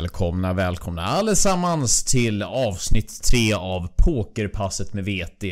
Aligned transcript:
Välkomna, 0.00 0.52
välkomna 0.52 1.02
allesammans 1.02 2.04
till 2.04 2.42
avsnitt 2.42 3.22
3 3.22 3.52
av 3.54 3.88
Pokerpasset 3.96 4.92
med 4.94 5.04
VT. 5.04 5.44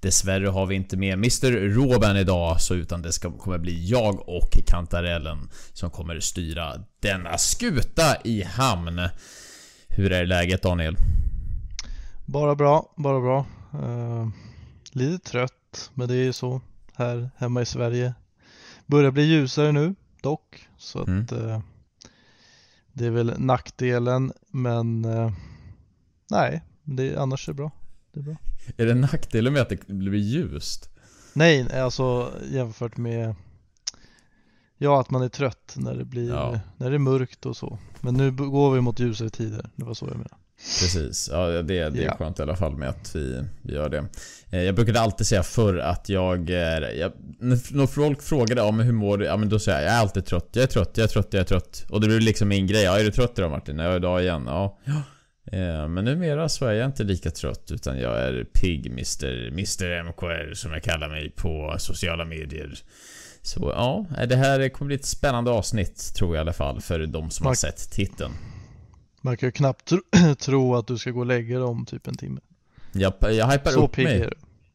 Dessvärre 0.00 0.48
har 0.48 0.66
vi 0.66 0.74
inte 0.74 0.96
med 0.96 1.12
Mr. 1.12 1.50
Robin 1.50 2.16
idag, 2.16 2.60
så 2.60 2.74
utan 2.74 3.02
det 3.02 3.12
ska, 3.12 3.30
kommer 3.30 3.58
bli 3.58 3.88
jag 3.88 4.28
och 4.28 4.50
Kantarellen 4.66 5.50
som 5.72 5.90
kommer 5.90 6.20
styra 6.20 6.72
denna 7.00 7.38
skuta 7.38 8.16
i 8.24 8.42
hamn. 8.42 9.08
Hur 9.88 10.12
är 10.12 10.26
läget 10.26 10.62
Daniel? 10.62 10.96
Bara 12.26 12.54
bra, 12.54 12.94
bara 12.96 13.20
bra. 13.20 13.46
Uh, 13.74 14.28
lite 14.92 15.30
trött, 15.30 15.90
men 15.94 16.08
det 16.08 16.14
är 16.14 16.24
ju 16.24 16.32
så 16.32 16.60
här 16.94 17.30
hemma 17.36 17.62
i 17.62 17.66
Sverige. 17.66 18.14
Börjar 18.86 19.10
bli 19.10 19.22
ljusare 19.22 19.72
nu 19.72 19.94
dock, 20.22 20.68
så 20.78 21.00
att 21.00 21.08
mm. 21.08 21.26
uh, 21.32 21.60
det 22.96 23.06
är 23.06 23.10
väl 23.10 23.34
nackdelen, 23.38 24.32
men 24.50 25.04
uh, 25.04 25.32
nej, 26.30 26.62
det, 26.82 27.16
annars 27.16 27.48
är 27.48 27.52
det 27.52 27.56
bra. 27.56 27.70
Det 28.12 28.20
är 28.20 28.24
bra. 28.24 28.36
Är 28.76 28.86
det 28.86 28.94
nackdelen 28.94 29.52
med 29.52 29.62
att 29.62 29.68
det 29.68 29.86
blir 29.86 30.18
ljust? 30.18 30.88
Nej, 31.32 31.80
alltså 31.80 32.32
jämfört 32.50 32.96
med 32.96 33.34
Ja, 34.78 35.00
att 35.00 35.10
man 35.10 35.22
är 35.22 35.28
trött 35.28 35.74
när 35.76 35.94
det 35.94 36.04
blir, 36.04 36.28
ja. 36.28 36.60
när 36.76 36.90
det 36.90 36.96
är 36.96 36.98
mörkt 36.98 37.46
och 37.46 37.56
så. 37.56 37.78
Men 38.00 38.14
nu 38.14 38.30
går 38.30 38.74
vi 38.74 38.80
mot 38.80 39.00
ljusare 39.00 39.30
tider, 39.30 39.70
det 39.76 39.84
var 39.84 39.94
så 39.94 40.06
jag 40.06 40.16
menade. 40.16 40.36
Precis, 40.56 41.28
ja 41.32 41.46
det, 41.46 41.62
det 41.62 41.78
är 41.78 42.06
ja. 42.06 42.16
skönt 42.16 42.38
i 42.38 42.42
alla 42.42 42.56
fall 42.56 42.76
med 42.76 42.88
att 42.88 43.14
vi, 43.14 43.44
vi 43.62 43.74
gör 43.74 43.88
det. 43.88 44.06
Eh, 44.50 44.62
jag 44.62 44.74
brukade 44.74 45.00
alltid 45.00 45.26
säga 45.26 45.42
förr 45.42 45.78
att 45.78 46.08
jag. 46.08 46.50
Jag, 46.50 47.12
när 47.38 47.86
folk 47.86 48.22
frågade 48.22 48.62
om 48.62 48.80
hur 48.80 48.92
mår 48.92 49.18
du? 49.18 49.24
Ja 49.24 49.36
men 49.36 49.48
då 49.48 49.58
säger 49.58 49.78
jag 49.78 49.86
jag 49.86 49.94
är 49.94 50.00
alltid 50.00 50.26
trött, 50.26 50.48
jag 50.52 50.62
är 50.62 50.66
trött, 50.66 50.90
jag 50.94 51.04
är 51.04 51.08
trött, 51.08 51.28
jag 51.30 51.40
är 51.40 51.44
trött. 51.44 51.84
Och 51.90 52.00
det 52.00 52.06
blir 52.06 52.20
liksom 52.20 52.48
min 52.48 52.66
grej. 52.66 52.82
Ja 52.82 52.98
är 52.98 53.04
du 53.04 53.10
trött 53.10 53.38
idag 53.38 53.50
Martin? 53.50 53.78
Ja 53.78 53.96
idag 53.96 54.22
igen. 54.22 54.44
Ja. 54.46 54.78
Eh, 55.52 55.88
men 55.88 56.04
numera 56.04 56.48
så 56.48 56.66
är 56.66 56.72
jag 56.72 56.86
inte 56.86 57.04
lika 57.04 57.30
trött 57.30 57.70
utan 57.70 57.98
jag 57.98 58.18
är 58.18 58.44
pigg 58.44 58.86
Mr. 58.86 59.48
Mr 59.48 60.02
MKR 60.02 60.54
som 60.54 60.72
jag 60.72 60.82
kallar 60.82 61.08
mig 61.08 61.30
på 61.30 61.74
sociala 61.78 62.24
medier. 62.24 62.78
Så 63.42 63.72
ja, 63.76 64.06
det 64.26 64.36
här 64.36 64.68
kommer 64.68 64.86
bli 64.86 64.96
ett 64.96 65.04
spännande 65.04 65.50
avsnitt 65.50 66.14
tror 66.16 66.36
jag 66.36 66.40
i 66.40 66.42
alla 66.42 66.52
fall 66.52 66.80
för 66.80 67.06
de 67.06 67.30
som 67.30 67.44
Man, 67.44 67.50
har 67.50 67.54
sett 67.54 67.90
titeln. 67.90 68.32
Man 69.26 69.36
kan 69.36 69.46
ju 69.46 69.50
knappt 69.52 69.92
tro, 70.38 70.74
att 70.74 70.86
du 70.86 70.98
ska 70.98 71.10
gå 71.10 71.20
och 71.20 71.26
lägga 71.26 71.54
dig 71.54 71.64
om 71.64 71.86
typ 71.86 72.06
en 72.06 72.16
timme. 72.16 72.40
Jag, 72.92 73.12
jag 73.20 73.48
hypar 73.50 73.70
Så 73.70 73.84
upp 73.84 73.96
mig. 73.96 74.28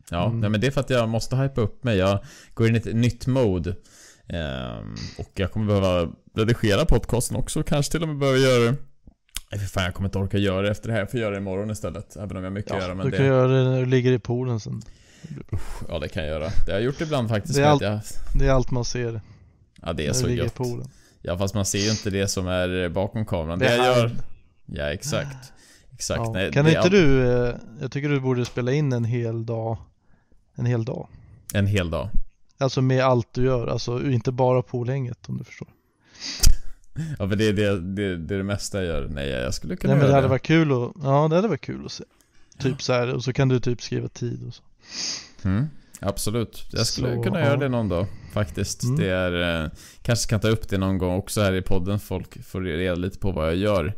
Ja, 0.09 0.25
mm. 0.25 0.39
nej, 0.39 0.49
men 0.49 0.61
det 0.61 0.67
är 0.67 0.71
för 0.71 0.81
att 0.81 0.89
jag 0.89 1.09
måste 1.09 1.35
hypa 1.35 1.61
upp 1.61 1.83
mig. 1.83 1.97
Jag 1.97 2.19
går 2.53 2.67
in 2.67 2.75
i 2.75 2.77
ett 2.77 2.95
nytt 2.95 3.27
mode. 3.27 3.69
Um, 3.69 4.95
och 5.17 5.31
jag 5.35 5.51
kommer 5.51 5.65
behöva 5.65 6.11
redigera 6.35 6.85
podcasten 6.85 7.37
också. 7.37 7.63
Kanske 7.63 7.91
till 7.91 8.01
och 8.01 8.07
med 8.07 8.17
behöva 8.17 8.37
göra 8.37 8.63
det. 8.63 8.77
Nej 9.51 9.59
för 9.59 9.67
fan 9.67 9.83
jag 9.83 9.93
kommer 9.93 10.07
inte 10.07 10.17
orka 10.17 10.37
göra 10.37 10.61
det 10.61 10.71
efter 10.71 10.87
det 10.87 10.93
här. 10.93 10.99
Jag 10.99 11.11
får 11.11 11.19
göra 11.19 11.31
det 11.31 11.37
imorgon 11.37 11.71
istället. 11.71 12.15
Även 12.15 12.37
om 12.37 12.43
jag 12.43 12.43
har 12.43 12.49
mycket 12.49 12.71
ja, 12.71 12.77
att 12.77 12.83
göra. 12.83 12.95
Men 12.95 13.11
du 13.11 13.17
kan 13.17 13.25
göra 13.25 13.47
det 13.47 13.63
när 13.63 13.79
du 13.79 13.85
ligger 13.85 14.11
i 14.11 14.19
poolen 14.19 14.59
sen. 14.59 14.81
Ja 15.89 15.99
det 15.99 16.07
kan 16.07 16.23
jag 16.23 16.31
göra. 16.31 16.49
Det 16.65 16.71
har 16.71 16.79
jag 16.79 16.81
gjort 16.81 17.01
ibland 17.01 17.29
faktiskt. 17.29 17.55
Det 17.55 17.61
är, 17.61 17.67
allt, 17.67 17.81
jag... 17.81 17.99
det 18.39 18.47
är 18.47 18.51
allt 18.51 18.71
man 18.71 18.85
ser. 18.85 19.21
Ja 19.81 19.93
det 19.93 20.07
är 20.07 20.13
så 20.13 20.29
gött. 20.29 20.59
Ja 21.21 21.37
fast 21.37 21.55
man 21.55 21.65
ser 21.65 21.79
ju 21.79 21.91
inte 21.91 22.09
det 22.09 22.27
som 22.27 22.47
är 22.47 22.89
bakom 22.89 23.25
kameran. 23.25 23.59
Det, 23.59 23.65
det 23.65 23.75
jag 23.75 23.97
gör... 23.97 24.11
Ja 24.71 24.83
exakt. 24.83 25.53
Exakt. 25.93 26.21
Ja. 26.25 26.31
Nej, 26.31 26.51
kan 26.51 26.67
inte 26.67 26.79
all... 26.79 26.89
du, 26.89 27.27
eh, 27.27 27.55
jag 27.81 27.91
tycker 27.91 28.09
du 28.09 28.19
borde 28.19 28.45
spela 28.45 28.71
in 28.71 28.93
en 28.93 29.03
hel 29.05 29.45
dag. 29.45 29.77
En 30.55 30.65
hel 30.65 30.85
dag. 30.85 31.07
En 31.53 31.67
hel 31.67 31.89
dag. 31.89 32.09
Alltså 32.57 32.81
med 32.81 33.03
allt 33.03 33.33
du 33.33 33.43
gör, 33.43 33.67
alltså 33.67 34.11
inte 34.11 34.31
bara 34.31 34.61
poolhänget 34.61 35.29
om 35.29 35.37
du 35.37 35.43
förstår. 35.43 35.67
Ja 37.19 37.29
för 37.29 37.35
det 37.35 37.47
är 37.47 37.53
det, 37.53 37.79
det, 37.79 38.17
det, 38.17 38.33
är 38.33 38.37
det 38.37 38.43
mesta 38.43 38.83
jag 38.83 38.85
gör. 38.85 39.07
Nej 39.07 39.29
jag 39.29 39.53
skulle 39.53 39.75
kunna 39.75 39.93
Nej 39.93 40.01
men 40.01 40.09
det 40.09 40.15
hade 40.15 40.27
varit 40.27 40.41
kul 40.41 40.71
att, 40.71 40.91
ja 41.03 41.27
det 41.27 41.35
hade 41.35 41.47
varit 41.47 41.61
kul 41.61 41.85
att 41.85 41.91
se. 41.91 42.03
Typ 42.59 42.71
ja. 42.71 42.77
så 42.79 42.93
här, 42.93 43.13
och 43.13 43.23
så 43.23 43.33
kan 43.33 43.49
du 43.49 43.59
typ 43.59 43.81
skriva 43.81 44.07
tid 44.07 44.47
och 44.47 44.53
så. 44.53 44.63
Mm, 45.47 45.67
absolut. 45.99 46.65
Jag 46.71 46.87
skulle 46.87 47.15
så, 47.15 47.23
kunna 47.23 47.39
ja. 47.39 47.45
göra 47.45 47.57
det 47.57 47.69
någon 47.69 47.89
dag 47.89 48.07
faktiskt. 48.33 48.83
Mm. 48.83 48.95
Det 48.99 49.09
är, 49.09 49.63
eh, 49.63 49.69
kanske 50.01 50.29
kan 50.29 50.39
ta 50.39 50.47
upp 50.47 50.69
det 50.69 50.77
någon 50.77 50.97
gång 50.97 51.17
också 51.17 51.41
här 51.41 51.53
i 51.53 51.61
podden. 51.61 51.99
Folk 51.99 52.45
får 52.45 52.61
reda 52.61 52.95
lite 52.95 53.19
på 53.19 53.31
vad 53.31 53.47
jag 53.47 53.55
gör. 53.55 53.93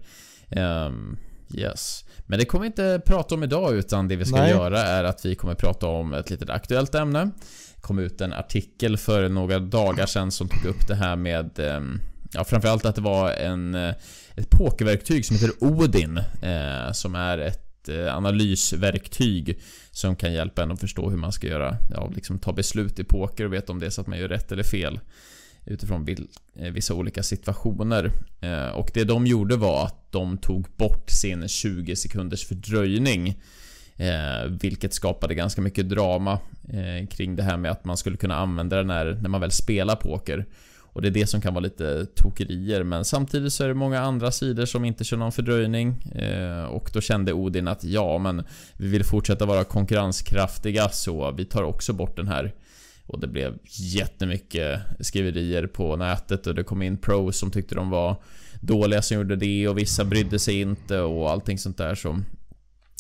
Um, 0.50 1.18
yes. 1.54 2.06
Men 2.26 2.40
det 2.40 2.46
kommer 2.46 2.62
vi 2.62 2.68
inte 2.68 3.02
prata 3.06 3.36
om 3.36 3.44
idag 3.44 3.76
utan 3.76 4.08
det 4.08 4.16
vi 4.16 4.26
ska 4.26 4.36
Nej. 4.36 4.50
göra 4.52 4.82
är 4.82 5.04
att 5.04 5.26
vi 5.26 5.36
kommer 5.36 5.56
prata 5.56 5.88
om 5.88 6.14
ett 6.14 6.30
litet 6.30 6.50
aktuellt 6.50 6.96
ämne. 6.96 7.26
Det 7.76 7.82
kom 7.82 8.00
ut 8.00 8.22
en 8.22 8.34
artikel 8.34 8.98
för 8.98 9.30
några 9.30 9.60
dagar 9.60 10.06
sedan 10.06 10.32
som 10.32 10.48
tog 10.48 10.66
upp 10.66 10.88
det 10.88 10.96
här 10.96 11.16
med 11.16 11.60
um, 11.60 12.02
Ja, 12.34 12.44
framförallt 12.44 12.86
att 12.86 12.96
det 12.96 13.02
var 13.02 13.32
en, 13.32 13.76
eh, 13.76 13.96
ett 14.36 14.50
pokerverktyg 14.50 15.26
som 15.26 15.36
heter 15.36 15.52
Odin. 15.60 16.18
Eh, 16.42 16.92
som 16.92 17.16
är 17.16 17.38
ett 17.38 17.90
eh, 17.90 18.18
analysverktyg 18.18 19.60
som 19.92 20.16
kan 20.16 20.34
hjälpa 20.34 20.64
en 20.64 20.72
att 20.72 20.80
förstå 20.80 21.10
hur 21.10 21.18
man 21.18 21.32
ska 21.32 21.48
göra, 21.48 21.78
ja, 21.92 22.12
liksom 22.16 22.40
ta 22.40 22.54
beslut 22.54 23.00
i 23.00 23.04
poker 23.04 23.46
och 23.46 23.54
veta 23.54 23.72
om 23.72 23.80
det 23.80 23.86
är 23.86 23.90
så 23.90 24.02
att 24.02 24.08
man 24.08 24.20
gör 24.20 24.28
rätt 24.28 24.52
eller 24.52 24.64
fel. 24.64 25.00
Utifrån 25.66 26.08
eh, 26.56 26.72
vissa 26.72 26.94
olika 26.94 27.24
situationer. 27.24 28.12
Eh, 28.42 28.68
och 28.68 28.92
det 28.94 29.04
de 29.04 29.28
gjorde 29.28 29.56
var 29.56 29.86
att 29.86 30.12
de 30.12 30.38
tog 30.38 30.68
bort 30.78 31.10
sin 31.10 31.48
20 31.48 31.96
sekunders 31.96 32.46
fördröjning. 32.46 33.42
Eh, 33.96 34.50
vilket 34.62 34.94
skapade 34.94 35.36
ganska 35.36 35.62
mycket 35.62 35.90
drama 35.90 36.40
kring 37.10 37.36
det 37.36 37.44
här 37.44 37.58
med 37.58 37.72
att 37.72 37.86
man 37.86 37.98
skulle 37.98 38.18
kunna 38.18 38.36
använda 38.36 38.78
den 38.78 38.88
när, 38.88 39.18
när 39.22 39.30
man 39.30 39.42
väl 39.42 39.52
spelar 39.52 39.96
poker. 39.96 40.46
Och 40.94 41.02
det 41.02 41.08
är 41.08 41.12
det 41.12 41.28
som 41.28 41.42
kan 41.42 41.54
vara 41.54 41.64
lite 41.64 42.06
tokerier 42.06 42.84
men 42.84 43.06
samtidigt 43.06 43.54
så 43.54 43.64
är 43.64 43.68
det 43.68 43.74
många 43.74 44.00
andra 44.00 44.32
sidor 44.32 44.66
som 44.66 44.86
inte 44.86 45.04
kör 45.04 45.18
någon 45.18 45.32
fördröjning. 45.32 46.02
Eh, 46.16 46.64
och 46.64 46.90
då 46.94 47.02
kände 47.02 47.34
Odin 47.34 47.68
att 47.68 47.84
ja 47.84 48.18
men 48.18 48.44
vi 48.78 48.88
vill 48.88 49.04
fortsätta 49.04 49.46
vara 49.46 49.64
konkurrenskraftiga 49.64 50.90
så 50.90 51.32
vi 51.32 51.46
tar 51.46 51.64
också 51.64 51.94
bort 51.94 52.16
den 52.16 52.28
här. 52.28 52.54
Och 53.08 53.20
det 53.20 53.28
blev 53.28 53.58
jättemycket 53.66 54.80
skriverier 55.00 55.68
på 55.68 55.96
nätet 55.96 56.48
och 56.48 56.56
det 56.56 56.64
kom 56.64 56.82
in 56.82 56.98
pros 56.98 57.38
som 57.38 57.52
tyckte 57.52 57.76
de 57.76 57.90
var 57.90 58.16
dåliga 58.62 59.02
som 59.02 59.18
gjorde 59.18 59.36
det 59.36 59.68
och 59.68 59.78
vissa 59.78 60.06
brydde 60.06 60.40
sig 60.40 60.62
inte 60.62 61.00
och 61.00 61.32
allting 61.32 61.58
sånt 61.58 61.78
där 61.78 61.96
som 61.96 62.26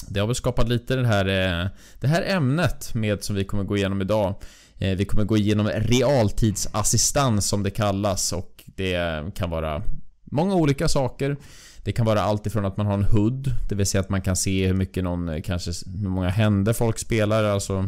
det 0.07 0.19
har 0.19 0.27
väl 0.27 0.35
skapat 0.35 0.69
lite 0.69 0.95
det 0.95 1.07
här, 1.07 1.25
eh, 1.25 1.67
det 1.99 2.07
här 2.07 2.23
ämnet 2.27 2.93
med 2.93 3.23
som 3.23 3.35
vi 3.35 3.43
kommer 3.43 3.63
gå 3.63 3.77
igenom 3.77 4.01
idag. 4.01 4.35
Eh, 4.77 4.97
vi 4.97 5.05
kommer 5.05 5.23
gå 5.23 5.37
igenom 5.37 5.67
realtidsassistans 5.67 7.47
som 7.47 7.63
det 7.63 7.69
kallas 7.69 8.33
och 8.33 8.63
det 8.65 9.23
kan 9.35 9.49
vara 9.49 9.83
många 10.23 10.55
olika 10.55 10.87
saker. 10.87 11.37
Det 11.83 11.91
kan 11.91 12.05
vara 12.05 12.21
allt 12.21 12.47
ifrån 12.47 12.65
att 12.65 12.77
man 12.77 12.85
har 12.85 12.93
en 12.93 13.03
HUD, 13.03 13.51
det 13.69 13.75
vill 13.75 13.85
säga 13.85 14.01
att 14.01 14.09
man 14.09 14.21
kan 14.21 14.35
se 14.35 14.67
hur 14.67 14.73
mycket 14.73 15.03
någon, 15.03 15.29
eh, 15.29 15.41
kanske 15.41 15.71
hur 16.01 16.09
många 16.09 16.29
händer 16.29 16.73
folk 16.73 16.99
spelar, 16.99 17.43
alltså 17.43 17.87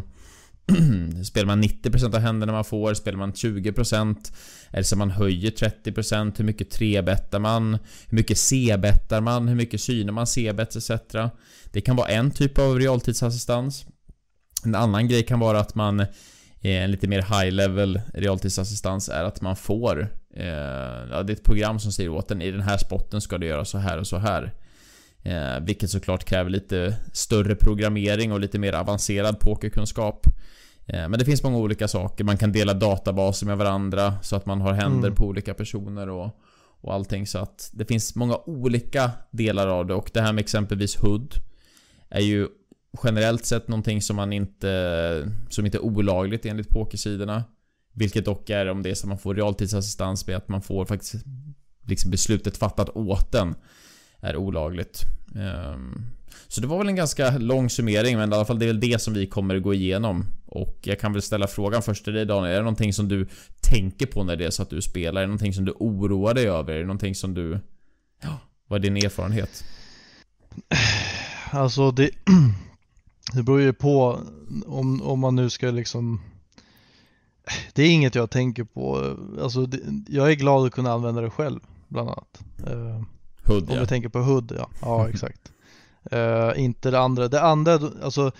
Spelar 1.24 1.46
man 1.46 1.62
90% 1.62 2.14
av 2.14 2.20
händerna 2.20 2.52
man 2.52 2.64
får? 2.64 2.94
Spelar 2.94 3.18
man 3.18 3.32
20%? 3.32 4.32
Eller 4.70 4.82
så 4.82 4.96
man 4.96 5.10
höjer 5.10 5.50
30%? 5.50 6.34
Hur 6.36 6.44
mycket 6.44 6.78
3-bettar 6.78 7.38
man? 7.38 7.78
Hur 8.08 8.16
mycket 8.16 8.38
C-bettar 8.38 9.20
man? 9.20 9.48
Hur 9.48 9.56
mycket 9.56 9.80
synar 9.80 10.12
man 10.12 10.26
C-bets 10.26 10.76
etc? 10.76 11.12
Det 11.72 11.80
kan 11.80 11.96
vara 11.96 12.08
en 12.08 12.30
typ 12.30 12.58
av 12.58 12.78
realtidsassistans. 12.78 13.86
En 14.64 14.74
annan 14.74 15.08
grej 15.08 15.22
kan 15.22 15.40
vara 15.40 15.60
att 15.60 15.74
man 15.74 16.00
eh, 16.00 16.06
en 16.60 16.90
lite 16.90 17.08
mer 17.08 17.22
high 17.22 17.52
level 17.52 18.00
realtidsassistans 18.14 19.08
är 19.08 19.24
att 19.24 19.40
man 19.40 19.56
får 19.56 20.08
eh, 20.36 20.46
ja, 21.10 21.22
det 21.22 21.32
är 21.32 21.36
ett 21.36 21.44
program 21.44 21.78
som 21.78 21.92
säger 21.92 22.10
åt 22.10 22.30
en 22.30 22.42
i 22.42 22.50
den 22.50 22.60
här 22.60 22.78
spotten 22.78 23.20
ska 23.20 23.38
du 23.38 23.46
göra 23.46 23.64
så 23.64 23.78
här 23.78 23.98
och 23.98 24.06
så 24.06 24.16
här. 24.16 24.52
Eh, 25.26 25.60
vilket 25.60 25.90
såklart 25.90 26.24
kräver 26.24 26.50
lite 26.50 26.96
större 27.12 27.54
programmering 27.54 28.32
och 28.32 28.40
lite 28.40 28.58
mer 28.58 28.72
avancerad 28.72 29.40
pokerkunskap. 29.40 30.26
Eh, 30.86 31.08
men 31.08 31.18
det 31.18 31.24
finns 31.24 31.42
många 31.42 31.58
olika 31.58 31.88
saker. 31.88 32.24
Man 32.24 32.36
kan 32.36 32.52
dela 32.52 32.74
databaser 32.74 33.46
med 33.46 33.58
varandra 33.58 34.14
så 34.22 34.36
att 34.36 34.46
man 34.46 34.60
har 34.60 34.72
händer 34.72 35.08
mm. 35.08 35.14
på 35.14 35.26
olika 35.26 35.54
personer 35.54 36.08
och, 36.08 36.40
och 36.80 36.94
allting. 36.94 37.26
Så 37.26 37.38
att 37.38 37.70
det 37.72 37.84
finns 37.84 38.14
många 38.14 38.36
olika 38.46 39.10
delar 39.30 39.68
av 39.68 39.86
det 39.86 39.94
och 39.94 40.10
det 40.14 40.20
här 40.20 40.32
med 40.32 40.42
exempelvis 40.42 40.96
HUD 40.96 41.34
är 42.08 42.20
ju 42.20 42.48
generellt 43.04 43.44
sett 43.44 43.68
någonting 43.68 44.02
som 44.02 44.16
man 44.16 44.32
inte... 44.32 45.32
Som 45.48 45.66
inte 45.66 45.78
är 45.78 45.84
olagligt 45.84 46.46
enligt 46.46 46.68
pokersidorna. 46.68 47.44
Vilket 47.92 48.24
dock 48.24 48.50
är 48.50 48.66
om 48.66 48.82
det 48.82 48.90
är 48.90 48.94
så 48.94 49.06
att 49.06 49.08
man 49.08 49.18
får 49.18 49.34
realtidsassistans 49.34 50.26
med 50.26 50.36
att 50.36 50.48
man 50.48 50.62
får 50.62 50.84
faktiskt 50.84 51.14
liksom 51.86 52.10
beslutet 52.10 52.56
fattat 52.56 52.88
åt 52.96 53.32
den. 53.32 53.54
Är 54.20 54.36
olagligt. 54.36 55.02
Ehm, 55.36 56.06
så 56.48 56.60
det 56.60 56.66
var 56.66 56.78
väl 56.78 56.88
en 56.88 56.96
ganska 56.96 57.38
lång 57.38 57.70
summering 57.70 58.16
men 58.16 58.32
i 58.32 58.34
alla 58.34 58.44
fall 58.44 58.58
det 58.58 58.64
är 58.64 58.66
väl 58.66 58.80
det 58.80 59.02
som 59.02 59.14
vi 59.14 59.26
kommer 59.26 59.58
gå 59.58 59.74
igenom. 59.74 60.24
Och 60.46 60.78
jag 60.82 61.00
kan 61.00 61.12
väl 61.12 61.22
ställa 61.22 61.46
frågan 61.46 61.82
först 61.82 62.04
till 62.04 62.12
dig 62.12 62.26
Daniel. 62.26 62.52
Är 62.52 62.56
det 62.56 62.62
någonting 62.62 62.92
som 62.92 63.08
du 63.08 63.28
tänker 63.60 64.06
på 64.06 64.24
när 64.24 64.36
det 64.36 64.44
är 64.46 64.50
så 64.50 64.62
att 64.62 64.70
du 64.70 64.82
spelar? 64.82 65.20
Är 65.20 65.24
det 65.24 65.28
någonting 65.28 65.54
som 65.54 65.64
du 65.64 65.72
oroar 65.72 66.34
dig 66.34 66.48
över? 66.48 66.74
Är 66.74 66.78
det 66.78 66.86
någonting 66.86 67.14
som 67.14 67.34
du... 67.34 67.60
Ja, 68.22 68.38
vad 68.66 68.78
är 68.78 68.82
din 68.82 68.96
erfarenhet? 68.96 69.64
Alltså 71.50 71.90
det... 71.90 72.10
Det 73.34 73.42
beror 73.42 73.60
ju 73.60 73.72
på 73.72 74.20
om, 74.66 75.02
om 75.02 75.20
man 75.20 75.36
nu 75.36 75.50
ska 75.50 75.70
liksom 75.70 76.20
Det 77.74 77.82
är 77.82 77.90
inget 77.90 78.14
jag 78.14 78.30
tänker 78.30 78.64
på. 78.64 79.16
Alltså 79.42 79.66
det, 79.66 79.80
jag 80.08 80.30
är 80.30 80.34
glad 80.34 80.66
att 80.66 80.72
kunna 80.72 80.92
använda 80.92 81.20
det 81.20 81.30
själv 81.30 81.60
bland 81.88 82.08
annat. 82.08 82.40
Ehm, 82.66 83.06
Hood, 83.46 83.70
Om 83.70 83.74
ja. 83.74 83.80
du 83.80 83.86
tänker 83.86 84.08
på 84.08 84.18
Hood, 84.18 84.52
ja. 84.58 84.68
Ja, 84.80 85.08
exakt. 85.12 85.52
uh, 86.12 86.60
inte 86.64 86.90
det 86.90 86.98
andra. 87.00 87.28
Det 87.28 87.42
andra, 87.42 87.72
alltså 88.02 88.32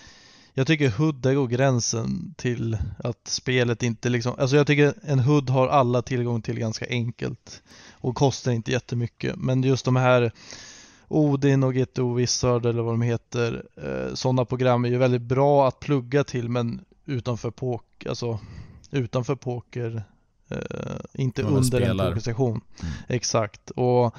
jag 0.59 0.67
tycker 0.67 0.91
Hood, 0.91 1.15
där 1.15 1.35
går 1.35 1.47
gränsen 1.47 2.35
till 2.37 2.79
att 2.99 3.29
spelet 3.29 3.83
inte 3.83 4.09
liksom, 4.09 4.35
alltså 4.39 4.57
jag 4.57 4.67
tycker 4.67 4.95
en 5.03 5.19
Hood 5.19 5.51
har 5.51 5.69
alla 5.69 6.03
tillgång 6.03 6.43
till 6.43 6.59
ganska 6.59 6.87
enkelt 6.89 7.63
och 7.93 8.15
kostar 8.15 8.53
inte 8.53 8.73
jättemycket. 8.73 9.37
Men 9.37 9.63
just 9.63 9.85
de 9.85 9.97
här 9.97 10.33
Odin 11.09 11.63
och 11.63 11.75
GTO 11.75 12.15
Wizard 12.15 12.67
eller 12.67 12.83
vad 12.83 12.93
de 12.95 13.03
heter, 13.03 13.65
eh, 13.77 14.15
sådana 14.15 14.45
program 14.45 14.85
är 14.85 14.89
ju 14.89 14.99
väldigt 14.99 15.23
bra 15.23 15.69
att 15.69 15.81
plugga 15.81 16.25
till 16.25 16.49
men 16.49 16.85
utanför 17.05 17.51
poker, 17.51 18.09
alltså 18.09 18.39
utanför 18.91 19.35
poker, 19.35 20.03
eh, 20.49 20.59
inte 21.15 21.43
under 21.43 21.63
spelar. 21.63 22.07
en 22.07 22.13
pokersession. 22.13 22.61
Mm. 22.81 22.93
Exakt. 23.09 23.71
Och 23.71 24.15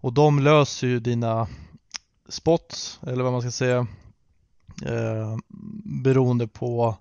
och 0.00 0.12
de 0.12 0.38
löser 0.38 0.86
ju 0.86 1.00
dina 1.00 1.48
spots, 2.28 3.00
eller 3.06 3.22
vad 3.22 3.32
man 3.32 3.40
ska 3.40 3.50
säga, 3.50 3.86
eh, 4.86 5.36
beroende 6.02 6.46
på 6.46 6.96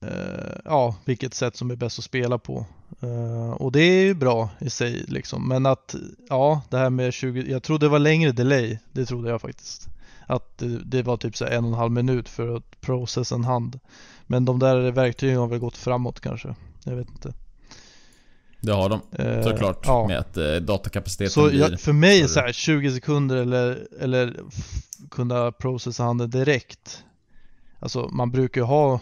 eh, 0.00 0.60
ja, 0.64 0.96
vilket 1.04 1.34
sätt 1.34 1.56
som 1.56 1.70
är 1.70 1.76
bäst 1.76 1.98
att 1.98 2.04
spela 2.04 2.38
på. 2.38 2.66
Eh, 3.00 3.50
och 3.50 3.72
det 3.72 3.82
är 3.82 4.04
ju 4.04 4.14
bra 4.14 4.50
i 4.58 4.70
sig 4.70 5.04
liksom. 5.08 5.48
Men 5.48 5.66
att, 5.66 5.94
ja, 6.28 6.62
det 6.68 6.78
här 6.78 6.90
med 6.90 7.12
20, 7.12 7.50
jag 7.50 7.62
trodde 7.62 7.86
det 7.86 7.90
var 7.90 7.98
längre 7.98 8.32
delay, 8.32 8.78
det 8.92 9.06
trodde 9.06 9.30
jag 9.30 9.40
faktiskt. 9.40 9.88
Att 10.26 10.58
det, 10.58 10.84
det 10.84 11.02
var 11.02 11.16
typ 11.16 11.36
så 11.36 11.44
en 11.44 11.64
och 11.64 11.70
en 11.70 11.78
halv 11.78 11.92
minut 11.92 12.28
för 12.28 12.56
att 12.56 12.80
processa 12.80 13.34
en 13.34 13.44
hand. 13.44 13.80
Men 14.26 14.44
de 14.44 14.58
där 14.58 14.90
verktygen 14.90 15.38
har 15.38 15.46
väl 15.46 15.58
gått 15.58 15.76
framåt 15.76 16.20
kanske. 16.20 16.54
Jag 16.84 16.96
vet 16.96 17.10
inte. 17.10 17.34
Det 18.60 18.72
har 18.72 18.88
de, 18.88 19.00
eh, 19.12 19.42
såklart. 19.42 19.88
Uh. 19.88 20.06
Med 20.06 20.18
att 20.18 20.36
uh, 20.36 20.56
datakapaciteten 20.56 21.30
så 21.30 21.48
blir... 21.48 21.60
Jag, 21.60 21.80
för 21.80 21.92
mig 21.92 22.20
är 22.20 22.26
så 22.26 22.40
här, 22.40 22.52
20 22.52 22.92
sekunder 22.92 23.36
eller, 23.36 23.86
eller 24.00 24.36
kunna 25.10 25.52
processa 25.52 26.02
handen 26.02 26.30
direkt. 26.30 27.04
Alltså 27.78 28.08
man 28.12 28.30
brukar 28.30 28.60
ju 28.60 28.64
ha 28.64 29.00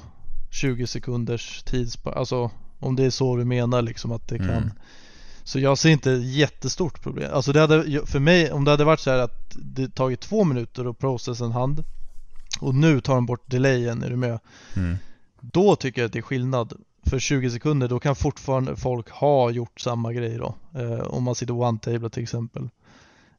20 0.50 0.86
sekunders 0.86 1.62
tids... 1.62 1.98
Alltså 2.06 2.50
om 2.80 2.96
det 2.96 3.04
är 3.04 3.10
så 3.10 3.36
du 3.36 3.44
menar 3.44 3.82
liksom 3.82 4.12
att 4.12 4.28
det 4.28 4.36
mm. 4.36 4.48
kan... 4.48 4.72
Så 5.44 5.58
jag 5.58 5.78
ser 5.78 5.90
inte 5.90 6.10
jättestort 6.10 7.02
problem. 7.02 7.30
Alltså 7.32 7.52
det 7.52 7.60
hade, 7.60 8.06
för 8.06 8.18
mig, 8.18 8.52
om 8.52 8.64
det 8.64 8.70
hade 8.70 8.84
varit 8.84 9.00
så 9.00 9.10
här 9.10 9.18
att 9.18 9.56
det 9.56 9.94
tagit 9.94 10.20
två 10.20 10.44
minuter 10.44 10.90
att 10.90 10.98
processa 10.98 11.44
en 11.44 11.52
hand 11.52 11.84
och 12.60 12.74
nu 12.74 13.00
tar 13.00 13.14
de 13.14 13.26
bort 13.26 13.50
delayen, 13.50 14.02
är 14.02 14.10
du 14.10 14.16
med? 14.16 14.38
Mm. 14.76 14.96
Då 15.40 15.76
tycker 15.76 16.00
jag 16.00 16.06
att 16.06 16.12
det 16.12 16.18
är 16.18 16.22
skillnad 16.22 16.72
för 17.10 17.18
20 17.18 17.50
sekunder 17.50 17.88
då 17.88 17.98
kan 17.98 18.16
fortfarande 18.16 18.76
folk 18.76 19.10
ha 19.10 19.50
gjort 19.50 19.80
samma 19.80 20.12
grej 20.12 20.36
då. 20.38 20.54
Eh, 20.74 21.00
om 21.00 21.24
man 21.24 21.34
sitter 21.34 21.54
one-table 21.54 22.08
till 22.08 22.22
exempel. 22.22 22.68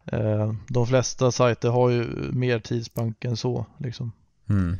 Eh, 0.05 0.53
de 0.67 0.87
flesta 0.87 1.31
sajter 1.31 1.69
har 1.69 1.89
ju 1.89 2.05
mer 2.31 2.59
tidsbank 2.59 3.25
än 3.25 3.37
så 3.37 3.65
liksom. 3.77 4.11
Mm. 4.49 4.77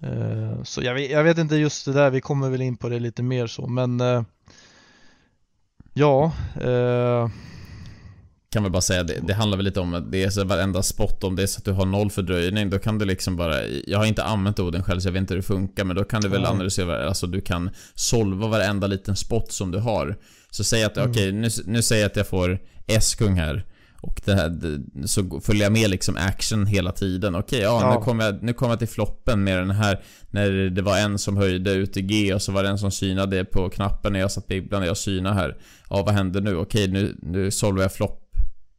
Eh, 0.00 0.62
så 0.62 0.82
jag 0.82 0.94
vet, 0.94 1.10
jag 1.10 1.24
vet, 1.24 1.38
inte 1.38 1.56
just 1.56 1.84
det 1.84 1.92
där, 1.92 2.10
vi 2.10 2.20
kommer 2.20 2.50
väl 2.50 2.62
in 2.62 2.76
på 2.76 2.88
det 2.88 2.98
lite 2.98 3.22
mer 3.22 3.46
så 3.46 3.66
men 3.66 4.00
ja 5.92 6.32
kan 8.52 8.62
väl 8.62 8.72
bara 8.72 8.82
säga 8.82 9.02
det, 9.02 9.20
det 9.26 9.34
handlar 9.34 9.56
väl 9.56 9.64
lite 9.64 9.80
om 9.80 9.94
att 9.94 10.12
det 10.12 10.22
är 10.22 10.30
så 10.30 10.44
varenda 10.44 10.82
spot 10.82 11.24
om 11.24 11.36
det 11.36 11.42
är 11.42 11.46
så 11.46 11.58
att 11.58 11.64
du 11.64 11.72
har 11.72 11.86
noll 11.86 12.10
fördröjning 12.10 12.70
då 12.70 12.78
kan 12.78 12.98
du 12.98 13.04
liksom 13.04 13.36
bara 13.36 13.66
Jag 13.66 13.98
har 13.98 14.06
inte 14.06 14.24
använt 14.24 14.58
orden 14.58 14.82
själv 14.82 15.00
så 15.00 15.08
jag 15.08 15.12
vet 15.12 15.20
inte 15.20 15.34
hur 15.34 15.40
det 15.40 15.46
funkar 15.46 15.84
men 15.84 15.96
då 15.96 16.04
kan 16.04 16.22
du 16.22 16.28
väl 16.28 16.40
mm. 16.40 16.52
analysera, 16.52 17.08
alltså 17.08 17.26
du 17.26 17.40
kan 17.40 17.70
solva 17.94 18.48
varenda 18.48 18.86
liten 18.86 19.16
spot 19.16 19.52
som 19.52 19.70
du 19.70 19.78
har. 19.78 20.16
Så 20.50 20.64
säg 20.64 20.84
att, 20.84 20.96
mm. 20.96 21.10
okej 21.10 21.28
okay, 21.28 21.40
nu, 21.40 21.48
nu 21.64 21.82
säger 21.82 22.02
jag 22.02 22.10
att 22.10 22.16
jag 22.16 22.26
får 22.26 22.58
S-kung 22.86 23.36
här. 23.36 23.66
Och 24.00 24.20
det 24.24 24.34
här, 24.34 24.78
så 25.06 25.40
följer 25.40 25.62
jag 25.62 25.72
med 25.72 25.90
liksom 25.90 26.16
action 26.16 26.66
hela 26.66 26.92
tiden. 26.92 27.34
Okej, 27.34 27.58
okay, 27.58 27.60
ja, 27.60 27.80
ja, 27.80 27.94
Nu, 27.94 28.04
kommer 28.04 28.24
jag, 28.24 28.42
nu 28.42 28.52
kommer 28.52 28.72
jag 28.72 28.78
till 28.78 28.88
floppen 28.88 29.44
med 29.44 29.58
den 29.58 29.70
här. 29.70 30.02
När 30.30 30.50
det 30.50 30.82
var 30.82 30.98
en 30.98 31.18
som 31.18 31.36
höjde 31.36 31.72
ut 31.72 31.96
i 31.96 32.02
G 32.02 32.34
och 32.34 32.42
så 32.42 32.52
var 32.52 32.62
det 32.62 32.68
en 32.68 32.78
som 32.78 32.90
synade 32.90 33.44
på 33.44 33.70
knappen 33.70 34.12
när 34.12 34.20
jag 34.20 34.32
satt 34.32 34.46
bibblan 34.46 34.82
och 34.82 34.88
jag 34.88 34.96
synade 34.96 35.34
här. 35.34 35.56
Ja, 35.90 36.02
vad 36.02 36.14
händer 36.14 36.40
nu? 36.40 36.56
Okej, 36.56 36.88
okay, 36.88 37.02
nu, 37.02 37.16
nu 37.22 37.50
solvar 37.50 37.82
jag 37.82 37.92
floppen 37.92 38.21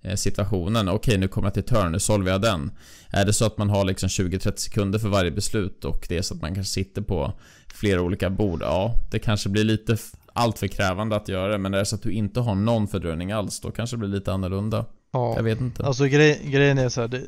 Eh, 0.03 0.15
situationen. 0.15 0.89
Okej, 0.89 1.17
nu 1.17 1.27
kommer 1.27 1.47
jag 1.47 1.53
till 1.53 1.63
turn, 1.63 1.91
nu 1.91 1.99
solvar 1.99 2.31
jag 2.31 2.41
den. 2.41 2.71
Är 3.09 3.25
det 3.25 3.33
så 3.33 3.45
att 3.45 3.57
man 3.57 3.69
har 3.69 3.85
liksom 3.85 4.09
20-30 4.09 4.55
sekunder 4.55 4.99
för 4.99 5.09
varje 5.09 5.31
beslut 5.31 5.85
och 5.85 6.05
det 6.09 6.17
är 6.17 6.21
så 6.21 6.33
att 6.35 6.41
man 6.41 6.55
kanske 6.55 6.73
sitter 6.73 7.01
på 7.01 7.33
flera 7.73 8.01
olika 8.01 8.29
bord. 8.29 8.61
Ja, 8.61 8.95
det 9.11 9.19
kanske 9.19 9.49
blir 9.49 9.63
lite 9.63 9.97
allt 10.33 10.59
för 10.59 10.67
krävande 10.67 11.15
att 11.15 11.27
göra 11.27 11.51
det, 11.51 11.57
men 11.57 11.73
är 11.73 11.77
det 11.77 11.85
så 11.85 11.95
att 11.95 12.01
du 12.01 12.11
inte 12.11 12.39
har 12.39 12.55
någon 12.55 12.87
fördröjning 12.87 13.31
alls, 13.31 13.59
då 13.59 13.71
kanske 13.71 13.95
det 13.95 13.99
blir 13.99 14.09
lite 14.09 14.33
annorlunda. 14.33 14.85
Ja, 15.11 15.33
jag 15.35 15.43
vet 15.43 15.61
inte. 15.61 15.85
Alltså 15.85 16.05
grej, 16.05 16.41
grejen 16.45 16.77
är 16.77 16.89
så 16.89 17.01
här, 17.01 17.07
det, 17.07 17.21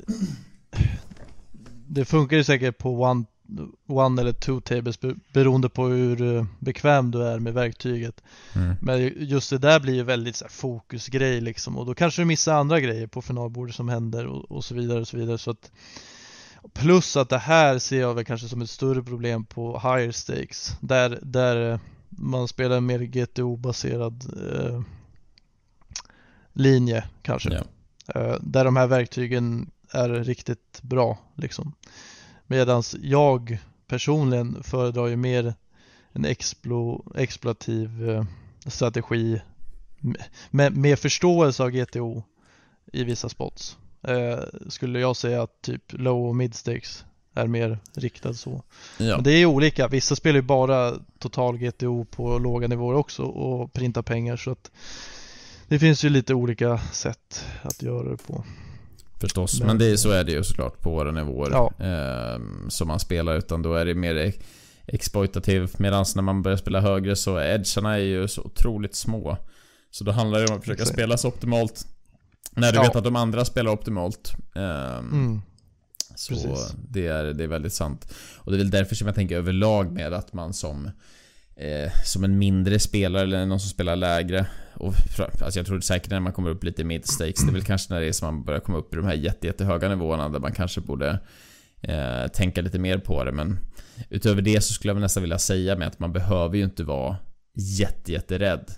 det 1.88 2.06
funkar 2.06 2.38
ju 2.38 2.44
säkert 2.44 2.78
på 2.78 3.02
one 3.02 3.26
one 3.88 4.22
eller 4.22 4.34
two 4.34 4.62
tables 4.62 5.00
beroende 5.34 5.70
på 5.70 5.88
hur 5.88 6.36
eh, 6.36 6.46
bekväm 6.60 7.12
du 7.12 7.24
är 7.24 7.40
med 7.40 7.54
verktyget. 7.54 8.24
Mm. 8.56 8.76
Men 8.82 9.12
just 9.18 9.50
det 9.50 9.58
där 9.58 9.80
blir 9.80 9.94
ju 9.94 10.04
väldigt 10.04 10.36
så 10.36 10.46
här, 10.46 10.50
fokusgrej 10.50 11.42
liksom 11.42 11.78
och 11.78 11.86
då 11.86 11.94
kanske 11.94 12.22
du 12.22 12.26
missar 12.26 12.54
andra 12.54 12.80
grejer 12.80 13.08
på 13.08 13.22
finalbordet 13.22 13.76
som 13.76 13.90
händer 13.90 14.26
och, 14.26 14.52
och 14.52 14.66
så 14.66 14.76
vidare 14.76 15.00
och 15.00 15.08
så 15.08 15.18
vidare. 15.18 15.38
Så 15.38 15.52
att, 15.52 15.72
plus 16.74 17.18
att 17.18 17.30
det 17.30 17.38
här 17.38 17.80
ser 17.80 18.00
jag 18.00 18.14
väl 18.14 18.26
kanske 18.26 18.48
som 18.48 18.62
ett 18.62 18.70
större 18.70 19.04
problem 19.04 19.46
på 19.46 19.80
higher 19.80 20.12
stakes 20.12 20.78
där, 20.82 21.20
där 21.22 21.72
eh, 21.72 21.80
man 22.10 22.48
spelar 22.48 22.78
en 22.78 22.86
mer 22.86 23.00
GTO-baserad 23.00 24.24
eh, 24.52 24.82
linje 26.54 27.04
kanske. 27.22 27.50
Yeah. 27.50 27.66
Eh, 28.08 28.36
där 28.42 28.66
de 28.66 28.76
här 28.76 28.88
verktygen 28.88 29.72
är 29.92 30.10
riktigt 30.10 30.80
bra 30.82 31.18
liksom. 31.36 31.74
Medan 32.48 32.84
jag 33.02 33.58
personligen 33.88 34.64
föredrar 34.64 35.08
ju 35.08 35.16
mer 35.16 35.54
en 36.12 36.26
explo, 36.26 37.06
exploativ 37.16 38.10
eh, 38.10 38.26
strategi 38.66 39.42
med, 40.50 40.78
med 40.78 41.00
förståelse 41.00 41.64
av 41.64 41.70
GTO 41.70 42.24
i 42.94 43.04
vissa 43.04 43.30
spots. 43.30 43.78
Eh, 44.08 44.40
skulle 44.70 45.00
jag 45.00 45.16
säga 45.16 45.44
att 45.44 45.62
typ 45.62 45.84
low 45.94 46.28
och 46.28 46.36
midstakes 46.36 47.06
är 47.34 47.48
mer 47.48 47.80
riktad 47.94 48.34
så. 48.34 48.64
Ja. 48.98 49.16
Men 49.16 49.24
det 49.24 49.32
är 49.32 49.38
ju 49.38 49.46
olika. 49.46 49.88
Vissa 49.88 50.16
spelar 50.16 50.36
ju 50.36 50.42
bara 50.42 50.94
total 51.20 51.58
GTO 51.58 52.06
på 52.06 52.38
låga 52.38 52.68
nivåer 52.68 52.96
också 52.96 53.24
och 53.24 53.74
printar 53.74 54.02
pengar 54.02 54.38
så 54.38 54.52
att 54.52 54.72
det 55.68 55.80
finns 55.80 56.04
ju 56.04 56.10
lite 56.10 56.34
olika 56.34 56.78
sätt 56.78 57.46
att 57.62 57.82
göra 57.82 58.10
det 58.10 58.18
på 58.18 58.44
förstås. 59.26 59.62
Men 59.62 59.78
det 59.78 59.86
är, 59.86 59.98
så 59.98 60.12
är 60.12 60.24
det 60.24 60.32
ju 60.32 60.44
såklart 60.44 60.82
på 60.82 60.90
våra 60.90 61.12
nivåer 61.12 61.52
ja. 61.52 61.74
eh, 61.86 62.42
som 62.70 62.88
man 62.88 63.00
spelar. 63.00 63.38
Utan 63.38 63.62
då 63.62 63.74
är 63.74 63.86
det 63.86 63.96
mer 63.96 64.34
exploitativ. 64.88 65.70
Medan 65.78 66.06
när 66.16 66.22
man 66.22 66.42
börjar 66.42 66.58
spela 66.58 66.82
högre 66.82 67.16
så 67.16 67.40
edgarna 67.40 67.94
är 67.94 68.04
ju 68.04 68.28
så 68.28 68.42
otroligt 68.42 68.96
små. 68.96 69.38
Så 69.92 70.04
då 70.04 70.12
handlar 70.12 70.40
det 70.40 70.48
om 70.48 70.58
att 70.58 70.64
försöka 70.64 70.84
okay. 70.84 70.94
spela 70.94 71.18
så 71.18 71.28
optimalt. 71.28 71.88
När 72.52 72.72
du 72.72 72.78
ja. 72.78 72.82
vet 72.82 72.96
att 72.96 73.04
de 73.04 73.16
andra 73.16 73.46
spelar 73.46 73.72
optimalt. 73.72 74.34
Eh, 74.56 74.98
mm. 74.98 75.42
Så 76.16 76.58
det 76.90 77.08
är, 77.08 77.24
det 77.24 77.44
är 77.44 77.48
väldigt 77.48 77.74
sant. 77.74 78.14
Och 78.38 78.52
det 78.52 78.56
är 78.56 78.60
väl 78.60 78.70
därför 78.70 78.96
som 78.96 79.08
jag 79.08 79.16
tänker 79.16 79.38
överlag 79.38 79.92
med 79.92 80.14
att 80.14 80.34
man 80.34 80.54
som 80.54 80.90
eh, 81.56 81.92
som 82.04 82.24
en 82.24 82.38
mindre 82.38 82.80
spelare 82.80 83.24
eller 83.24 83.46
någon 83.46 83.60
som 83.60 83.70
spelar 83.70 83.96
lägre. 83.96 84.48
Och, 84.74 84.94
alltså 85.42 85.60
jag 85.60 85.66
tror 85.66 85.82
säkert 85.82 86.10
när 86.10 86.20
man 86.20 86.34
kommer 86.34 86.50
upp 86.50 86.64
lite 86.64 86.82
i 86.82 86.86
mid 86.86 87.06
stakes, 87.06 87.44
det 87.44 87.50
är 87.50 87.54
väl 87.54 87.64
kanske 87.64 87.94
när 87.94 88.02
det 88.02 88.08
är 88.08 88.12
som 88.12 88.36
man 88.36 88.44
börjar 88.44 88.60
komma 88.60 88.78
upp 88.78 88.94
i 88.94 88.98
de 88.98 89.06
här 89.06 89.14
jätte, 89.14 89.48
jättehöga 89.48 89.90
nivåerna 89.90 90.30
där 90.30 90.40
man 90.40 90.52
kanske 90.52 90.82
borde 90.82 91.20
eh, 91.82 92.28
tänka 92.28 92.62
lite 92.62 92.80
mer 92.80 92.98
på 92.98 93.24
det. 93.24 93.32
Men 93.32 93.60
utöver 94.10 94.42
det 94.42 94.62
så 94.62 94.74
skulle 94.74 94.94
jag 94.94 95.02
nästan 95.02 95.24
vilja 95.24 95.40
säga 95.40 95.76
med 95.76 95.88
att 95.88 96.00
man 96.00 96.14
behöver 96.14 96.58
ju 96.58 96.64
inte 96.64 96.84
vara 96.84 97.18
jätte, 97.56 98.12
jätterädd 98.12 98.72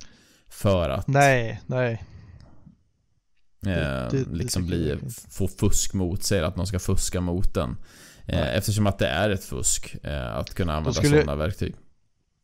för 0.50 0.90
att... 0.90 1.08
Nej, 1.08 1.62
nej. 1.66 2.04
Eh, 3.66 3.72
det, 3.72 4.10
det, 4.12 4.36
liksom 4.36 4.62
det 4.62 4.68
bli, 4.68 5.00
få 5.30 5.48
fusk 5.48 5.94
mot 5.94 6.24
sig, 6.24 6.42
att 6.42 6.56
någon 6.56 6.68
ska 6.68 6.80
fuska 6.80 7.22
mot 7.22 7.54
den. 7.54 7.78
Eh. 8.26 8.56
Eftersom 8.56 8.88
att 8.88 9.00
det 9.00 9.08
är 9.08 9.30
ett 9.30 9.44
fusk 9.44 9.96
eh, 10.04 10.36
att 10.36 10.54
kunna 10.54 10.74
använda 10.74 10.94
skulle, 10.94 11.22
sådana 11.22 11.36
verktyg. 11.36 11.76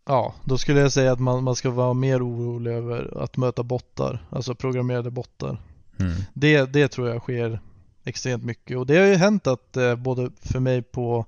Ja, 0.05 0.33
då 0.43 0.57
skulle 0.57 0.79
jag 0.79 0.91
säga 0.91 1.11
att 1.11 1.19
man, 1.19 1.43
man 1.43 1.55
ska 1.55 1.69
vara 1.69 1.93
mer 1.93 2.27
orolig 2.27 2.71
över 2.71 3.23
att 3.23 3.37
möta 3.37 3.63
bottar, 3.63 4.25
alltså 4.29 4.55
programmerade 4.55 5.11
bottar. 5.11 5.57
Mm. 5.99 6.13
Det, 6.33 6.73
det 6.73 6.87
tror 6.87 7.09
jag 7.09 7.21
sker 7.21 7.59
extremt 8.03 8.43
mycket 8.43 8.77
och 8.77 8.85
det 8.85 8.97
har 8.97 9.05
ju 9.05 9.15
hänt 9.15 9.47
att 9.47 9.77
eh, 9.77 9.95
både 9.95 10.29
för 10.41 10.59
mig 10.59 10.81
på 10.81 11.25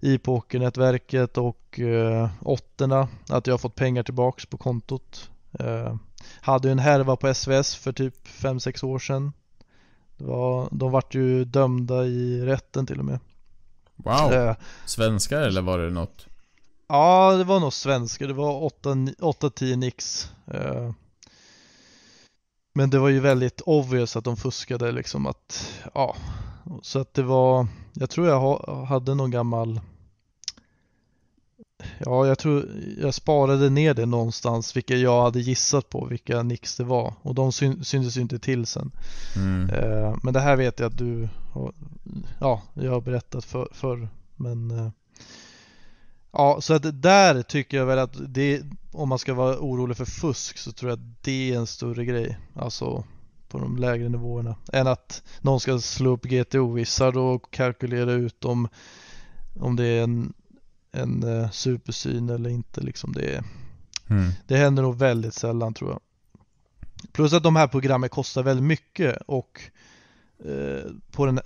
i 0.00 0.18
pokernätverket 0.18 1.38
och 1.38 1.80
eh, 1.80 2.30
åttorna 2.40 3.08
att 3.28 3.46
jag 3.46 3.54
har 3.54 3.58
fått 3.58 3.74
pengar 3.74 4.02
tillbaks 4.02 4.46
på 4.46 4.56
kontot. 4.56 5.30
Eh, 5.58 5.96
hade 6.40 6.68
ju 6.68 6.72
en 6.72 6.78
härva 6.78 7.16
på 7.16 7.34
SVS 7.34 7.76
för 7.76 7.92
typ 7.92 8.26
5-6 8.26 8.84
år 8.84 8.98
sedan. 8.98 9.32
Det 10.16 10.24
var, 10.24 10.68
de 10.70 10.90
vart 10.90 11.14
ju 11.14 11.44
dömda 11.44 12.04
i 12.06 12.42
rätten 12.44 12.86
till 12.86 12.98
och 12.98 13.04
med. 13.04 13.18
Wow! 13.96 14.32
Eh, 14.32 14.56
Svenskar 14.84 15.42
eller 15.42 15.62
var 15.62 15.78
det 15.78 15.90
något? 15.90 16.26
Ja, 16.92 17.36
det 17.36 17.44
var 17.44 17.60
nog 17.60 17.72
svenska. 17.72 18.26
Det 18.26 18.32
var 18.32 18.70
8-10 18.70 19.76
nix. 19.76 20.30
Eh. 20.46 20.90
Men 22.74 22.90
det 22.90 22.98
var 22.98 23.08
ju 23.08 23.20
väldigt 23.20 23.60
obvious 23.60 24.16
att 24.16 24.24
de 24.24 24.36
fuskade 24.36 24.92
liksom 24.92 25.26
att, 25.26 25.72
ja. 25.94 26.16
Så 26.82 26.98
att 26.98 27.14
det 27.14 27.22
var, 27.22 27.66
jag 27.92 28.10
tror 28.10 28.28
jag 28.28 28.58
hade 28.84 29.14
någon 29.14 29.30
gammal 29.30 29.80
Ja, 31.98 32.26
jag 32.26 32.38
tror 32.38 32.68
jag 33.00 33.14
sparade 33.14 33.70
ner 33.70 33.94
det 33.94 34.06
någonstans, 34.06 34.76
vilka 34.76 34.96
jag 34.96 35.22
hade 35.22 35.40
gissat 35.40 35.88
på 35.88 36.04
vilka 36.04 36.42
nix 36.42 36.76
det 36.76 36.84
var. 36.84 37.14
Och 37.22 37.34
de 37.34 37.52
syntes 37.52 38.16
ju 38.16 38.20
inte 38.20 38.38
till 38.38 38.66
sen. 38.66 38.90
Mm. 39.36 39.70
Eh, 39.70 40.16
men 40.22 40.34
det 40.34 40.40
här 40.40 40.56
vet 40.56 40.80
jag 40.80 40.86
att 40.86 40.98
du 40.98 41.28
ja, 42.40 42.62
jag 42.74 42.92
har 42.92 43.00
berättat 43.00 43.44
för, 43.44 43.68
förr. 43.72 44.08
Men 44.36 44.70
eh 44.70 44.90
ja, 46.32 46.60
så 46.60 46.74
att 46.74 47.02
där 47.02 47.42
tycker 47.42 47.76
jag 47.76 47.86
väl 47.86 47.98
att 47.98 48.16
det, 48.28 48.62
om 48.92 49.08
man 49.08 49.18
ska 49.18 49.34
vara 49.34 49.58
orolig 49.58 49.96
för 49.96 50.04
fusk 50.04 50.58
så 50.58 50.72
tror 50.72 50.90
jag 50.90 50.98
att 50.98 51.24
det 51.24 51.52
är 51.52 51.58
en 51.58 51.66
större 51.66 52.04
grej. 52.04 52.38
Alltså 52.54 53.04
på 53.48 53.58
de 53.58 53.76
lägre 53.76 54.08
nivåerna. 54.08 54.56
Än 54.72 54.86
att 54.86 55.22
någon 55.40 55.60
ska 55.60 55.78
slå 55.78 56.10
upp 56.10 56.24
GTO-vissar 56.24 57.18
och 57.18 57.50
kalkylera 57.50 58.12
ut 58.12 58.44
om, 58.44 58.68
om 59.60 59.76
det 59.76 59.86
är 59.86 60.02
en 60.02 60.32
en 60.92 61.22
eh, 61.22 61.50
supersyn 61.50 62.28
eller 62.28 62.50
inte 62.50 62.80
liksom. 62.80 63.12
Det, 63.12 63.44
mm. 64.10 64.30
det 64.46 64.56
händer 64.56 64.82
nog 64.82 64.98
väldigt 64.98 65.34
sällan 65.34 65.74
tror 65.74 65.90
jag. 65.90 66.00
Plus 67.12 67.32
att 67.32 67.42
de 67.42 67.56
här 67.56 67.66
programmen 67.66 68.08
kostar 68.08 68.42
väldigt 68.42 68.64
mycket 68.64 69.18
och 69.26 69.60
eh, 70.44 70.90
på, 71.10 71.26
den, 71.26 71.40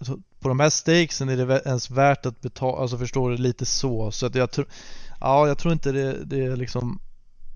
på 0.46 0.50
de 0.50 0.60
här 0.60 0.70
stakesen 0.70 1.28
är 1.28 1.36
det 1.36 1.62
ens 1.66 1.90
värt 1.90 2.26
att 2.26 2.40
betala, 2.40 2.78
alltså 2.78 2.98
förstår 2.98 3.30
du, 3.30 3.36
lite 3.36 3.66
så. 3.66 4.10
Så 4.10 4.26
att 4.26 4.34
jag 4.34 4.50
tror, 4.50 4.66
ja 5.20 5.48
jag 5.48 5.58
tror 5.58 5.72
inte 5.72 5.92
det, 5.92 6.24
det 6.24 6.56
liksom 6.56 7.00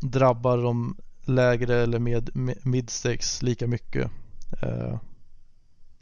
drabbar 0.01 0.59
de 0.59 0.97
lägre 1.25 1.77
eller 1.77 1.99
med, 1.99 2.37
med 2.37 2.67
mid 2.67 2.91
stakes 2.91 3.43
lika 3.43 3.67
mycket. 3.67 4.11
Eh, 4.63 4.99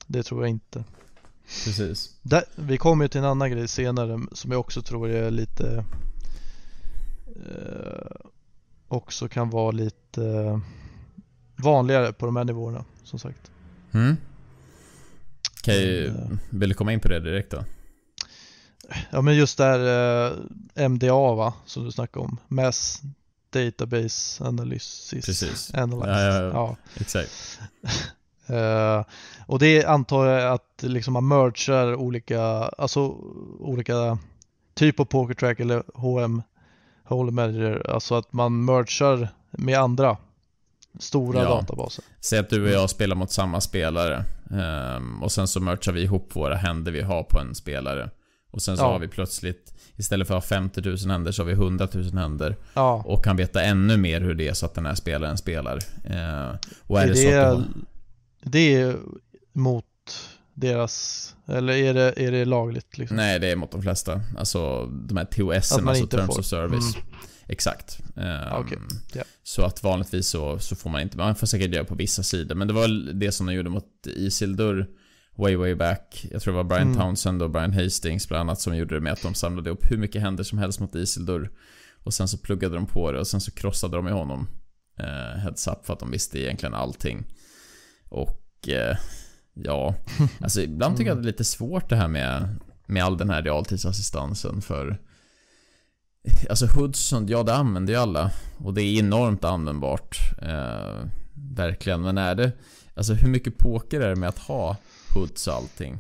det 0.06 0.22
tror 0.22 0.42
jag 0.42 0.50
inte. 0.50 0.84
Precis. 1.64 2.16
Där, 2.22 2.44
vi 2.56 2.78
kommer 2.78 3.04
ju 3.04 3.08
till 3.08 3.18
en 3.18 3.26
annan 3.26 3.50
grej 3.50 3.68
senare 3.68 4.20
som 4.32 4.50
jag 4.50 4.60
också 4.60 4.82
tror 4.82 5.08
är 5.08 5.30
lite 5.30 5.84
eh, 7.26 8.16
också 8.88 9.28
kan 9.28 9.50
vara 9.50 9.70
lite 9.70 10.60
vanligare 11.56 12.12
på 12.12 12.26
de 12.26 12.36
här 12.36 12.44
nivåerna 12.44 12.84
som 13.04 13.18
sagt. 13.18 13.50
Mm. 13.92 14.16
Okej, 15.68 16.10
okay, 16.10 16.22
eh, 16.22 16.38
vill 16.50 16.68
du 16.68 16.74
komma 16.74 16.92
in 16.92 17.00
på 17.00 17.08
det 17.08 17.20
direkt 17.20 17.50
då? 17.50 17.64
Ja 19.10 19.20
men 19.20 19.36
just 19.36 19.58
där 19.58 19.80
eh, 20.76 20.88
MDA 20.88 21.34
va, 21.34 21.54
som 21.66 21.84
du 21.84 21.92
snackade 21.92 22.24
om. 22.24 22.38
Mass 22.48 23.02
Database 23.50 24.44
Analysis. 24.44 25.26
Precis. 25.26 25.74
Analysis. 25.74 26.08
Ja, 26.08 26.42
ja, 26.42 26.42
ja. 26.42 26.76
exakt. 27.00 27.60
Uh, 28.50 29.04
och 29.46 29.58
det 29.58 29.84
antar 29.84 30.26
jag 30.26 30.52
att 30.52 30.82
liksom 30.82 31.12
man 31.12 31.28
mergar 31.28 31.94
olika, 31.94 32.42
alltså 32.78 33.00
olika 33.60 34.18
typ 34.74 35.00
av 35.00 35.04
pokertrack 35.04 35.60
eller 35.60 35.82
HM, 35.94 36.42
Hold 37.04 37.32
Manager, 37.32 37.90
alltså 37.90 38.14
att 38.14 38.32
man 38.32 38.64
mergar 38.64 39.28
med 39.50 39.78
andra 39.78 40.16
stora 40.98 41.42
ja. 41.42 41.48
databaser. 41.48 42.04
Säg 42.20 42.38
att 42.38 42.50
du 42.50 42.62
och 42.62 42.70
jag 42.70 42.90
spelar 42.90 43.16
mot 43.16 43.30
samma 43.30 43.60
spelare 43.60 44.24
um, 44.96 45.22
och 45.22 45.32
sen 45.32 45.48
så 45.48 45.60
mergar 45.60 45.92
vi 45.92 46.02
ihop 46.02 46.36
våra 46.36 46.54
händer 46.54 46.92
vi 46.92 47.02
har 47.02 47.22
på 47.22 47.38
en 47.38 47.54
spelare. 47.54 48.10
Och 48.50 48.62
sen 48.62 48.76
så 48.76 48.82
ja. 48.82 48.92
har 48.92 48.98
vi 48.98 49.08
plötsligt, 49.08 49.74
istället 49.96 50.28
för 50.28 50.36
att 50.36 50.44
ha 50.44 50.48
50 50.48 50.80
000 50.80 50.96
händer 50.96 51.32
så 51.32 51.42
har 51.42 51.46
vi 51.46 51.52
100 51.52 51.88
000 51.92 52.04
händer. 52.14 52.56
Ja. 52.74 53.02
Och 53.06 53.24
kan 53.24 53.36
veta 53.36 53.62
ännu 53.62 53.96
mer 53.96 54.20
hur 54.20 54.34
det 54.34 54.48
är 54.48 54.52
så 54.52 54.66
att 54.66 54.74
den 54.74 54.86
här 54.86 54.94
spelaren 54.94 55.38
spelar. 55.38 55.76
Uh, 55.76 56.56
och 56.86 57.00
är, 57.00 57.04
är 57.04 57.08
det, 57.08 57.16
så 57.16 57.38
att 57.38 57.58
du 57.58 57.84
det 58.50 58.74
är 58.74 58.96
mot 59.52 59.84
deras, 60.54 61.34
eller 61.46 61.72
är 61.72 61.94
det, 61.94 62.12
är 62.16 62.32
det 62.32 62.44
lagligt? 62.44 62.98
Liksom? 62.98 63.16
Nej, 63.16 63.38
det 63.38 63.50
är 63.50 63.56
mot 63.56 63.70
de 63.70 63.82
flesta. 63.82 64.20
Alltså 64.38 64.86
de 64.86 65.16
här 65.16 65.24
TOS, 65.24 65.72
alltså 65.72 66.06
Terms 66.06 66.26
får. 66.26 66.38
of 66.38 66.46
Service. 66.46 66.94
Mm. 66.94 67.06
Exakt. 67.48 67.98
Um, 68.14 68.60
okay. 68.60 68.78
yeah. 69.14 69.26
Så 69.42 69.62
att 69.62 69.82
vanligtvis 69.82 70.28
så, 70.28 70.58
så 70.58 70.76
får 70.76 70.90
man 70.90 71.00
inte, 71.00 71.16
man 71.16 71.34
får 71.34 71.46
säkert 71.46 71.74
göra 71.74 71.84
på 71.84 71.94
vissa 71.94 72.22
sidor. 72.22 72.54
Men 72.54 72.68
det 72.68 72.74
var 72.74 73.12
det 73.14 73.32
som 73.32 73.46
de 73.46 73.54
gjorde 73.54 73.70
mot 73.70 74.06
Isildur 74.06 74.86
way 75.36 75.56
way 75.56 75.74
back. 75.74 76.26
Jag 76.30 76.42
tror 76.42 76.52
det 76.52 76.56
var 76.56 76.64
Brian 76.64 76.82
mm. 76.82 76.98
Townsend 76.98 77.42
och 77.42 77.50
Brian 77.50 77.72
Hastings 77.72 78.28
bland 78.28 78.40
annat 78.40 78.60
som 78.60 78.76
gjorde 78.76 78.94
det 78.94 79.00
med 79.00 79.12
att 79.12 79.22
de 79.22 79.34
samlade 79.34 79.70
upp 79.70 79.90
hur 79.90 79.96
mycket 79.96 80.22
händer 80.22 80.44
som 80.44 80.58
helst 80.58 80.80
mot 80.80 80.94
Isildur. 80.94 81.50
Och 82.02 82.14
sen 82.14 82.28
så 82.28 82.38
pluggade 82.38 82.74
de 82.74 82.86
på 82.86 83.12
det 83.12 83.18
och 83.18 83.26
sen 83.26 83.40
så 83.40 83.50
krossade 83.50 83.96
de 83.96 84.08
i 84.08 84.10
honom. 84.10 84.48
Uh, 85.00 85.38
heads 85.38 85.66
up 85.66 85.86
för 85.86 85.92
att 85.92 86.00
de 86.00 86.10
visste 86.10 86.38
egentligen 86.38 86.74
allting. 86.74 87.26
Och 88.08 88.68
eh, 88.68 88.96
ja, 89.54 89.94
alltså 90.40 90.60
ibland 90.60 90.96
tycker 90.96 91.10
jag 91.10 91.16
att 91.16 91.22
det 91.22 91.26
är 91.26 91.32
lite 91.32 91.44
svårt 91.44 91.88
det 91.88 91.96
här 91.96 92.08
med, 92.08 92.56
med 92.86 93.04
all 93.04 93.16
den 93.16 93.30
här 93.30 93.42
realtidsassistansen 93.42 94.62
för 94.62 94.98
Alltså 96.50 96.66
Hudson, 96.66 97.26
ja 97.26 97.42
det 97.42 97.54
använder 97.54 97.92
ju 97.92 97.98
alla 97.98 98.30
och 98.58 98.74
det 98.74 98.82
är 98.82 98.98
enormt 98.98 99.44
användbart. 99.44 100.18
Eh, 100.42 101.08
verkligen, 101.34 102.02
men 102.02 102.18
är 102.18 102.34
det 102.34 102.52
Alltså 102.94 103.14
hur 103.14 103.28
mycket 103.28 103.58
poker 103.58 104.00
är 104.00 104.08
det 104.08 104.16
med 104.16 104.28
att 104.28 104.38
ha 104.38 104.76
Hoods 105.14 105.46
och 105.46 105.54
allting? 105.54 105.98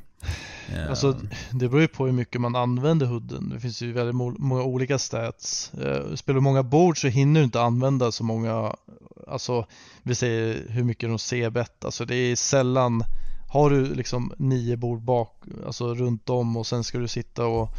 Eh. 0.74 0.88
Alltså 0.88 1.20
det 1.50 1.68
beror 1.68 1.80
ju 1.80 1.88
på 1.88 2.06
hur 2.06 2.12
mycket 2.12 2.40
man 2.40 2.56
använder 2.56 3.06
hooden. 3.06 3.48
Det 3.48 3.60
finns 3.60 3.82
ju 3.82 3.92
väldigt 3.92 4.14
många 4.38 4.62
olika 4.62 4.98
stats. 4.98 5.72
Eh, 5.74 6.14
spelar 6.14 6.34
du 6.34 6.40
många 6.40 6.62
bord 6.62 7.00
så 7.00 7.08
hinner 7.08 7.40
du 7.40 7.44
inte 7.44 7.60
använda 7.60 8.12
så 8.12 8.24
många 8.24 8.74
alltså 9.28 9.66
vi 10.02 10.14
säger 10.14 10.66
hur 10.68 10.84
mycket 10.84 11.08
de 11.08 11.18
ser 11.18 11.50
bett, 11.50 11.84
alltså 11.84 12.04
det 12.04 12.14
är 12.14 12.36
sällan 12.36 13.04
har 13.48 13.70
du 13.70 13.94
liksom 13.94 14.32
nio 14.38 14.76
bord 14.76 15.02
bak, 15.02 15.44
alltså 15.66 15.94
runt 15.94 16.30
om 16.30 16.56
och 16.56 16.66
sen 16.66 16.84
ska 16.84 16.98
du 16.98 17.08
sitta 17.08 17.46
och 17.46 17.70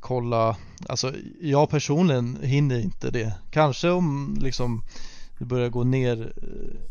kolla, 0.00 0.56
alltså 0.88 1.12
jag 1.40 1.70
personligen 1.70 2.38
hinner 2.42 2.78
inte 2.78 3.10
det. 3.10 3.34
Kanske 3.50 3.90
om 3.90 4.36
liksom 4.40 4.82
det 5.38 5.44
börjar 5.44 5.68
gå 5.68 5.84
ner 5.84 6.32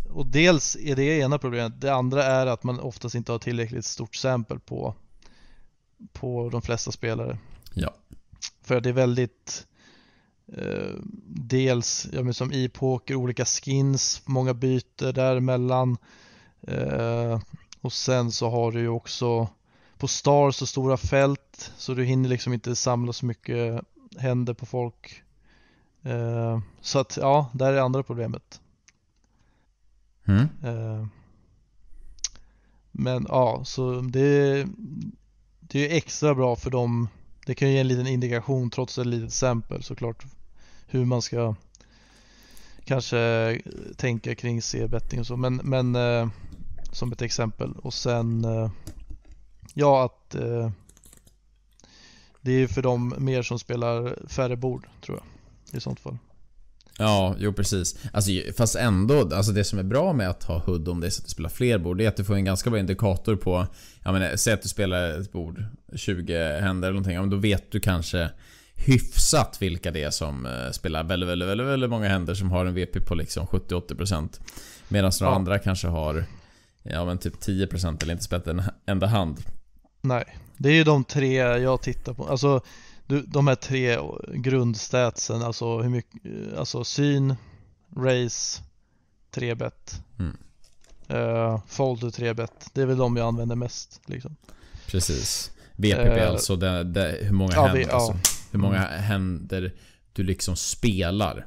och 0.10 0.26
dels 0.26 0.76
är 0.76 0.96
det 0.96 1.04
ena 1.04 1.38
problemet. 1.38 1.82
Det 1.82 1.94
andra 1.94 2.24
är 2.24 2.48
att 2.48 2.64
man 2.64 2.80
oftast 2.80 3.16
inte 3.16 3.32
har 3.32 3.40
tillräckligt 3.40 3.86
stort 3.86 4.16
sample 4.16 4.60
på 4.60 4.96
på 6.14 6.50
de 6.50 6.62
flesta 6.62 6.92
spelare. 6.92 7.38
Ja. 7.74 7.94
För 8.64 8.82
det 8.82 8.90
är 8.90 8.94
väldigt 8.94 9.68
Eh, 10.54 10.96
dels 11.26 12.08
ja, 12.12 12.24
men 12.24 12.34
som 12.34 12.52
i 12.52 12.70
poker, 12.70 13.16
olika 13.16 13.46
skins, 13.46 14.22
många 14.26 14.54
byten 14.54 15.14
däremellan. 15.14 15.98
Eh, 16.62 17.40
och 17.82 17.94
sen 17.94 18.32
så 18.32 18.50
har 18.50 18.72
du 18.72 18.80
ju 18.80 18.90
också 18.90 19.50
på 19.98 20.08
Star 20.08 20.52
så 20.52 20.66
stora 20.66 20.98
fält 20.98 21.72
så 21.78 21.94
du 21.94 22.04
hinner 22.04 22.30
liksom 22.30 22.54
inte 22.54 22.76
samla 22.76 23.14
så 23.14 23.26
mycket 23.26 23.82
händer 24.18 24.54
på 24.54 24.66
folk. 24.66 25.24
Eh, 26.04 26.60
så 26.82 27.00
att 27.00 27.18
ja, 27.18 27.50
där 27.54 27.74
är 27.74 27.82
andra 27.82 28.04
problemet. 28.04 28.62
Mm. 30.26 30.48
Eh, 30.64 31.08
men 32.92 33.26
ja, 33.30 33.62
så 33.66 34.02
det, 34.02 34.68
det 35.60 35.92
är 35.92 35.98
extra 35.98 36.36
bra 36.36 36.56
för 36.56 36.70
dem. 36.70 37.08
Det 37.46 37.56
kan 37.56 37.68
ju 37.68 37.74
ge 37.74 37.80
en 37.80 37.88
liten 37.88 38.08
indikation 38.08 38.70
trots 38.70 38.98
ett 38.98 39.06
litet 39.06 39.28
exempel 39.28 39.84
såklart 39.84 40.26
hur 40.88 41.06
man 41.06 41.22
ska 41.22 41.56
kanske 42.86 43.62
tänka 43.96 44.36
kring 44.36 44.62
C-betting 44.62 45.20
och 45.20 45.28
så. 45.28 45.38
Men, 45.38 45.56
men 45.56 45.96
eh, 45.96 46.28
som 46.92 47.12
ett 47.12 47.22
exempel. 47.22 47.74
Och 47.74 47.94
sen 47.94 48.46
ja 49.78 50.06
att 50.06 50.36
eh, 50.36 50.72
det 52.42 52.52
är 52.52 52.68
för 52.68 52.82
de 52.82 53.16
mer 53.18 53.42
som 53.42 53.60
spelar 53.60 54.28
färre 54.28 54.56
bord 54.56 54.88
tror 55.06 55.18
jag. 55.18 55.78
I 55.78 55.82
sånt 55.82 56.00
fall. 56.00 56.18
Ja, 56.98 57.36
jo 57.40 57.54
precis. 57.54 58.06
Alltså, 58.14 58.32
fast 58.58 58.76
ändå, 58.76 59.36
alltså 59.36 59.52
det 59.52 59.64
som 59.64 59.80
är 59.80 59.84
bra 59.84 60.14
med 60.14 60.30
att 60.30 60.44
ha 60.44 60.60
HUD 60.60 60.88
om 60.88 61.00
det 61.00 61.08
är 61.08 61.12
så 61.12 61.22
att 61.22 61.26
du 61.26 61.30
spelar 61.30 61.50
fler 61.50 61.78
bord, 61.78 61.98
det 61.98 62.06
är 62.06 62.08
att 62.08 62.18
du 62.18 62.24
får 62.24 62.36
en 62.36 62.46
ganska 62.46 62.70
bra 62.70 62.80
indikator 62.80 63.36
på... 63.36 63.68
Jag 64.04 64.14
menar, 64.14 64.36
säg 64.36 64.54
att 64.54 64.62
du 64.62 64.70
spelar 64.70 65.20
ett 65.20 65.32
bord, 65.32 65.66
20 65.96 66.60
händer 66.60 66.88
eller 66.88 66.94
någonting, 66.94 67.14
ja, 67.14 67.22
men 67.22 67.30
då 67.30 67.38
vet 67.38 67.72
du 67.72 67.80
kanske 67.80 68.30
hyfsat 68.76 69.62
vilka 69.62 69.92
det 69.92 70.04
är 70.04 70.12
som 70.12 70.46
eh, 70.46 70.72
spelar 70.72 71.04
väldigt, 71.04 71.30
väldigt, 71.30 71.50
väldigt, 71.50 71.68
väldigt 71.68 71.90
många 71.90 72.08
händer 72.08 72.34
som 72.34 72.52
har 72.52 72.66
en 72.66 72.74
VP 72.74 73.02
på 73.02 73.16
liksom 73.16 73.48
70-80% 73.48 74.40
Medan 74.88 75.12
några 75.22 75.32
ja. 75.32 75.36
andra 75.36 75.60
kanske 75.60 75.88
har 75.88 76.26
Ja 76.84 77.06
men 77.06 77.18
typ 77.18 77.36
10% 77.36 78.04
eller 78.04 78.14
inte 78.14 78.24
spelat 78.24 78.48
en 78.48 78.62
enda 78.86 79.08
hand 79.08 79.40
Nej, 80.02 80.38
det 80.58 80.70
är 80.70 80.74
ju 80.74 80.84
de 80.84 81.04
tre 81.04 81.36
jag 81.38 81.82
tittar 81.82 82.14
på. 82.14 82.28
Alltså 82.28 82.62
de 83.26 83.48
här 83.48 83.56
tre 83.56 83.98
grundstatsen, 84.34 85.42
alltså 85.42 85.82
hur 85.82 85.90
mycket, 85.90 86.22
alltså 86.58 86.84
syn, 86.84 87.36
race, 87.96 88.62
3-bet. 89.34 90.02
Mm. 90.20 90.38
Uh, 91.12 91.60
folder 91.68 92.08
3-bet. 92.10 92.70
Det 92.74 92.82
är 92.82 92.86
väl 92.86 92.98
de 92.98 93.18
jag 93.18 93.28
använder 93.28 93.56
mest 93.56 94.02
liksom. 94.06 94.36
Precis. 94.88 95.52
VPP 95.76 96.18
uh, 96.18 96.30
alltså, 96.30 96.56
det, 96.56 96.84
det, 96.84 97.18
hur 97.22 97.34
många 97.34 97.54
ja, 97.54 97.66
händer? 97.66 97.80
Vi, 97.80 97.92
alltså. 97.92 98.12
ja. 98.12 98.20
Hur 98.52 98.60
många 98.60 98.88
mm. 98.88 99.04
händer 99.04 99.74
du 100.14 100.24
liksom 100.24 100.56
spelar. 100.56 101.46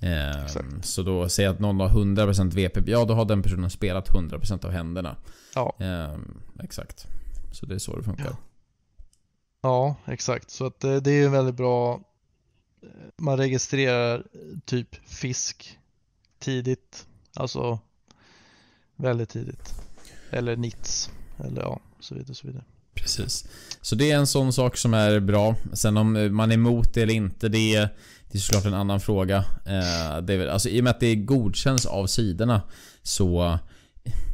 Eh, 0.00 0.46
så 0.82 1.02
då, 1.02 1.28
säg 1.28 1.46
att 1.46 1.60
någon 1.60 1.80
har 1.80 1.88
100% 1.88 2.54
VP, 2.54 2.90
ja 2.90 3.04
då 3.04 3.14
har 3.14 3.24
den 3.24 3.42
personen 3.42 3.70
spelat 3.70 4.08
100% 4.08 4.64
av 4.66 4.70
händerna. 4.70 5.16
Ja. 5.54 5.76
Eh, 5.80 6.16
exakt. 6.62 7.06
Så 7.52 7.66
det 7.66 7.74
är 7.74 7.78
så 7.78 7.96
det 7.96 8.02
funkar. 8.02 8.24
Ja, 8.24 8.36
ja 9.62 10.12
exakt. 10.12 10.50
Så 10.50 10.66
att 10.66 10.80
det, 10.80 10.94
eh, 10.94 11.02
det 11.02 11.10
är 11.10 11.22
ju 11.22 11.28
väldigt 11.28 11.54
bra. 11.54 12.00
Eh, 12.82 12.88
man 13.16 13.36
registrerar 13.36 14.24
typ 14.64 15.08
fisk 15.08 15.78
tidigt. 16.38 17.06
Alltså 17.34 17.78
väldigt 18.96 19.28
tidigt. 19.28 19.74
Eller 20.30 20.56
nits. 20.56 21.10
Eller 21.38 21.60
ja, 21.60 21.80
så 22.00 22.14
vidare. 22.14 22.34
Så 22.34 22.46
vidare. 22.46 22.64
Precis. 22.94 23.48
Så 23.80 23.94
det 23.94 24.10
är 24.10 24.16
en 24.16 24.26
sån 24.26 24.52
sak 24.52 24.76
som 24.76 24.94
är 24.94 25.20
bra. 25.20 25.56
Sen 25.72 25.96
om 25.96 26.36
man 26.36 26.50
är 26.50 26.54
emot 26.54 26.94
det 26.94 27.02
eller 27.02 27.14
inte, 27.14 27.48
det 27.48 27.74
är, 27.74 27.88
det 28.30 28.38
är 28.38 28.40
såklart 28.40 28.64
en 28.64 28.74
annan 28.74 29.00
fråga. 29.00 29.36
Eh, 29.64 30.22
det 30.22 30.34
är, 30.34 30.46
alltså, 30.46 30.68
I 30.68 30.80
och 30.80 30.84
med 30.84 30.90
att 30.90 31.00
det 31.00 31.16
godkänns 31.16 31.86
av 31.86 32.06
sidorna 32.06 32.62
så 33.02 33.58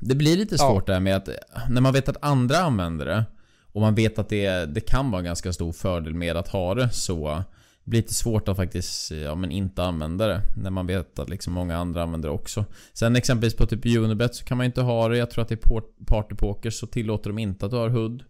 det 0.01 0.15
blir 0.15 0.37
lite 0.37 0.59
svårt 0.59 0.89
ja. 0.89 0.95
där 0.95 1.01
med 1.01 1.17
att 1.17 1.29
när 1.69 1.81
man 1.81 1.93
vet 1.93 2.09
att 2.09 2.17
andra 2.25 2.59
använder 2.59 3.07
det 3.07 3.25
och 3.73 3.81
man 3.81 3.95
vet 3.95 4.19
att 4.19 4.29
det, 4.29 4.75
det 4.75 4.81
kan 4.81 5.11
vara 5.11 5.19
en 5.19 5.25
ganska 5.25 5.53
stor 5.53 5.73
fördel 5.73 6.15
med 6.15 6.37
att 6.37 6.49
ha 6.49 6.75
det 6.75 6.91
så 6.91 7.45
det 7.85 7.91
blir 7.91 8.01
lite 8.01 8.15
svårt 8.15 8.49
att 8.49 8.57
faktiskt 8.57 9.11
ja, 9.11 9.35
men 9.35 9.51
inte 9.51 9.83
använda 9.83 10.27
det. 10.27 10.41
När 10.57 10.71
man 10.71 10.87
vet 10.87 11.19
att 11.19 11.29
liksom 11.29 11.53
många 11.53 11.77
andra 11.77 12.03
använder 12.03 12.29
det 12.29 12.35
också. 12.35 12.65
Sen 12.93 13.17
exempelvis 13.17 13.57
på 13.57 13.67
typ 13.67 13.87
Unibet 13.87 14.35
så 14.35 14.45
kan 14.45 14.57
man 14.57 14.67
inte 14.67 14.83
ha 14.83 15.09
det. 15.09 15.17
Jag 15.17 15.31
tror 15.31 15.43
att 15.43 15.49
det 15.49 15.55
är 15.55 15.81
Partypoker 16.07 16.71
så 16.71 16.87
tillåter 16.87 17.31
de 17.31 17.39
inte 17.39 17.67
att 17.67 17.73
du 17.73 17.77
har 17.77 17.89
HUD. 17.89 18.25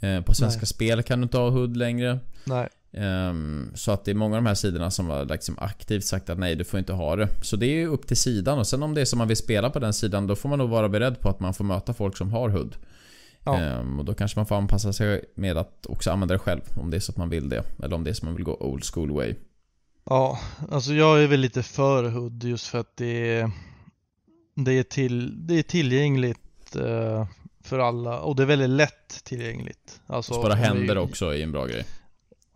Eh, 0.00 0.20
på 0.20 0.34
Svenska 0.34 0.60
Nej. 0.60 0.66
Spel 0.66 1.02
kan 1.02 1.18
du 1.18 1.22
inte 1.22 1.38
ha 1.38 1.50
HUD 1.50 1.76
längre. 1.76 2.18
Nej. 2.44 2.68
Um, 2.96 3.70
så 3.74 3.92
att 3.92 4.04
det 4.04 4.10
är 4.10 4.14
många 4.14 4.36
av 4.36 4.42
de 4.42 4.48
här 4.48 4.54
sidorna 4.54 4.90
som 4.90 5.08
har 5.08 5.24
liksom 5.24 5.54
aktivt 5.58 6.04
sagt 6.04 6.30
att 6.30 6.38
nej, 6.38 6.56
du 6.56 6.64
får 6.64 6.78
inte 6.78 6.92
ha 6.92 7.16
det. 7.16 7.28
Så 7.42 7.56
det 7.56 7.66
är 7.66 7.74
ju 7.74 7.86
upp 7.86 8.06
till 8.06 8.16
sidan 8.16 8.58
och 8.58 8.66
sen 8.66 8.82
om 8.82 8.94
det 8.94 9.00
är 9.00 9.04
som 9.04 9.18
man 9.18 9.28
vill 9.28 9.36
spela 9.36 9.70
på 9.70 9.78
den 9.78 9.92
sidan, 9.92 10.26
då 10.26 10.36
får 10.36 10.48
man 10.48 10.58
nog 10.58 10.70
vara 10.70 10.88
beredd 10.88 11.20
på 11.20 11.28
att 11.28 11.40
man 11.40 11.54
får 11.54 11.64
möta 11.64 11.94
folk 11.94 12.16
som 12.16 12.32
har 12.32 12.48
HUD. 12.48 12.76
Ja. 13.44 13.78
Um, 13.80 13.98
och 13.98 14.04
då 14.04 14.14
kanske 14.14 14.38
man 14.38 14.46
får 14.46 14.56
anpassa 14.56 14.92
sig 14.92 15.24
med 15.34 15.56
att 15.56 15.86
också 15.86 16.10
använda 16.10 16.34
det 16.34 16.38
själv, 16.38 16.60
om 16.74 16.90
det 16.90 16.96
är 16.96 17.00
så 17.00 17.12
att 17.12 17.18
man 17.18 17.28
vill 17.28 17.48
det. 17.48 17.62
Eller 17.82 17.96
om 17.96 18.04
det 18.04 18.10
är 18.10 18.14
så 18.14 18.18
att 18.18 18.24
man 18.24 18.34
vill 18.34 18.44
gå 18.44 18.54
old 18.54 18.84
school 18.84 19.10
way. 19.10 19.34
Ja, 20.04 20.40
alltså 20.70 20.92
jag 20.92 21.22
är 21.22 21.26
väl 21.26 21.40
lite 21.40 21.62
för 21.62 22.04
HUD 22.04 22.44
just 22.44 22.66
för 22.66 22.78
att 22.78 22.96
det 22.96 23.36
är, 23.36 23.50
det 24.54 24.72
är, 24.72 24.82
till, 24.82 25.46
det 25.46 25.58
är 25.58 25.62
tillgängligt 25.62 26.76
uh, 26.76 27.26
för 27.64 27.78
alla 27.78 28.20
och 28.20 28.36
det 28.36 28.42
är 28.42 28.46
väldigt 28.46 28.70
lätt 28.70 29.24
tillgängligt. 29.24 30.00
Alltså, 30.06 30.34
Spara 30.34 30.54
händer 30.54 30.94
vi, 30.94 31.00
också 31.00 31.34
är 31.34 31.42
en 31.42 31.52
bra 31.52 31.66
grej. 31.66 31.84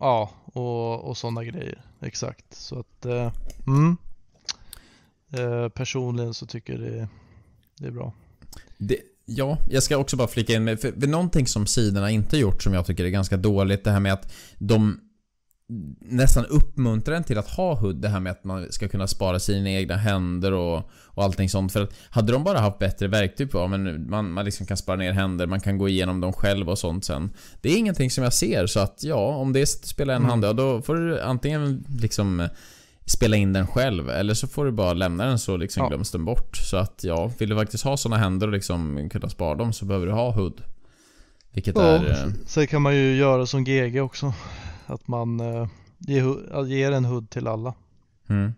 Ja, 0.01 0.29
och, 0.45 1.09
och 1.09 1.17
sådana 1.17 1.43
grejer. 1.43 1.81
Exakt. 2.01 2.53
Så 2.53 2.79
att, 2.79 3.05
eh, 3.05 3.33
mm. 3.67 3.97
eh, 5.31 5.69
personligen 5.69 6.33
så 6.33 6.45
tycker 6.45 6.73
jag 6.73 6.81
det, 6.81 7.07
det 7.77 7.87
är 7.87 7.91
bra. 7.91 8.13
Det, 8.77 8.97
Ja, 9.25 9.57
jag 9.69 9.83
ska 9.83 9.97
också 9.97 10.17
bara 10.17 10.27
flika 10.27 10.53
in 10.53 10.63
med, 10.63 10.79
för, 10.79 10.91
för 10.91 11.07
någonting 11.07 11.47
som 11.47 11.67
sidorna 11.67 12.11
inte 12.11 12.37
gjort 12.37 12.63
som 12.63 12.73
jag 12.73 12.85
tycker 12.85 13.05
är 13.05 13.09
ganska 13.09 13.37
dåligt, 13.37 13.83
det 13.83 13.91
här 13.91 13.99
med 13.99 14.13
att 14.13 14.33
de 14.57 14.99
nästan 15.99 16.45
uppmuntrar 16.45 17.15
en 17.15 17.23
till 17.23 17.37
att 17.37 17.47
ha 17.47 17.75
HUD, 17.75 17.95
det 17.95 18.09
här 18.09 18.19
med 18.19 18.31
att 18.31 18.43
man 18.43 18.71
ska 18.71 18.87
kunna 18.87 19.07
spara 19.07 19.39
sina 19.39 19.69
egna 19.69 19.95
händer 19.95 20.51
och, 20.53 20.89
och 21.05 21.23
allting 21.23 21.49
sånt. 21.49 21.73
För 21.73 21.81
att 21.81 21.93
hade 22.09 22.31
de 22.31 22.43
bara 22.43 22.59
haft 22.59 22.79
bättre 22.79 23.07
verktyg 23.07 23.51
på, 23.51 23.67
men 23.67 24.09
man, 24.09 24.31
man 24.31 24.45
liksom 24.45 24.65
kan 24.65 24.77
spara 24.77 24.95
ner 24.95 25.11
händer, 25.11 25.47
man 25.47 25.59
kan 25.59 25.77
gå 25.77 25.89
igenom 25.89 26.21
dem 26.21 26.33
själv 26.33 26.69
och 26.69 26.79
sånt 26.79 27.05
sen. 27.05 27.29
Det 27.61 27.69
är 27.69 27.77
ingenting 27.77 28.11
som 28.11 28.23
jag 28.23 28.33
ser, 28.33 28.67
så 28.67 28.79
att 28.79 29.03
ja, 29.03 29.35
om 29.35 29.53
det 29.53 29.59
är 29.59 29.63
att 29.63 29.85
spela 29.85 30.13
en 30.13 30.17
mm. 30.17 30.29
hand, 30.29 30.45
ja, 30.45 30.53
då 30.53 30.81
får 30.81 30.95
du 30.95 31.21
antingen 31.21 31.85
liksom 32.01 32.47
spela 33.05 33.35
in 33.35 33.53
den 33.53 33.67
själv. 33.67 34.09
Eller 34.09 34.33
så 34.33 34.47
får 34.47 34.65
du 34.65 34.71
bara 34.71 34.93
lämna 34.93 35.25
den 35.25 35.39
så 35.39 35.57
liksom 35.57 35.83
ja. 35.83 35.89
glöms 35.89 36.11
den 36.11 36.25
bort. 36.25 36.57
Så 36.57 36.77
att 36.77 37.03
ja, 37.03 37.31
vill 37.37 37.49
du 37.49 37.55
faktiskt 37.55 37.83
ha 37.83 37.97
sådana 37.97 38.17
händer 38.17 38.47
och 38.47 38.53
liksom 38.53 39.09
kunna 39.11 39.29
spara 39.29 39.55
dem 39.55 39.73
så 39.73 39.85
behöver 39.85 40.05
du 40.05 40.11
ha 40.11 40.31
HUD. 40.31 40.61
Vilket 41.53 41.75
ja, 41.75 41.83
är... 41.83 42.09
Eh... 42.09 42.33
Sen 42.45 42.67
kan 42.67 42.81
man 42.81 42.95
ju 42.95 43.15
göra 43.15 43.45
som 43.45 43.63
GG 43.63 44.01
också. 44.01 44.33
Att 44.91 45.07
man 45.07 45.39
eh, 45.39 45.67
ger, 45.97 46.65
ger 46.65 46.91
en 46.91 47.05
HUD 47.05 47.29
till 47.29 47.47
alla. 47.47 47.73
Mm. 48.27 48.53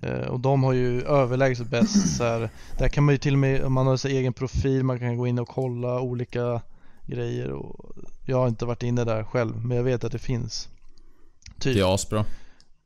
Eh, 0.00 0.26
och 0.26 0.40
de 0.40 0.62
har 0.62 0.72
ju 0.72 1.02
överlägset 1.02 1.70
bäst 1.70 2.16
så 2.16 2.24
här, 2.24 2.50
Där 2.78 2.88
kan 2.88 3.04
man 3.04 3.14
ju 3.14 3.18
till 3.18 3.32
och 3.32 3.38
med, 3.38 3.70
man 3.70 3.86
har 3.86 3.96
sin 3.96 4.10
egen 4.10 4.32
profil, 4.32 4.84
man 4.84 4.98
kan 4.98 5.16
gå 5.16 5.26
in 5.26 5.38
och 5.38 5.48
kolla 5.48 6.00
olika 6.00 6.62
grejer. 7.06 7.50
Och 7.50 7.96
jag 8.26 8.36
har 8.36 8.48
inte 8.48 8.64
varit 8.64 8.82
inne 8.82 9.04
där 9.04 9.24
själv, 9.24 9.64
men 9.64 9.76
jag 9.76 9.84
vet 9.84 10.04
att 10.04 10.12
det 10.12 10.18
finns. 10.18 10.68
Typ. 11.58 11.74
Det 11.74 11.80
är 11.80 11.94
asbra. 11.94 12.24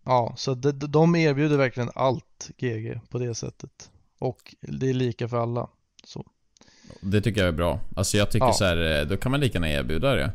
Ja, 0.04 0.34
så 0.37 0.54
de, 0.54 0.72
de 0.72 1.16
erbjuder 1.16 1.56
verkligen 1.56 1.90
allt 1.94 2.50
GG 2.58 3.00
på 3.10 3.18
det 3.18 3.34
sättet. 3.34 3.90
Och 4.18 4.54
det 4.60 4.90
är 4.90 4.94
lika 4.94 5.28
för 5.28 5.37
alla. 5.37 5.68
Så. 6.04 6.26
Det 7.00 7.20
tycker 7.20 7.40
jag 7.40 7.48
är 7.48 7.52
bra. 7.52 7.80
Alltså 7.96 8.16
jag 8.16 8.30
tycker 8.30 8.46
ja. 8.46 8.52
så 8.52 8.64
här, 8.64 9.00
eh, 9.00 9.06
då 9.06 9.16
kan 9.16 9.30
man 9.30 9.40
lika 9.40 9.52
gärna 9.54 9.70
erbjuda 9.70 10.14
det. 10.14 10.32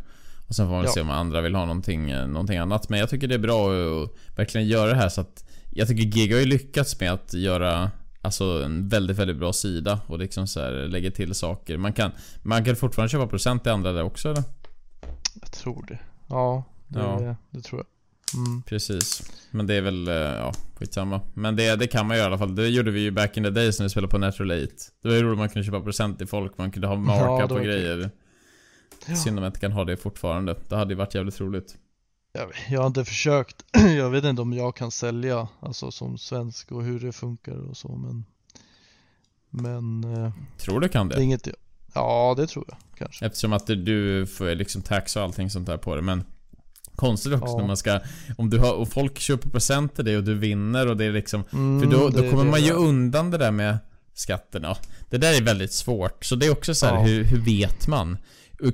Och 0.49 0.55
sen 0.55 0.67
får 0.67 0.75
man 0.75 0.85
ja. 0.85 0.91
se 0.91 1.01
om 1.01 1.09
andra 1.09 1.41
vill 1.41 1.55
ha 1.55 1.65
någonting, 1.65 2.11
eh, 2.11 2.27
någonting 2.27 2.57
annat. 2.57 2.89
Men 2.89 2.99
jag 2.99 3.09
tycker 3.09 3.27
det 3.27 3.35
är 3.35 3.39
bra 3.39 3.71
att 3.71 4.37
verkligen 4.37 4.67
göra 4.67 4.89
det 4.89 4.95
här 4.95 5.09
så 5.09 5.21
att 5.21 5.45
Jag 5.69 5.87
tycker 5.87 6.03
GG 6.03 6.33
har 6.33 6.39
ju 6.39 6.45
lyckats 6.45 6.99
med 6.99 7.11
att 7.11 7.33
göra 7.33 7.91
Alltså 8.21 8.43
en 8.43 8.89
väldigt, 8.89 9.17
väldigt 9.17 9.37
bra 9.37 9.53
sida 9.53 9.99
och 10.07 10.19
liksom 10.19 10.47
så 10.47 10.59
här, 10.59 10.71
lägger 10.71 11.11
till 11.11 11.35
saker. 11.35 11.77
Man 11.77 11.93
kan, 11.93 12.11
man 12.41 12.65
kan 12.65 12.75
fortfarande 12.75 13.09
köpa 13.09 13.27
procent 13.27 13.67
i 13.67 13.69
andra 13.69 13.91
där 13.91 14.03
också 14.03 14.29
eller? 14.29 14.43
Jag 15.41 15.51
tror 15.51 15.85
det. 15.87 15.99
Ja, 16.29 16.63
det, 16.87 16.99
ja. 16.99 17.35
det 17.49 17.61
tror 17.61 17.79
jag. 17.81 17.87
Mm. 18.41 18.61
Precis. 18.61 19.31
Men 19.51 19.67
det 19.67 19.73
är 19.73 19.81
väl, 19.81 20.07
eh, 20.07 20.13
ja, 20.13 20.53
skitsamma. 20.75 21.21
Men 21.33 21.55
det, 21.55 21.75
det 21.75 21.87
kan 21.87 22.07
man 22.07 22.17
göra 22.17 22.25
i 22.25 22.27
alla 22.27 22.37
fall. 22.37 22.55
Det 22.55 22.67
gjorde 22.67 22.91
vi 22.91 22.99
ju 22.99 23.11
back 23.11 23.37
in 23.37 23.43
the 23.43 23.49
days 23.49 23.79
när 23.79 23.85
vi 23.85 23.89
spelade 23.89 24.11
på 24.11 24.17
Natural 24.17 24.63
8. 24.63 24.73
Det 25.01 25.09
var 25.09 25.15
ju 25.15 25.23
roligt 25.23 25.37
man 25.37 25.49
kunde 25.49 25.65
köpa 25.65 25.81
present 25.81 26.17
till 26.17 26.27
folk, 26.27 26.57
man 26.57 26.71
kunde 26.71 26.87
ha 26.87 26.95
marka 26.95 27.41
ja, 27.41 27.47
på 27.47 27.55
grejer. 27.55 28.11
Ja. 29.07 29.15
Synd 29.15 29.37
om 29.37 29.43
jag 29.43 29.49
inte 29.49 29.59
kan 29.59 29.71
ha 29.71 29.85
det 29.85 29.97
fortfarande. 29.97 30.55
Det 30.67 30.75
hade 30.75 30.93
ju 30.93 30.97
varit 30.97 31.15
jävligt 31.15 31.41
roligt. 31.41 31.77
Jag, 32.31 32.51
jag 32.69 32.79
har 32.79 32.87
inte 32.87 33.05
försökt. 33.05 33.65
Jag 33.97 34.09
vet 34.09 34.23
inte 34.23 34.41
om 34.41 34.53
jag 34.53 34.75
kan 34.75 34.91
sälja, 34.91 35.47
alltså 35.59 35.91
som 35.91 36.17
svensk 36.17 36.71
och 36.71 36.83
hur 36.83 36.99
det 36.99 37.11
funkar 37.11 37.69
och 37.69 37.77
så 37.77 37.95
men 37.95 38.25
Men 39.49 40.03
eh, 40.03 40.31
Tror 40.57 40.79
du 40.79 40.89
kan 40.89 41.09
det? 41.09 41.15
det 41.15 41.23
inget, 41.23 41.47
ja 41.93 42.33
det 42.37 42.47
tror 42.47 42.65
jag 42.67 42.77
kanske. 42.97 43.25
Eftersom 43.25 43.53
att 43.53 43.67
du 43.67 44.27
får 44.27 44.55
liksom 44.55 44.81
tax 44.81 45.15
och 45.15 45.23
allting 45.23 45.49
sånt 45.49 45.67
där 45.67 45.77
på 45.77 45.95
det 45.95 46.01
men 46.01 46.23
Konstigt 46.95 47.33
också 47.33 47.47
ja. 47.47 47.57
när 47.57 47.67
man 47.67 47.77
ska 47.77 47.99
Om 48.37 48.49
du 48.49 48.59
har, 48.59 48.73
och 48.73 48.89
folk 48.89 49.19
köper 49.19 49.49
present 49.49 49.95
till 49.95 50.05
dig 50.05 50.17
och 50.17 50.23
du 50.23 50.33
vinner 50.33 50.87
och 50.87 50.97
det 50.97 51.05
är 51.05 51.11
liksom 51.11 51.43
mm, 51.53 51.81
För 51.81 51.97
då, 51.97 52.09
då 52.09 52.29
kommer 52.29 52.43
man 52.43 52.63
ju 52.63 52.71
undan 52.71 53.31
det 53.31 53.37
där 53.37 53.51
med 53.51 53.77
skatterna 54.13 54.77
Det 55.09 55.17
där 55.17 55.37
är 55.37 55.41
väldigt 55.41 55.73
svårt 55.73 56.25
Så 56.25 56.35
det 56.35 56.45
är 56.45 56.51
också 56.51 56.75
så 56.75 56.85
här, 56.85 56.93
ja. 56.93 57.01
hur, 57.01 57.23
hur 57.23 57.39
vet 57.39 57.87
man? 57.87 58.17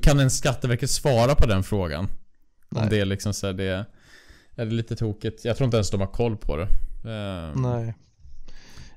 Kan 0.02 0.20
en 0.20 0.32
Skatteverket 0.32 0.90
svara 0.90 1.36
på 1.36 1.46
den 1.46 1.64
frågan? 1.64 2.08
Nej. 2.70 2.84
Om 2.84 2.90
det 2.90 3.00
är 3.00 3.06
liksom 3.06 3.34
så 3.34 3.48
här, 3.48 3.54
det 3.54 3.64
är, 3.64 3.86
är 4.56 4.66
det 4.66 4.72
lite 4.72 4.96
tokigt 4.96 5.46
Jag 5.46 5.58
tror 5.58 5.66
inte 5.66 5.78
ens 5.78 5.92
de 5.92 6.00
har 6.00 6.08
koll 6.08 6.38
på 6.38 6.58
det 6.58 6.68
um. 7.04 7.62
Nej 7.62 7.94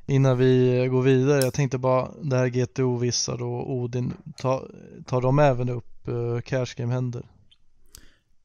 Innan 0.07 0.39
vi 0.39 0.87
går 0.91 1.03
vidare, 1.03 1.43
jag 1.43 1.55
tänkte 1.55 1.79
bara 1.79 2.11
det 2.23 2.37
här 2.37 2.49
GTO 2.49 2.97
Vissar 2.97 3.43
och 3.43 3.73
Odin 3.73 4.13
Tar, 4.37 4.71
tar 5.07 5.21
de 5.21 5.39
även 5.39 5.69
upp 5.69 6.09
uh, 6.09 6.41
cash 6.41 6.67
game 6.77 6.95
händer? 6.95 7.23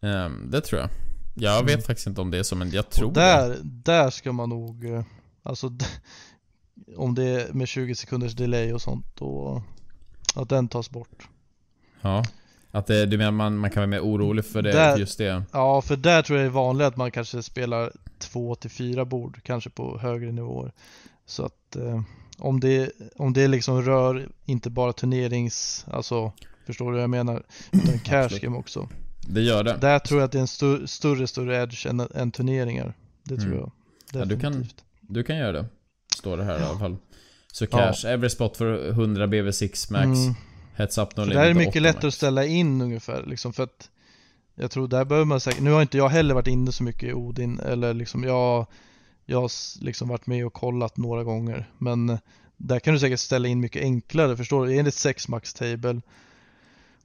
Um, 0.02 0.50
det 0.52 0.62
tror 0.62 0.82
jag. 0.82 0.90
Jag 1.36 1.54
mm. 1.54 1.66
vet 1.66 1.86
faktiskt 1.86 2.08
inte 2.08 2.22
om 2.22 2.32
det 2.32 2.38
är 2.38 2.44
så, 2.44 2.56
men 2.56 2.70
jag 2.70 2.90
tror 2.90 3.08
och 3.08 3.14
där, 3.14 3.50
det. 3.50 3.60
Där 3.64 4.10
ska 4.10 4.32
man 4.32 4.50
nog, 4.50 4.86
eh, 4.86 5.04
alltså 5.44 5.72
om 6.96 7.16
det 7.16 7.24
är 7.24 7.54
med 7.54 7.68
20 7.68 7.96
sekunders 7.96 8.36
delay 8.36 8.74
och 8.74 8.82
sånt, 8.82 9.06
då 9.16 9.64
att 10.36 10.50
den 10.50 10.68
tas 10.68 10.90
bort. 10.90 11.28
Ja. 12.04 12.24
Att 12.72 12.88
det, 12.88 13.06
du 13.06 13.18
menar 13.18 13.32
man, 13.32 13.58
man 13.58 13.70
kan 13.70 13.82
vara 13.82 13.88
mer 13.88 14.00
orolig 14.00 14.46
för 14.46 14.62
det, 14.62 14.72
där, 14.72 14.98
just 14.98 15.18
det? 15.18 15.44
Ja, 15.52 15.82
för 15.82 15.96
där 15.96 16.22
tror 16.22 16.40
jag 16.40 16.46
det 16.46 16.50
är 16.50 16.54
vanligt 16.54 16.88
att 16.88 16.98
man 16.98 17.12
kanske 17.12 17.44
spelar 17.44 17.92
två 18.20 18.56
till 18.56 18.70
fyra 18.70 19.06
bord, 19.06 19.40
kanske 19.44 19.70
på 19.70 20.00
högre 20.00 20.32
nivåer. 20.32 20.72
Så 21.26 21.46
att 21.46 21.76
eh, 21.76 22.02
om, 22.38 22.60
det, 22.60 22.92
om 23.16 23.34
det 23.34 23.48
liksom 23.48 23.82
rör 23.82 24.30
inte 24.46 24.70
bara 24.70 24.94
turnerings, 24.94 25.86
alltså 25.92 26.32
förstår 26.66 26.86
du 26.86 26.92
vad 26.92 27.04
jag 27.04 27.10
menar? 27.10 27.44
Utan 27.72 28.00
cash 28.00 28.40
game 28.42 28.58
också. 28.58 28.90
Det 29.28 29.42
gör 29.42 29.64
det. 29.64 29.78
Där 29.82 30.00
tror 30.00 30.20
jag 30.20 30.26
att 30.26 30.32
det 30.32 30.38
är 30.38 30.40
en 30.40 30.46
st 30.46 30.88
större, 30.88 31.28
större 31.28 31.64
edge 31.64 31.86
än, 31.86 32.00
än 32.00 32.32
turneringar. 32.32 32.94
Det 33.24 33.38
tror 33.38 33.48
mm. 33.48 33.60
jag. 33.60 33.72
Ja, 34.14 34.26
du, 34.26 34.40
kan, 34.40 34.66
du 35.02 35.24
kan 35.24 35.38
göra 35.38 35.52
det. 35.52 35.66
Står 36.18 36.38
det 36.38 36.44
här 36.44 36.54
ja. 36.54 36.60
i 36.60 36.64
alla 36.64 36.80
fall. 36.80 36.98
Så 37.52 37.68
cash, 37.68 37.94
ja. 38.04 38.10
every 38.10 38.30
spot 38.30 38.58
för 38.58 38.90
100 38.90 39.28
BV6 39.28 39.92
max. 39.92 40.20
Mm. 40.20 40.36
Heads 40.74 40.98
up, 40.98 41.18
no 41.18 41.22
limit. 41.22 41.34
Det 41.34 41.40
här 41.40 41.50
är 41.50 41.54
mycket 41.54 41.82
lättare 41.82 42.08
att 42.08 42.14
ställa 42.14 42.46
in 42.46 42.82
ungefär. 42.82 43.24
Liksom 43.26 43.54
för 43.54 43.64
att 43.64 43.90
jag 44.56 44.72
tror 44.72 44.88
där 44.88 45.06
behöver 45.06 45.26
man 45.26 45.40
säkert, 45.40 45.62
nu 45.62 45.72
har 45.72 45.82
inte 45.82 45.98
jag 45.98 46.10
heller 46.10 46.34
varit 46.34 46.48
inne 46.48 46.72
så 46.72 46.84
mycket 46.84 47.10
i 47.10 47.14
Odin. 47.14 47.60
Eller 47.60 47.94
liksom 47.94 48.24
jag, 48.24 48.66
jag 49.26 49.42
har 49.42 49.52
liksom 49.84 50.08
varit 50.08 50.28
med 50.28 50.46
och 50.46 50.54
kollat 50.54 50.98
några 50.98 51.24
gånger. 51.24 51.70
Men 51.78 52.18
där 52.58 52.80
kan 52.80 52.94
du 52.94 53.00
säkert 53.00 53.20
ställa 53.20 53.48
in 53.48 53.60
mycket 53.60 53.82
enklare, 53.82 54.38
förstår 54.38 54.66
du? 54.66 54.78
Enligt 54.78 54.94
6 54.94 55.28
max 55.28 55.54
table 55.54 56.02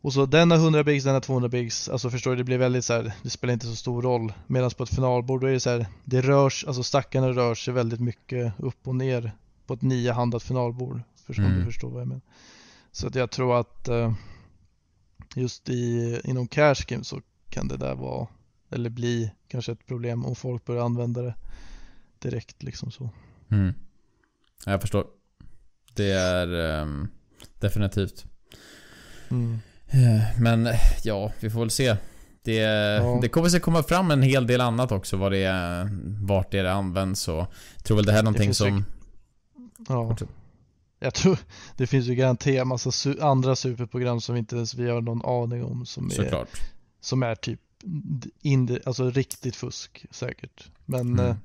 och 0.01 0.13
så 0.13 0.27
den 0.27 0.51
har 0.51 0.59
100 0.59 0.85
bigs, 0.85 1.05
den 1.05 1.15
har 1.15 1.21
200 1.21 1.49
bigs. 1.49 1.89
Alltså 1.89 2.11
förstår 2.11 2.31
du, 2.31 2.37
det 2.37 2.45
blir 2.45 2.59
väldigt 2.59 2.85
så 2.85 2.93
här, 2.93 3.13
det 3.23 3.31
spelar 3.31 3.53
inte 3.53 3.67
så 3.67 3.77
stor 3.77 4.03
roll. 4.03 4.33
Medan 4.47 4.71
på 4.71 4.83
ett 4.83 4.95
finalbord 4.95 5.41
då 5.41 5.47
är 5.47 5.53
det 5.53 5.61
så 5.61 5.71
här, 5.71 5.87
det 6.05 6.21
rörs, 6.21 6.65
alltså 6.65 6.83
stackarna 6.83 7.29
rör 7.29 7.55
sig 7.55 7.75
väldigt 7.75 8.01
mycket 8.01 8.53
upp 8.59 8.89
och 8.89 8.97
ner 8.97 9.33
på 9.67 9.75
ett 9.75 9.83
niohandat 9.83 10.43
finalbord. 10.43 11.01
Förstår 11.27 11.45
mm. 11.45 11.59
du 11.59 11.65
förstår 11.65 11.91
vad 11.91 12.01
jag 12.01 12.09
menar. 12.09 12.21
Så 12.93 13.07
att 13.07 13.15
jag 13.15 13.31
tror 13.31 13.61
att 13.61 13.89
uh, 13.89 14.13
just 15.35 15.69
i, 15.69 16.21
inom 16.25 16.49
cash 16.49 16.85
game 16.87 17.05
så 17.05 17.21
kan 17.51 17.69
det 17.69 17.77
där 17.77 17.95
vara, 17.95 18.27
eller 18.71 18.91
bli 18.91 19.33
kanske 19.49 19.73
ett 19.73 19.87
problem 19.87 20.25
om 20.25 20.35
folk 20.35 20.65
börjar 20.65 20.85
använda 20.85 21.23
det 21.23 21.35
direkt 22.19 22.63
liksom 22.63 22.91
så. 22.91 23.11
Mm. 23.51 23.75
Jag 24.67 24.81
förstår. 24.81 25.07
Det 25.95 26.11
är 26.11 26.81
um, 26.81 27.09
definitivt. 27.61 28.25
Mm. 29.31 29.59
Eh, 29.87 30.41
men 30.41 30.69
ja, 31.03 31.33
vi 31.41 31.51
får 31.51 31.61
väl 31.61 31.71
se. 31.71 31.97
Det, 32.43 32.55
ja. 32.55 33.19
det 33.23 33.29
kommer 33.29 33.49
säkert 33.49 33.65
komma 33.65 33.83
fram 33.83 34.11
en 34.11 34.23
hel 34.23 34.47
del 34.47 34.61
annat 34.61 34.93
också 34.93 35.17
vad 35.17 35.33
det 35.33 35.45
är, 35.45 35.89
vart 36.27 36.51
det, 36.51 36.59
är 36.59 36.65
det 36.65 36.73
används 36.73 37.29
och 37.29 37.47
jag 37.75 37.85
tror 37.85 37.97
väl 37.97 38.07
det 38.07 38.13
här 38.13 38.19
är 38.19 38.23
någonting 38.23 38.55
som... 38.55 38.85
Ja. 39.89 40.17
Jag 40.99 41.15
tror 41.15 41.39
det 41.77 41.87
finns 41.87 42.07
ju 42.07 42.15
garanterat 42.15 42.67
massa 42.67 42.91
su 42.91 43.21
andra 43.21 43.57
superprogram 43.57 44.21
som 44.21 44.37
inte 44.37 44.57
ens 44.57 44.75
vi 44.75 44.91
har 44.91 45.01
någon 45.01 45.25
aning 45.25 45.65
om 45.65 45.87
som 45.87 46.11
Såklart. 46.11 46.55
är, 46.55 46.61
som 47.01 47.23
är 47.23 47.35
typ 47.35 47.61
in, 48.43 48.79
alltså 48.87 49.11
riktigt 49.11 49.57
fusk 49.57 50.07
säkert. 50.11 50.71
Men 50.85 51.01
mm. 51.01 51.27
eh, 51.27 51.37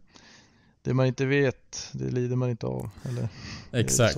det 0.81 0.93
man 0.93 1.05
inte 1.05 1.25
vet, 1.25 1.89
det 1.91 2.09
lider 2.09 2.35
man 2.35 2.49
inte 2.49 2.65
av. 2.65 2.89
Eller, 3.03 3.29
Exakt. 3.71 4.17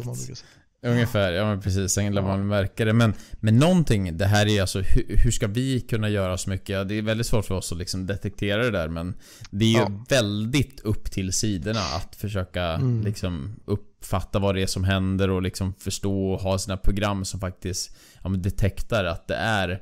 Ungefär, 0.86 1.34
ja 1.34 1.46
men 1.46 1.62
precis. 1.62 1.92
Sen 1.92 2.16
lär 2.16 2.22
man 2.22 2.48
märka 2.48 2.86
det. 2.86 2.94
Men, 2.94 3.14
men 3.32 3.58
någonting, 3.58 4.18
det 4.18 4.26
här 4.26 4.48
är 4.48 4.62
alltså 4.62 4.80
hur, 4.80 5.18
hur, 5.18 5.32
ska 5.32 5.48
vi 5.48 5.82
kunna 5.82 6.10
göra 6.10 6.38
så 6.38 6.50
mycket? 6.50 6.88
Det 6.88 6.96
är 6.96 7.02
väldigt 7.02 7.28
svårt 7.28 7.46
för 7.46 7.56
oss 7.56 7.72
att 7.72 7.78
liksom 7.78 8.06
detektera 8.06 8.64
det 8.64 8.72
där 8.72 8.88
men 8.88 9.14
Det 9.50 9.66
är 9.66 9.70
ju 9.70 9.78
ja. 9.78 10.04
väldigt 10.10 10.80
upp 10.80 11.12
till 11.12 11.34
sidorna 11.34 11.80
att 11.80 12.16
försöka 12.16 12.64
mm. 12.64 13.02
liksom 13.02 13.56
uppfatta 13.66 14.40
vad 14.40 14.56
det 14.56 14.62
är 14.62 14.68
som 14.68 14.84
händer 14.84 15.30
och 15.30 15.42
liksom 15.42 15.74
förstå 15.74 16.32
och 16.32 16.40
ha 16.40 16.58
sina 16.58 16.78
program 16.78 17.26
som 17.26 17.40
faktiskt 17.40 17.98
ja, 18.24 18.30
men 18.30 18.42
detektar 18.42 19.06
att 19.06 19.28
det 19.28 19.36
är 19.36 19.82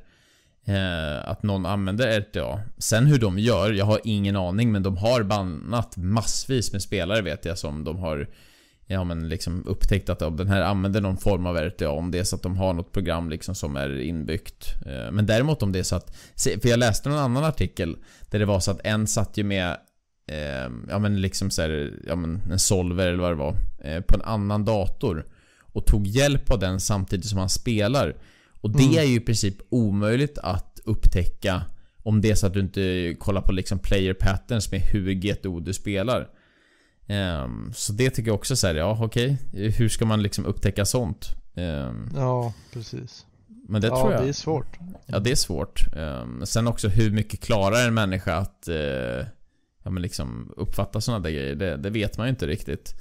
eh, 0.66 1.30
att 1.30 1.44
någon 1.44 1.66
använder 1.66 2.20
RTA. 2.20 2.62
Sen 2.78 3.06
hur 3.06 3.20
de 3.20 3.40
gör, 3.40 3.72
jag 3.72 3.86
har 3.86 4.00
ingen 4.04 4.36
aning 4.36 4.72
men 4.72 4.84
de 4.84 4.98
har 4.98 5.24
bannat 5.24 5.98
massvis 5.98 6.72
med 6.72 6.82
spelare 6.82 7.22
vet 7.22 7.46
jag 7.46 7.58
som 7.58 7.84
de 7.84 7.98
har 7.98 8.28
ja, 8.88 9.04
men 9.04 9.30
liksom 9.30 9.64
upptäckt 9.68 10.10
att 10.10 10.20
den 10.20 10.48
här 10.48 10.62
använder 10.62 11.02
någon 11.02 11.18
form 11.18 11.46
av 11.46 11.58
RTA 11.58 11.90
om 11.90 12.12
det 12.12 12.20
är 12.20 12.24
så 12.24 12.36
att 12.36 12.44
de 12.44 12.58
har 12.58 12.74
något 12.74 12.92
program 12.92 13.30
liksom 13.30 13.56
som 13.56 13.76
är 13.76 14.02
inbyggt. 14.02 14.74
Eh, 14.86 15.12
men 15.12 15.26
däremot 15.26 15.64
om 15.64 15.72
det 15.72 15.80
är 15.80 15.84
så 15.84 15.96
att, 15.96 16.16
för 16.62 16.68
jag 16.68 16.80
läste 16.80 17.10
någon 17.10 17.20
annan 17.20 17.44
artikel 17.44 17.98
där 18.30 18.40
det 18.40 18.46
var 18.46 18.60
så 18.60 18.72
att 18.72 18.82
en 18.84 19.08
satt 19.08 19.38
ju 19.38 19.44
med 19.44 19.78
eh, 20.28 20.72
ja 20.90 21.00
men 21.00 21.22
liksom 21.22 21.50
så 21.50 21.62
här, 21.62 21.94
ja 22.08 22.16
men 22.16 22.42
en 22.52 22.60
solver 22.60 23.08
eller 23.08 23.22
vad 23.22 23.32
det 23.32 23.36
var, 23.36 23.56
eh, 23.84 24.02
på 24.02 24.16
en 24.16 24.22
annan 24.22 24.66
dator 24.66 25.26
och 25.60 25.86
tog 25.86 26.08
hjälp 26.08 26.52
av 26.52 26.60
den 26.60 26.80
samtidigt 26.80 27.26
som 27.26 27.40
han 27.40 27.50
spelar. 27.50 28.16
Och 28.62 28.70
det 28.70 28.84
mm. 28.84 28.98
är 28.98 29.04
ju 29.04 29.16
i 29.16 29.20
princip 29.20 29.56
omöjligt 29.70 30.38
att 30.38 30.80
upptäcka 30.86 31.62
om 32.04 32.22
det 32.22 32.32
är 32.32 32.36
så 32.36 32.48
att 32.48 32.54
du 32.54 32.60
inte 32.60 33.16
kollar 33.20 33.42
på 33.42 33.52
liksom 33.52 33.80
player 33.80 34.14
patterns 34.14 34.72
med 34.72 34.82
hur 34.82 35.14
GTO 35.14 35.60
du 35.60 35.74
spelar. 35.74 36.30
Um, 37.08 37.74
så 37.74 37.94
det 37.94 38.10
tycker 38.10 38.30
jag 38.30 38.36
också 38.36 38.56
så 38.56 38.68
här, 38.68 38.76
ja 38.76 38.98
okej. 39.02 39.38
Okay. 39.52 39.70
Hur 39.70 39.90
ska 39.90 40.06
man 40.06 40.22
liksom 40.22 40.46
upptäcka 40.46 40.86
sånt? 40.86 41.36
Um, 41.56 42.10
ja, 42.16 42.54
precis. 42.74 43.26
Men 43.68 43.82
det 43.82 43.88
ja, 43.88 44.00
tror 44.00 44.14
jag... 44.14 44.24
det 44.24 44.30
är 44.30 44.34
svårt. 44.34 44.78
Ja, 45.06 45.20
det 45.20 45.32
är 45.32 45.36
svårt. 45.36 45.86
Um, 45.96 46.46
sen 46.46 46.68
också 46.68 46.88
hur 46.88 47.12
mycket 47.12 47.40
klarar 47.40 47.88
en 47.88 47.94
människa 47.94 48.36
att 48.36 48.66
uh, 48.70 49.26
ja, 49.84 49.92
men 49.92 50.02
liksom 50.02 50.54
uppfatta 50.58 51.02
sådana 51.02 51.24
där 51.24 51.32
grejer? 51.32 51.56
Det, 51.56 51.78
det, 51.78 51.90
vet 51.90 52.18
man 52.18 52.28
ju 52.28 52.30
inte 52.30 52.48
riktigt. 52.48 52.96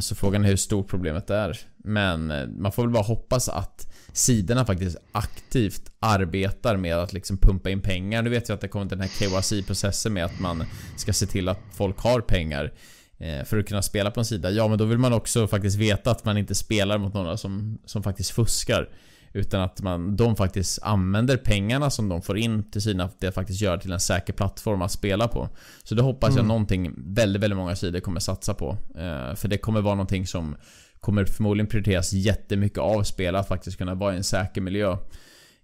så 0.00 0.14
frågan 0.14 0.44
är 0.44 0.48
hur 0.48 0.56
stort 0.56 0.88
problemet 0.88 1.30
är. 1.30 1.58
Men 1.76 2.30
uh, 2.30 2.48
man 2.48 2.72
får 2.72 2.82
väl 2.82 2.92
bara 2.92 3.02
hoppas 3.02 3.48
att 3.48 3.92
sidorna 4.12 4.64
faktiskt 4.64 4.96
aktivt 5.12 5.92
arbetar 6.00 6.76
med 6.76 6.96
att 6.96 7.12
liksom 7.12 7.38
pumpa 7.38 7.70
in 7.70 7.80
pengar. 7.80 8.22
Nu 8.22 8.30
vet 8.30 8.48
jag 8.48 8.54
att 8.56 8.60
det 8.60 8.68
kommer 8.68 8.86
den 8.86 9.00
här 9.00 9.08
KYC-processen 9.08 10.12
med 10.12 10.24
att 10.24 10.40
man 10.40 10.64
ska 10.96 11.12
se 11.12 11.26
till 11.26 11.48
att 11.48 11.60
folk 11.72 11.98
har 11.98 12.20
pengar. 12.20 12.72
Eh, 13.18 13.44
för 13.44 13.58
att 13.58 13.66
kunna 13.66 13.82
spela 13.82 14.10
på 14.10 14.20
en 14.20 14.26
sida. 14.26 14.50
Ja, 14.50 14.68
men 14.68 14.78
då 14.78 14.84
vill 14.84 14.98
man 14.98 15.12
också 15.12 15.46
faktiskt 15.46 15.76
veta 15.76 16.10
att 16.10 16.24
man 16.24 16.38
inte 16.38 16.54
spelar 16.54 16.98
mot 16.98 17.14
några 17.14 17.36
som, 17.36 17.78
som 17.84 18.02
faktiskt 18.02 18.30
fuskar. 18.30 18.88
Utan 19.32 19.60
att 19.60 19.82
man, 19.82 20.16
de 20.16 20.36
faktiskt 20.36 20.82
använder 20.82 21.36
pengarna 21.36 21.90
som 21.90 22.08
de 22.08 22.22
får 22.22 22.38
in 22.38 22.70
till 22.70 22.82
sina, 22.82 23.10
det 23.18 23.32
faktiskt 23.32 23.60
gör 23.60 23.78
till 23.78 23.92
en 23.92 24.00
säker 24.00 24.32
plattform 24.32 24.82
att 24.82 24.92
spela 24.92 25.28
på. 25.28 25.48
Så 25.84 25.94
det 25.94 26.02
hoppas 26.02 26.28
mm. 26.28 26.38
jag 26.38 26.46
någonting 26.46 26.94
väldigt, 26.96 27.42
väldigt 27.42 27.56
många 27.56 27.76
sidor 27.76 28.00
kommer 28.00 28.20
satsa 28.20 28.54
på. 28.54 28.76
Eh, 28.94 29.34
för 29.34 29.48
det 29.48 29.58
kommer 29.58 29.80
vara 29.80 29.94
någonting 29.94 30.26
som 30.26 30.56
kommer 31.00 31.24
förmodligen 31.24 31.66
prioriteras 31.66 32.12
jättemycket 32.12 32.78
av 32.78 33.02
spelare 33.02 33.40
att 33.40 33.48
faktiskt 33.48 33.78
kunna 33.78 33.94
vara 33.94 34.14
i 34.14 34.16
en 34.16 34.24
säker 34.24 34.60
miljö. 34.60 34.96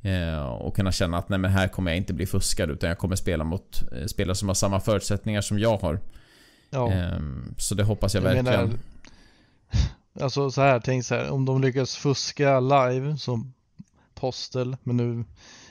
Eh, 0.00 0.44
och 0.44 0.76
kunna 0.76 0.92
känna 0.92 1.18
att 1.18 1.28
nej 1.28 1.38
men 1.38 1.50
här 1.50 1.68
kommer 1.68 1.90
jag 1.90 1.98
inte 1.98 2.14
bli 2.14 2.26
fuskad 2.26 2.70
utan 2.70 2.88
jag 2.88 2.98
kommer 2.98 3.16
spela 3.16 3.44
mot 3.44 3.82
eh, 3.92 4.06
spelare 4.06 4.34
som 4.34 4.48
har 4.48 4.54
samma 4.54 4.80
förutsättningar 4.80 5.40
som 5.40 5.58
jag 5.58 5.76
har. 5.76 6.00
Ja. 6.74 6.92
Ehm, 6.92 7.54
så 7.58 7.74
det 7.74 7.84
hoppas 7.84 8.14
jag, 8.14 8.24
jag 8.24 8.34
verkligen. 8.34 8.60
Menar, 8.60 8.78
alltså 10.20 10.50
så 10.50 10.60
här, 10.60 10.80
tänk 10.80 11.04
så 11.04 11.14
här, 11.14 11.30
om 11.30 11.44
de 11.44 11.60
lyckas 11.60 11.96
fuska 11.96 12.60
live 12.60 13.16
som 13.18 13.52
Postel, 14.14 14.76
men 14.82 14.96
nu 14.96 15.24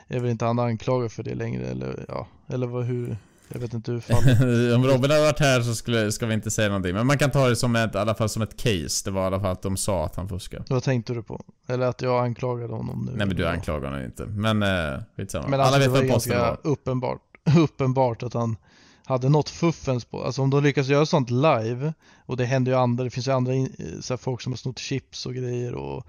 är 0.07 0.19
väl 0.19 0.31
inte 0.31 0.45
han 0.45 0.59
anklagad 0.59 1.11
för 1.11 1.23
det 1.23 1.35
längre 1.35 1.65
eller 1.65 2.05
ja, 2.07 2.27
eller 2.47 2.67
vad, 2.67 2.85
hur, 2.85 3.17
jag 3.47 3.59
vet 3.59 3.73
inte 3.73 3.91
hur 3.91 3.99
fallet... 3.99 4.41
Om 4.75 4.85
Robin 4.85 5.11
hade 5.11 5.23
varit 5.23 5.39
här 5.39 5.61
så 5.61 5.75
skulle, 5.75 6.11
ska 6.11 6.25
vi 6.25 6.33
inte 6.33 6.51
säga 6.51 6.67
någonting. 6.67 6.93
Men 6.93 7.07
man 7.07 7.17
kan 7.17 7.31
ta 7.31 7.49
det 7.49 7.55
som 7.55 7.75
ett, 7.75 7.95
i 7.95 7.97
alla 7.97 8.15
fall 8.15 8.29
som 8.29 8.41
ett 8.41 8.57
case. 8.57 9.01
Det 9.05 9.11
var 9.11 9.23
i 9.23 9.25
alla 9.25 9.39
fall 9.39 9.51
att 9.51 9.61
de 9.61 9.77
sa 9.77 10.05
att 10.05 10.15
han 10.15 10.29
fuskade. 10.29 10.63
Vad 10.69 10.83
tänkte 10.83 11.13
du 11.13 11.23
på? 11.23 11.41
Eller 11.67 11.85
att 11.85 12.01
jag 12.01 12.23
anklagade 12.23 12.73
honom 12.73 13.05
nu? 13.05 13.17
Nej 13.17 13.27
men 13.27 13.35
du 13.35 13.47
anklagar 13.47 13.89
honom 13.89 14.05
inte. 14.05 14.25
Men 14.25 14.63
eh, 14.63 15.01
skitsamma. 15.17 15.47
Men 15.47 15.59
alltså, 15.59 15.75
alla 15.75 15.85
vet 15.87 16.01
vad 16.01 16.09
Postel 16.09 16.39
var. 16.39 16.57
uppenbart, 16.63 17.21
uppenbart 17.57 18.23
att 18.23 18.33
han 18.33 18.57
hade 19.05 19.29
något 19.29 19.49
fuffens 19.49 20.05
på. 20.05 20.23
Alltså 20.23 20.41
om 20.41 20.49
de 20.49 20.63
lyckas 20.63 20.87
göra 20.87 21.05
sånt 21.05 21.29
live 21.29 21.93
och 22.25 22.37
det 22.37 22.45
händer 22.45 22.71
ju 22.71 22.77
andra, 22.77 23.03
det 23.03 23.09
finns 23.09 23.27
ju 23.27 23.31
andra 23.31 23.53
så 24.01 24.17
folk 24.17 24.41
som 24.41 24.51
har 24.51 24.57
snott 24.57 24.79
chips 24.79 25.25
och 25.25 25.33
grejer 25.33 25.73
och, 25.73 26.07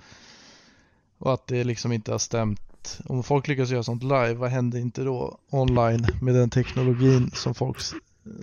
och 1.19 1.35
att 1.35 1.47
det 1.47 1.65
liksom 1.65 1.93
inte 1.93 2.13
har 2.13 2.19
stämt. 2.19 3.01
Om 3.05 3.23
folk 3.23 3.49
lyckas 3.49 3.71
göra 3.71 3.83
sånt 3.83 4.03
live, 4.03 4.35
vad 4.35 4.51
händer 4.51 4.79
inte 4.79 5.03
då 5.03 5.39
online 5.51 6.07
med 6.23 6.35
den 6.35 6.51
teknologin 6.51 7.31
som 7.35 7.55
folk 7.55 7.77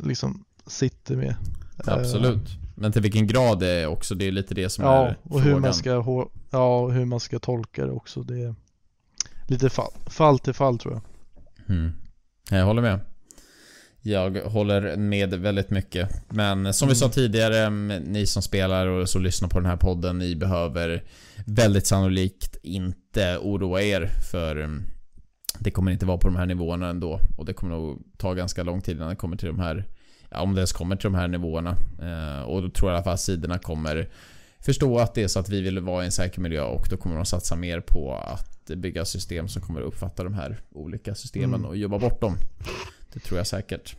liksom 0.04 0.44
sitter 0.68 1.16
med? 1.16 1.36
Absolut. 1.78 2.50
Men 2.76 2.92
till 2.92 3.02
vilken 3.02 3.28
grad 3.28 3.60
det 3.60 3.70
är 3.70 3.88
också, 3.88 4.16
det 4.16 4.28
är 4.28 4.32
lite 4.32 4.54
det 4.54 4.70
som 4.70 4.86
ja, 4.86 5.08
är 5.08 5.18
och 5.24 5.30
frågan. 5.30 5.48
hur 5.48 5.60
man 5.60 5.74
ska, 5.74 5.90
Ja, 6.50 6.80
och 6.80 6.94
hur 6.94 7.06
man 7.06 7.20
ska 7.20 7.40
tolka 7.40 7.86
det 7.86 7.92
också. 7.92 8.24
Det 8.24 8.42
är 8.42 8.56
lite 9.48 9.70
fall, 9.70 9.92
fall 10.06 10.40
till 10.40 10.54
fall 10.54 10.80
tror 10.80 10.94
jag. 10.94 11.02
Mm. 11.76 11.92
Jag 12.50 12.66
håller 12.66 12.82
med. 12.82 13.00
Jag 14.02 14.42
håller 14.42 14.98
med 14.98 15.34
väldigt 15.34 15.70
mycket. 15.70 16.10
Men 16.30 16.74
som 16.74 16.90
vi 16.90 16.96
sa 16.96 17.06
mm. 17.06 17.14
tidigare, 17.14 17.70
ni 18.00 18.26
som 18.28 18.42
spelar 18.42 18.88
och 18.88 19.10
så 19.10 19.20
lyssnar 19.20 19.50
på 19.50 19.60
den 19.60 19.70
här 19.70 19.78
podden, 19.78 20.18
ni 20.18 20.36
behöver 20.36 21.04
väldigt 21.46 21.88
sannolikt 21.88 22.58
inte 22.64 23.38
oroa 23.38 23.82
er 23.82 24.10
för 24.32 24.56
mm, 24.56 24.84
det 25.60 25.72
kommer 25.72 25.92
inte 25.92 26.06
vara 26.06 26.18
på 26.18 26.28
de 26.28 26.36
här 26.36 26.46
nivåerna 26.46 26.90
ändå. 26.90 27.20
Och 27.38 27.46
det 27.46 27.54
kommer 27.54 27.76
nog 27.76 28.02
ta 28.18 28.34
ganska 28.34 28.64
lång 28.64 28.82
tid 28.82 28.96
innan 28.96 29.10
det 29.10 29.16
kommer 29.16 29.38
till 29.38 29.48
de 29.48 29.60
här, 29.60 29.86
ja, 30.30 30.42
om 30.42 30.56
det 30.56 30.60
ens 30.60 30.74
kommer 30.74 30.96
till 30.96 31.12
de 31.12 31.16
här 31.16 31.28
nivåerna. 31.28 31.78
Eh, 32.02 32.42
och 32.42 32.62
då 32.62 32.70
tror 32.70 32.92
jag 32.92 32.96
i 32.96 32.98
alla 32.98 33.04
fall 33.04 33.14
att 33.14 33.20
sidorna 33.20 33.60
kommer 33.60 34.10
förstå 34.60 35.00
att 35.00 35.14
det 35.14 35.24
är 35.24 35.28
så 35.28 35.40
att 35.40 35.50
vi 35.50 35.62
vill 35.62 35.80
vara 35.80 36.04
i 36.04 36.06
en 36.06 36.12
säker 36.12 36.42
miljö 36.42 36.62
och 36.62 36.88
då 36.90 36.98
kommer 36.98 37.16
de 37.16 37.26
satsa 37.26 37.56
mer 37.56 37.82
på 37.82 38.14
att 38.16 38.66
bygga 38.66 39.06
system 39.06 39.48
som 39.48 39.62
kommer 39.62 39.82
uppfatta 39.82 40.24
de 40.24 40.34
här 40.34 40.58
olika 40.72 41.16
systemen 41.16 41.60
mm. 41.60 41.66
och 41.66 41.78
jobba 41.78 42.00
bort 42.00 42.22
dem. 42.22 42.38
Det 43.14 43.20
tror 43.20 43.38
jag 43.38 43.48
säkert. 43.48 43.96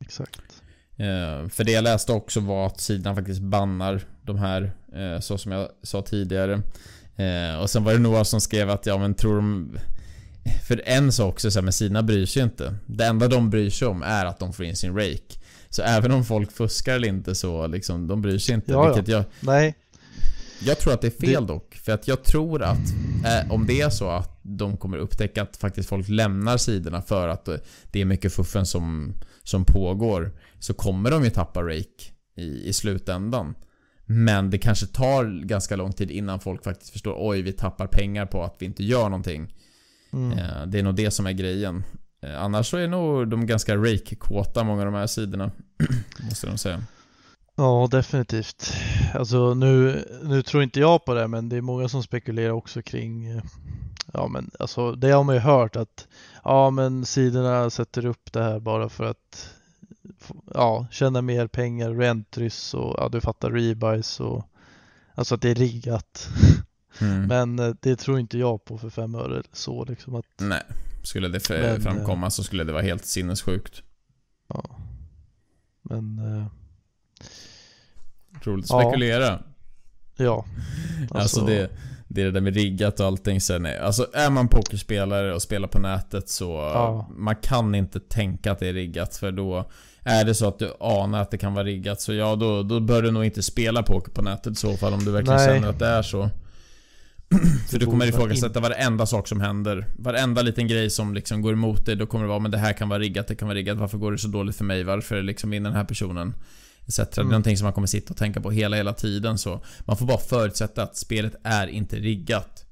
Exakt. 0.00 0.62
Eh, 0.96 1.48
för 1.48 1.64
det 1.64 1.72
jag 1.72 1.84
läste 1.84 2.12
också 2.12 2.40
var 2.40 2.66
att 2.66 2.80
sidan 2.80 3.16
faktiskt 3.16 3.40
bannar 3.40 4.00
de 4.22 4.38
här, 4.38 4.72
eh, 4.94 5.20
så 5.20 5.38
som 5.38 5.52
jag 5.52 5.68
sa 5.82 6.02
tidigare. 6.02 6.62
Eh, 7.16 7.60
och 7.60 7.70
sen 7.70 7.84
var 7.84 7.92
det 7.92 7.98
några 7.98 8.24
som 8.24 8.40
skrev 8.40 8.70
att, 8.70 8.86
ja 8.86 8.98
men 8.98 9.14
tror 9.14 9.36
de... 9.36 9.78
För 10.68 10.82
en 10.86 11.12
sak 11.12 11.32
också, 11.32 11.50
så 11.50 11.58
här, 11.58 11.62
men 11.62 11.72
Sina 11.72 12.02
bryr 12.02 12.26
sig 12.26 12.42
inte. 12.42 12.74
Det 12.86 13.04
enda 13.04 13.28
de 13.28 13.50
bryr 13.50 13.70
sig 13.70 13.88
om 13.88 14.02
är 14.02 14.26
att 14.26 14.38
de 14.38 14.52
får 14.52 14.64
in 14.64 14.76
sin 14.76 14.96
rake. 14.96 15.38
Så 15.70 15.82
även 15.82 16.12
om 16.12 16.24
folk 16.24 16.52
fuskar 16.52 16.94
eller 16.94 17.08
inte 17.08 17.34
så, 17.34 17.66
liksom, 17.66 18.06
de 18.06 18.22
bryr 18.22 18.38
sig 18.38 18.54
inte. 18.54 18.72
Ja, 18.72 18.96
ja. 18.96 19.02
Jag, 19.06 19.24
Nej. 19.40 19.74
Jag 20.66 20.78
tror 20.78 20.92
att 20.94 21.00
det 21.00 21.06
är 21.06 21.26
fel 21.26 21.46
det... 21.46 21.52
dock. 21.52 21.74
För 21.74 21.92
att 21.92 22.08
jag 22.08 22.24
tror 22.24 22.62
att 22.62 22.94
eh, 23.24 23.52
om 23.52 23.66
det 23.66 23.80
är 23.80 23.90
så 23.90 24.08
att 24.08 24.40
de 24.42 24.76
kommer 24.76 24.98
upptäcka 24.98 25.42
att 25.42 25.56
faktiskt 25.56 25.88
folk 25.88 26.08
lämnar 26.08 26.56
sidorna 26.56 27.02
för 27.02 27.28
att 27.28 27.48
det 27.90 28.00
är 28.00 28.04
mycket 28.04 28.32
fuffen 28.32 28.66
som, 28.66 29.14
som 29.42 29.64
pågår. 29.64 30.32
Så 30.58 30.74
kommer 30.74 31.10
de 31.10 31.24
ju 31.24 31.30
tappa 31.30 31.62
rake 31.62 32.12
i, 32.36 32.68
i 32.68 32.72
slutändan. 32.72 33.54
Men 34.06 34.50
det 34.50 34.58
kanske 34.58 34.86
tar 34.86 35.44
ganska 35.44 35.76
lång 35.76 35.92
tid 35.92 36.10
innan 36.10 36.40
folk 36.40 36.64
faktiskt 36.64 36.90
förstår 36.90 37.16
oj, 37.18 37.42
vi 37.42 37.52
tappar 37.52 37.86
pengar 37.86 38.26
på 38.26 38.42
att 38.44 38.56
vi 38.58 38.66
inte 38.66 38.84
gör 38.84 39.04
någonting. 39.04 39.54
Mm. 40.12 40.38
Eh, 40.38 40.66
det 40.66 40.78
är 40.78 40.82
nog 40.82 40.94
det 40.94 41.10
som 41.10 41.26
är 41.26 41.32
grejen. 41.32 41.84
Eh, 42.22 42.42
annars 42.42 42.66
så 42.66 42.76
är 42.76 42.88
nog 42.88 43.28
de 43.28 43.46
ganska 43.46 43.76
rake-kåta, 43.76 44.64
många 44.64 44.80
av 44.80 44.86
de 44.86 44.94
här 44.94 45.06
sidorna. 45.06 45.50
måste 46.22 46.46
de 46.46 46.58
säga. 46.58 46.84
Ja, 47.62 47.88
definitivt. 47.90 48.72
Alltså 49.14 49.54
nu, 49.54 50.04
nu 50.22 50.42
tror 50.42 50.62
inte 50.62 50.80
jag 50.80 51.04
på 51.04 51.14
det, 51.14 51.28
men 51.28 51.48
det 51.48 51.56
är 51.56 51.60
många 51.60 51.88
som 51.88 52.02
spekulerar 52.02 52.50
också 52.50 52.82
kring 52.82 53.26
eh, 53.26 53.42
Ja 54.12 54.28
men 54.28 54.50
alltså 54.58 54.92
det 54.92 55.10
har 55.10 55.24
man 55.24 55.34
ju 55.34 55.40
hört 55.40 55.76
att 55.76 56.08
Ja 56.44 56.70
men 56.70 57.06
sidorna 57.06 57.70
sätter 57.70 58.06
upp 58.06 58.32
det 58.32 58.42
här 58.42 58.60
bara 58.60 58.88
för 58.88 59.04
att 59.04 59.50
Ja, 60.54 60.86
tjäna 60.90 61.22
mer 61.22 61.46
pengar, 61.46 61.90
rentrys 61.90 62.74
och 62.74 62.94
ja 62.98 63.08
du 63.08 63.20
fattar 63.20 63.50
rebuys 63.50 64.20
och 64.20 64.44
Alltså 65.14 65.34
att 65.34 65.42
det 65.42 65.50
är 65.50 65.54
riggat 65.54 66.28
mm. 67.00 67.26
Men 67.26 67.58
eh, 67.58 67.74
det 67.80 67.96
tror 67.96 68.18
inte 68.18 68.38
jag 68.38 68.64
på 68.64 68.78
för 68.78 68.90
fem 68.90 69.14
öre 69.14 69.42
så 69.52 69.84
liksom 69.84 70.14
att 70.14 70.26
Nej, 70.40 70.62
skulle 71.02 71.28
det 71.28 71.48
men, 71.50 71.80
framkomma 71.80 72.30
så 72.30 72.44
skulle 72.44 72.64
det 72.64 72.72
vara 72.72 72.82
helt 72.82 73.06
sinnessjukt 73.06 73.82
Ja 74.48 74.64
Men 75.82 76.18
eh, 76.18 76.46
Roligt 78.42 78.70
att 78.70 78.82
spekulera. 78.82 79.38
Ja. 80.16 80.44
Alltså, 81.00 81.18
alltså 81.18 81.40
det, 81.40 81.70
det 82.08 82.20
är 82.20 82.24
det 82.24 82.30
där 82.30 82.40
med 82.40 82.54
riggat 82.54 83.00
och 83.00 83.06
allting 83.06 83.40
sen 83.40 83.66
är, 83.66 83.80
Alltså 83.80 84.06
är 84.12 84.30
man 84.30 84.48
pokerspelare 84.48 85.34
och 85.34 85.42
spelar 85.42 85.68
på 85.68 85.78
nätet 85.78 86.28
så 86.28 86.50
ja. 86.74 87.10
Man 87.16 87.36
kan 87.36 87.74
inte 87.74 88.00
tänka 88.00 88.52
att 88.52 88.58
det 88.58 88.68
är 88.68 88.72
riggat 88.72 89.16
för 89.16 89.32
då 89.32 89.70
Är 90.04 90.24
det 90.24 90.34
så 90.34 90.48
att 90.48 90.58
du 90.58 90.72
anar 90.80 91.22
att 91.22 91.30
det 91.30 91.38
kan 91.38 91.54
vara 91.54 91.64
riggat 91.64 92.00
så 92.00 92.12
ja 92.12 92.36
då, 92.36 92.62
då 92.62 92.80
bör 92.80 93.02
du 93.02 93.10
nog 93.10 93.24
inte 93.24 93.42
spela 93.42 93.82
poker 93.82 94.12
på 94.12 94.22
nätet 94.22 94.52
i 94.52 94.56
så 94.56 94.76
fall 94.76 94.92
om 94.92 95.04
du 95.04 95.10
verkligen 95.10 95.36
Nej. 95.36 95.46
känner 95.46 95.68
att 95.68 95.78
det 95.78 95.86
är 95.86 96.02
så 96.02 96.30
för 97.70 97.78
du 97.78 97.86
kommer 97.86 98.06
ifrågasätta 98.06 98.60
varenda 98.60 99.06
sak 99.06 99.28
som 99.28 99.40
händer. 99.40 99.86
Varenda 99.98 100.42
liten 100.42 100.68
grej 100.68 100.90
som 100.90 101.14
liksom 101.14 101.42
går 101.42 101.52
emot 101.52 101.86
dig, 101.86 101.96
då 101.96 102.06
kommer 102.06 102.24
det 102.24 102.28
vara 102.28 102.38
men 102.38 102.50
det 102.50 102.58
här 102.58 102.72
kan 102.72 102.88
vara 102.88 102.98
riggat, 102.98 103.28
det 103.28 103.34
kan 103.34 103.48
vara 103.48 103.58
riggat. 103.58 103.78
Varför 103.78 103.98
går 103.98 104.12
det 104.12 104.18
så 104.18 104.28
dåligt 104.28 104.56
för 104.56 104.64
mig? 104.64 104.84
Varför 104.84 105.22
liksom 105.22 105.50
vinner 105.50 105.70
den 105.70 105.76
här 105.76 105.84
personen? 105.84 106.34
Etc. 106.86 106.98
Mm. 106.98 107.08
Det 107.14 107.20
är 107.20 107.24
någonting 107.24 107.56
som 107.56 107.64
man 107.64 107.72
kommer 107.72 107.86
sitta 107.86 108.10
och 108.10 108.16
tänka 108.16 108.40
på 108.40 108.50
hela, 108.50 108.76
hela 108.76 108.92
tiden 108.92 109.38
så 109.38 109.60
man 109.80 109.96
får 109.96 110.06
bara 110.06 110.18
förutsätta 110.18 110.82
att 110.82 110.96
spelet 110.96 111.34
är 111.44 111.66
inte 111.66 111.96
riggat. 111.96 112.66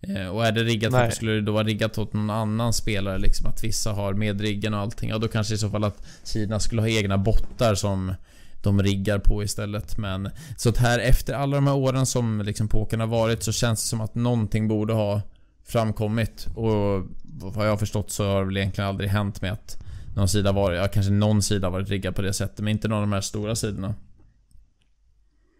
Eh, 0.00 0.26
och 0.26 0.46
är 0.46 0.52
det 0.52 0.64
riggat, 0.64 0.92
varför 0.92 1.10
skulle 1.10 1.32
det 1.32 1.40
då 1.40 1.52
vara 1.52 1.64
riggat 1.64 1.98
åt 1.98 2.12
någon 2.12 2.30
annan 2.30 2.72
spelare 2.72 3.18
liksom? 3.18 3.46
Att 3.46 3.64
vissa 3.64 3.92
har 3.92 4.14
med 4.14 4.40
riggen 4.40 4.74
och 4.74 4.80
allting. 4.80 5.10
Ja, 5.10 5.18
då 5.18 5.28
kanske 5.28 5.54
i 5.54 5.58
så 5.58 5.70
fall 5.70 5.84
att 5.84 6.06
Kina 6.24 6.60
skulle 6.60 6.82
ha 6.82 6.88
egna 6.88 7.18
bottar 7.18 7.74
som 7.74 8.14
de 8.62 8.82
riggar 8.82 9.18
på 9.18 9.42
istället. 9.42 9.98
Men 9.98 10.30
så 10.56 10.68
att 10.68 10.76
här 10.76 10.98
efter 10.98 11.34
alla 11.34 11.56
de 11.56 11.66
här 11.66 11.76
åren 11.76 12.06
som 12.06 12.42
liksom 12.42 12.68
pokern 12.68 13.00
har 13.00 13.06
varit 13.06 13.42
så 13.42 13.52
känns 13.52 13.82
det 13.82 13.88
som 13.88 14.00
att 14.00 14.14
någonting 14.14 14.68
borde 14.68 14.92
ha 14.92 15.22
framkommit. 15.64 16.46
Och 16.54 17.06
vad 17.22 17.66
jag 17.66 17.70
har 17.70 17.76
förstått 17.76 18.10
så 18.10 18.28
har 18.28 18.40
det 18.40 18.46
väl 18.46 18.56
egentligen 18.56 18.88
aldrig 18.88 19.10
hänt 19.10 19.42
med 19.42 19.52
att 19.52 19.82
någon 20.16 20.28
sida 20.28 20.52
varit, 20.52 20.78
ja 20.78 20.88
kanske 20.88 21.12
någon 21.12 21.42
sida 21.42 21.70
varit 21.70 21.88
riggad 21.88 22.14
på 22.16 22.22
det 22.22 22.32
sättet 22.32 22.58
men 22.58 22.68
inte 22.68 22.88
någon 22.88 22.96
av 22.96 23.02
de 23.02 23.12
här 23.12 23.20
stora 23.20 23.56
sidorna. 23.56 23.94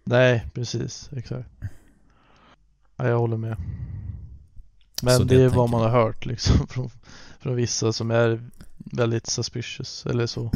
Nej, 0.04 0.46
precis. 0.54 1.10
Exakt. 1.16 1.48
Ja, 2.96 3.08
jag 3.08 3.18
håller 3.18 3.36
med. 3.36 3.56
Men 5.02 5.16
Så 5.16 5.24
det, 5.24 5.36
det 5.36 5.42
är 5.42 5.48
vad 5.48 5.70
man 5.70 5.80
har 5.80 5.88
hört 5.88 6.26
liksom 6.26 6.66
från, 6.68 6.90
från 7.40 7.56
vissa 7.56 7.92
som 7.92 8.10
är 8.10 8.40
väldigt 8.78 9.26
suspicious 9.26 10.06
eller 10.06 10.26
så. 10.26 10.52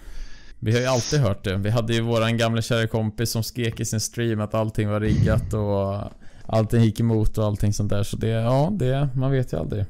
Vi 0.58 0.72
har 0.72 0.80
ju 0.80 0.86
alltid 0.86 1.20
hört 1.20 1.44
det. 1.44 1.56
Vi 1.56 1.70
hade 1.70 1.94
ju 1.94 2.00
våran 2.00 2.36
gamla 2.36 2.62
kära 2.62 2.86
kompis 2.86 3.30
som 3.30 3.42
skrek 3.42 3.80
i 3.80 3.84
sin 3.84 4.00
stream 4.00 4.40
att 4.40 4.54
allting 4.54 4.88
var 4.88 5.00
riggat 5.00 5.54
och 5.54 6.12
allting 6.46 6.82
gick 6.82 7.00
emot 7.00 7.38
och 7.38 7.44
allting 7.44 7.72
sånt 7.72 7.90
där. 7.90 8.02
Så 8.02 8.16
det, 8.16 8.28
ja, 8.28 8.70
det, 8.72 9.08
man 9.14 9.30
vet 9.30 9.52
ju 9.52 9.58
aldrig. 9.58 9.84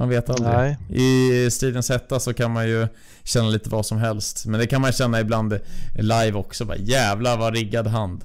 Man 0.00 0.08
vet 0.08 0.30
aldrig. 0.30 0.52
Nej. 0.52 0.76
I 0.88 1.50
stridens 1.50 1.88
hetta 1.88 2.20
så 2.20 2.34
kan 2.34 2.50
man 2.50 2.68
ju 2.68 2.88
känna 3.24 3.48
lite 3.48 3.70
vad 3.70 3.86
som 3.86 3.98
helst. 3.98 4.46
Men 4.46 4.60
det 4.60 4.66
kan 4.66 4.80
man 4.80 4.92
känna 4.92 5.20
ibland 5.20 5.58
live 5.94 6.32
också. 6.32 6.64
Bara, 6.64 6.76
jävlar 6.76 7.36
vad 7.36 7.54
riggad 7.54 7.86
hand. 7.86 8.24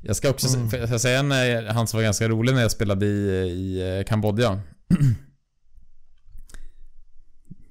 Jag 0.00 0.16
ska 0.16 0.30
också 0.30 0.56
mm. 0.56 0.90
jag 0.90 1.00
säga 1.00 1.18
en 1.18 1.66
hand 1.66 1.88
som 1.88 1.98
var 1.98 2.04
ganska 2.04 2.28
rolig 2.28 2.54
när 2.54 2.62
jag 2.62 2.70
spelade 2.70 3.06
i, 3.06 3.10
i 3.10 4.04
Kambodja. 4.06 4.60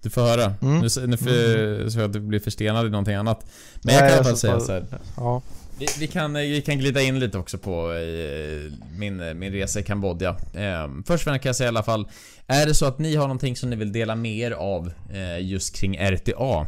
Du 0.01 0.09
får 0.09 0.21
höra. 0.21 0.55
Mm. 0.61 0.79
Nu, 0.79 1.07
nu 1.07 1.17
för, 1.17 1.75
mm. 1.75 1.91
så 1.91 1.99
jag 1.99 2.05
att 2.05 2.13
du 2.13 2.19
blir 2.19 2.39
förstenad 2.39 2.85
i 2.85 2.89
någonting 2.89 3.15
annat. 3.15 3.45
Men 3.81 3.95
jag 3.95 4.03
kan 4.03 4.09
i 4.09 4.13
alla 4.13 4.23
fall 4.23 4.37
säga 4.37 4.59
så 4.59 4.71
här. 4.71 4.85
Ja. 5.17 5.41
Vi, 5.79 5.87
vi, 5.99 6.07
kan, 6.07 6.35
eh, 6.35 6.41
vi 6.41 6.61
kan 6.61 6.77
glida 6.77 7.01
in 7.01 7.19
lite 7.19 7.37
också 7.37 7.57
på 7.57 7.93
eh, 7.93 8.71
min, 8.97 9.19
eh, 9.19 9.33
min 9.33 9.53
resa 9.53 9.79
i 9.79 9.83
Kambodja. 9.83 10.29
Eh, 10.53 10.87
först 11.07 11.23
kan 11.25 11.39
jag 11.43 11.55
säga 11.55 11.67
i 11.67 11.69
alla 11.69 11.83
fall. 11.83 12.07
Är 12.47 12.65
det 12.65 12.73
så 12.73 12.85
att 12.85 12.99
ni 12.99 13.15
har 13.15 13.23
någonting 13.23 13.55
som 13.55 13.69
ni 13.69 13.75
vill 13.75 13.91
dela 13.91 14.15
med 14.15 14.37
er 14.37 14.51
av 14.51 14.91
eh, 15.13 15.45
just 15.45 15.75
kring 15.75 15.97
RTA 15.97 16.65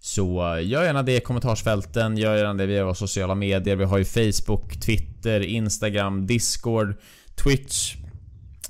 så 0.00 0.58
gör 0.62 0.84
gärna 0.84 1.02
det 1.02 1.16
i 1.16 1.20
kommentarsfälten, 1.20 2.16
gör 2.16 2.36
gärna 2.36 2.54
det 2.54 2.66
via 2.66 2.84
våra 2.84 2.94
sociala 2.94 3.34
medier. 3.34 3.76
Vi 3.76 3.84
har 3.84 3.98
ju 3.98 4.04
Facebook, 4.04 4.80
Twitter, 4.80 5.40
Instagram, 5.40 6.26
Discord, 6.26 6.94
Twitch. 7.34 7.94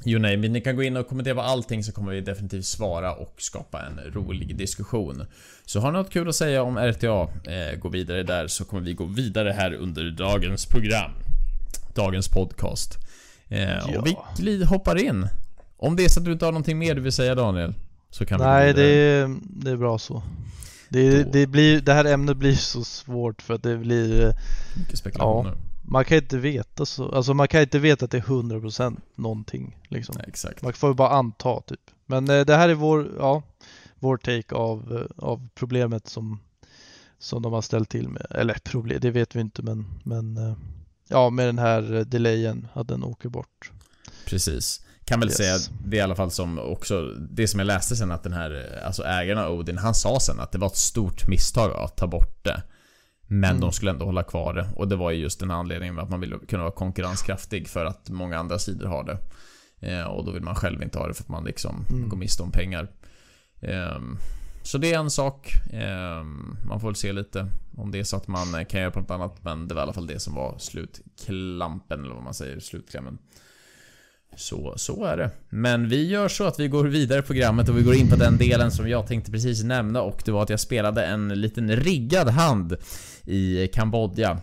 You 0.04 0.20
name 0.20 0.46
it. 0.46 0.50
Ni 0.50 0.61
kan 0.61 0.76
gå 0.76 0.82
in 0.82 0.96
och 0.96 1.08
kommentera 1.08 1.34
på 1.34 1.40
allting 1.40 1.84
så 1.84 1.92
kommer 1.92 2.12
vi 2.12 2.20
definitivt 2.20 2.64
svara 2.64 3.14
och 3.14 3.34
skapa 3.38 3.82
en 3.87 4.12
rolig 4.12 4.56
diskussion. 4.56 5.26
Så 5.66 5.80
har 5.80 5.92
ni 5.92 5.98
något 5.98 6.11
kul 6.11 6.28
att 6.28 6.34
säga 6.34 6.62
om 6.62 6.78
RTA, 6.78 7.22
eh, 7.22 7.78
gå 7.78 7.88
vidare 7.88 8.22
där 8.22 8.46
så 8.46 8.64
kommer 8.64 8.82
vi 8.82 8.92
gå 8.92 9.04
vidare 9.04 9.50
här 9.50 9.74
under 9.74 10.11
dagens 10.11 10.66
program. 10.66 11.11
Dagens 11.94 12.28
podcast. 12.28 12.98
Eh, 13.48 13.61
ja. 13.61 13.98
Och 13.98 14.06
vi 14.38 14.64
hoppar 14.64 15.02
in. 15.02 15.28
Om 15.76 15.96
det 15.96 16.04
är 16.04 16.08
så 16.08 16.20
att 16.20 16.26
du 16.26 16.32
inte 16.32 16.44
har 16.44 16.52
någonting 16.52 16.78
mer 16.78 16.94
du 16.94 17.00
vill 17.00 17.12
säga 17.12 17.34
Daniel? 17.34 17.74
Så 18.11 18.26
kan 18.26 18.40
Nej, 18.40 18.66
vi 18.66 18.82
det 18.82 18.88
är, 18.88 19.37
det 19.42 19.70
är 19.70 19.76
bra 19.76 19.98
så. 19.98 20.22
Det, 20.88 21.32
det, 21.32 21.46
blir, 21.46 21.80
det 21.80 21.92
här 21.92 22.04
ämnet 22.04 22.37
blir 22.37 22.54
så 22.54 22.84
svårt 22.84 23.42
för 23.42 23.54
att 23.54 23.62
det 23.62 23.76
blir... 23.76 24.26
Eh, 24.26 24.32
Mycket 24.76 24.98
spekulationer. 24.98 25.50
Ja, 25.50 25.67
man 25.90 26.05
kan 26.05 26.18
inte 26.18 26.38
veta 26.38 26.87
så, 26.87 27.11
alltså 27.12 27.35
man 27.35 27.48
kan 27.48 27.61
inte 27.61 27.79
veta 27.79 28.05
att 28.05 28.11
det 28.11 28.18
är 28.18 28.22
100% 28.22 29.01
någonting 29.14 29.79
liksom. 29.88 30.14
Nej, 30.18 30.24
exakt. 30.29 30.62
Man 30.62 30.72
får 30.72 30.94
bara 30.94 31.09
anta 31.09 31.61
typ. 31.61 31.81
Men 32.07 32.31
eh, 32.31 32.44
det 32.44 32.57
här 32.57 32.68
är 32.68 32.74
vår, 32.74 33.11
ja, 33.18 33.42
vår 33.98 34.16
take 34.16 34.55
av, 34.55 34.96
eh, 34.96 35.24
av 35.24 35.48
problemet 35.55 36.09
som, 36.09 36.40
som 37.18 37.42
de 37.42 37.53
har 37.53 37.62
ställt 37.62 37.90
till 37.90 38.09
med. 38.09 38.27
Eller 38.31 38.55
problem, 38.55 38.98
det 39.01 39.11
vet 39.11 39.37
vi 39.37 39.40
inte 39.40 39.62
men, 39.62 39.87
men 40.05 40.57
ja, 41.09 41.31
med 41.31 41.48
den 41.48 41.59
här 41.59 42.05
delayen, 42.05 42.68
att 42.72 42.88
den 42.88 43.05
åker 43.05 43.29
bort. 43.29 43.70
Precis. 44.27 44.81
Kan 45.05 45.20
väl 45.20 45.29
yes. 45.29 45.37
säga 45.37 45.59
det 45.85 45.96
i 45.96 46.01
alla 46.01 46.16
fall 46.16 46.31
som 46.31 46.59
också, 46.59 47.03
det 47.31 47.48
som 47.48 47.61
jag 47.61 47.66
läste 47.66 47.96
sen 47.96 48.11
att 48.11 48.22
den 48.22 48.33
här, 48.33 48.81
alltså 48.85 49.03
ägaren 49.03 49.38
av 49.38 49.53
Odin, 49.53 49.79
han 49.79 49.94
sa 49.94 50.20
sen 50.20 50.40
att 50.40 50.53
det 50.53 50.59
var 50.59 50.66
ett 50.66 50.77
stort 50.77 51.29
misstag 51.29 51.72
att 51.72 51.96
ta 51.96 52.07
bort 52.07 52.44
det. 52.44 52.62
Men 53.30 53.50
mm. 53.50 53.60
de 53.60 53.72
skulle 53.72 53.90
ändå 53.90 54.04
hålla 54.04 54.22
kvar 54.22 54.54
det. 54.54 54.68
Och 54.76 54.88
det 54.88 54.96
var 54.96 55.10
ju 55.10 55.22
just 55.22 55.40
den 55.40 55.50
anledningen 55.50 55.94
med 55.94 56.04
att 56.04 56.10
man 56.10 56.20
ville 56.20 56.38
kunna 56.48 56.62
vara 56.62 56.72
konkurrenskraftig 56.72 57.68
för 57.68 57.84
att 57.84 58.10
många 58.10 58.38
andra 58.38 58.58
sidor 58.58 58.86
har 58.86 59.04
det. 59.04 59.18
Eh, 59.80 60.04
och 60.04 60.24
då 60.24 60.32
vill 60.32 60.42
man 60.42 60.54
själv 60.54 60.82
inte 60.82 60.98
ha 60.98 61.08
det 61.08 61.14
för 61.14 61.22
att 61.22 61.28
man 61.28 61.44
liksom 61.44 61.84
mm. 61.90 62.08
går 62.08 62.16
miste 62.16 62.42
om 62.42 62.50
pengar. 62.50 62.88
Eh, 63.60 63.98
så 64.62 64.78
det 64.78 64.92
är 64.92 64.98
en 64.98 65.10
sak. 65.10 65.52
Eh, 65.72 66.22
man 66.68 66.80
får 66.80 66.88
väl 66.88 66.94
se 66.94 67.12
lite 67.12 67.46
om 67.76 67.90
det 67.90 67.98
är 67.98 68.04
så 68.04 68.16
att 68.16 68.28
man 68.28 68.64
kan 68.64 68.80
göra 68.80 68.90
på 68.90 69.00
något 69.00 69.10
annat. 69.10 69.44
Men 69.44 69.68
det 69.68 69.74
var 69.74 69.82
i 69.82 69.84
alla 69.84 69.92
fall 69.92 70.06
det 70.06 70.20
som 70.20 70.34
var 70.34 70.58
slutklampen, 70.58 72.04
eller 72.04 72.14
vad 72.14 72.24
man 72.24 72.34
säger, 72.34 72.60
slutklämmen. 72.60 73.18
Så, 74.36 74.74
så 74.76 75.04
är 75.04 75.16
det. 75.16 75.30
Men 75.48 75.88
vi 75.88 76.08
gör 76.08 76.28
så 76.28 76.44
att 76.44 76.60
vi 76.60 76.68
går 76.68 76.84
vidare 76.84 77.18
i 77.18 77.22
programmet 77.22 77.68
och 77.68 77.78
vi 77.78 77.82
går 77.82 77.94
in 77.94 78.10
på 78.10 78.16
den 78.16 78.38
delen 78.38 78.70
som 78.70 78.88
jag 78.88 79.06
tänkte 79.06 79.30
precis 79.30 79.62
nämna 79.64 80.02
och 80.02 80.22
det 80.24 80.30
var 80.30 80.42
att 80.42 80.50
jag 80.50 80.60
spelade 80.60 81.04
en 81.04 81.28
liten 81.28 81.76
riggad 81.76 82.28
hand 82.28 82.76
i 83.24 83.68
Kambodja. 83.68 84.40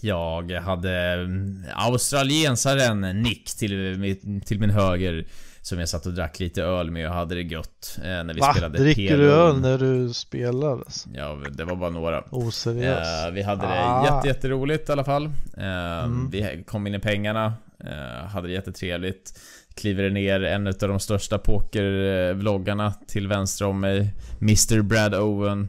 Jag 0.00 0.50
hade 0.50 1.28
australiensaren 1.74 3.22
Nick 3.22 3.56
till, 3.56 4.40
till 4.46 4.60
min 4.60 4.70
höger 4.70 5.26
som 5.64 5.78
jag 5.78 5.88
satt 5.88 6.06
och 6.06 6.12
drack 6.12 6.40
lite 6.40 6.62
öl 6.62 6.90
med 6.90 7.08
och 7.08 7.14
hade 7.14 7.34
det 7.34 7.42
gött 7.42 7.98
eh, 7.98 8.04
när 8.04 8.34
vi 8.34 8.40
Va? 8.40 8.52
spelade 8.52 8.78
Dricker 8.78 9.18
du 9.18 9.32
öl 9.32 9.60
när 9.60 9.78
du 9.78 10.14
spelar? 10.14 10.82
Ja, 11.14 11.38
det 11.50 11.64
var 11.64 11.76
bara 11.76 11.90
några. 11.90 12.24
Oseriöst. 12.30 13.26
Eh, 13.26 13.32
vi 13.32 13.42
hade 13.42 13.62
det 13.62 13.84
ah. 13.84 14.04
jätte, 14.04 14.28
jätteroligt 14.28 14.88
i 14.88 14.92
alla 14.92 15.04
fall. 15.04 15.24
Eh, 15.56 16.04
mm. 16.04 16.30
Vi 16.30 16.64
kom 16.66 16.86
in 16.86 16.94
i 16.94 16.98
pengarna. 16.98 17.54
Eh, 17.84 18.26
hade 18.26 18.48
det 18.48 18.52
jättetrevligt. 18.52 19.40
Kliver 19.74 20.10
ner 20.10 20.44
en 20.44 20.66
av 20.66 20.74
de 20.78 21.00
största 21.00 21.38
pokervloggarna 21.38 22.92
till 23.06 23.28
vänster 23.28 23.64
om 23.64 23.80
mig. 23.80 24.14
Mr 24.40 24.82
Brad 24.82 25.14
Owen. 25.14 25.68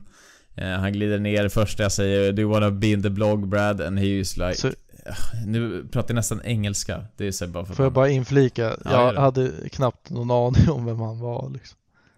Eh, 0.56 0.68
han 0.68 0.94
glider 0.94 1.20
ner 1.20 1.50
första 1.50 1.84
jag 1.84 1.92
säger 1.92 2.32
Do 2.32 2.42
you 2.42 2.52
wanna 2.52 2.72
be 2.72 2.88
in 2.88 3.04
the 3.04 3.10
blog 3.10 3.48
Brad? 3.48 3.82
And 3.82 4.00
he 4.00 4.06
is 4.06 4.38
like 4.38 4.56
så, 4.56 4.72
Nu 5.46 5.88
pratar 5.92 6.10
jag 6.10 6.16
nästan 6.16 6.42
engelska. 6.44 7.06
Det 7.18 7.28
är 7.28 7.32
så 7.32 7.48
bara 7.48 7.66
för 7.66 7.74
Får 7.74 7.86
jag 7.86 7.94
bara 7.94 8.10
inflika? 8.10 8.78
Ja, 8.86 9.14
jag 9.14 9.22
hade 9.22 9.52
knappt 9.72 10.10
någon 10.10 10.32
aning 10.32 10.70
om 10.70 10.86
vem 10.86 11.00
han 11.00 11.20
var 11.20 11.50
liksom. 11.50 11.78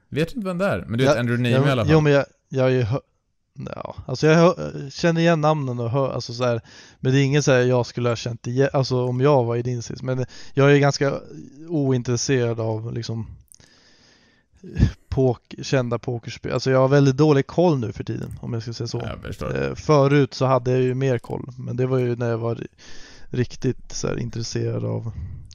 Vet 0.09 0.29
du 0.29 0.35
inte 0.35 0.47
vem 0.47 0.57
det 0.57 0.65
är? 0.65 0.85
Men 0.87 0.99
du 0.99 1.05
vet 1.05 1.17
Andrew 1.17 1.49
Name 1.51 1.67
i 1.67 1.71
alla 1.71 1.83
fall? 1.83 1.91
Jo 1.93 2.01
men 2.01 2.13
jag, 2.13 2.25
jag 2.49 2.63
har 2.63 2.69
ju 2.69 2.85
Ja, 3.75 3.95
alltså 4.05 4.27
jag 4.27 4.35
hör, 4.35 4.89
känner 4.89 5.21
igen 5.21 5.41
namnen 5.41 5.79
och 5.79 5.89
hör, 5.89 6.09
alltså 6.09 6.33
så 6.33 6.43
här, 6.43 6.61
men 6.99 7.11
det 7.11 7.19
är 7.19 7.23
ingen 7.23 7.43
så 7.43 7.51
här 7.51 7.59
jag 7.59 7.85
skulle 7.85 8.09
ha 8.09 8.15
känt 8.15 8.47
igen, 8.47 8.69
alltså 8.73 9.05
om 9.05 9.21
jag 9.21 9.43
var 9.43 9.55
i 9.55 9.61
din 9.61 9.81
sits. 9.81 10.03
Men 10.03 10.25
jag 10.53 10.73
är 10.73 10.77
ganska 10.77 11.19
ointresserad 11.67 12.59
av 12.59 12.93
liksom 12.93 13.27
pok 15.09 15.55
kända 15.61 15.99
pokerspel. 15.99 16.51
Alltså 16.51 16.71
jag 16.71 16.79
har 16.79 16.87
väldigt 16.87 17.17
dålig 17.17 17.47
koll 17.47 17.79
nu 17.79 17.91
för 17.91 18.03
tiden 18.03 18.39
om 18.41 18.53
jag 18.53 18.61
ska 18.61 18.73
säga 18.73 18.87
så. 18.87 19.01
Eh, 19.01 19.75
förut 19.75 20.33
så 20.33 20.45
hade 20.45 20.71
jag 20.71 20.81
ju 20.81 20.93
mer 20.93 21.17
koll, 21.17 21.49
men 21.57 21.77
det 21.77 21.85
var 21.85 21.97
ju 21.97 22.15
när 22.15 22.29
jag 22.29 22.37
var 22.37 22.67
riktigt 23.29 23.91
så 23.91 24.17
intresserad 24.17 24.85
av, 24.85 25.11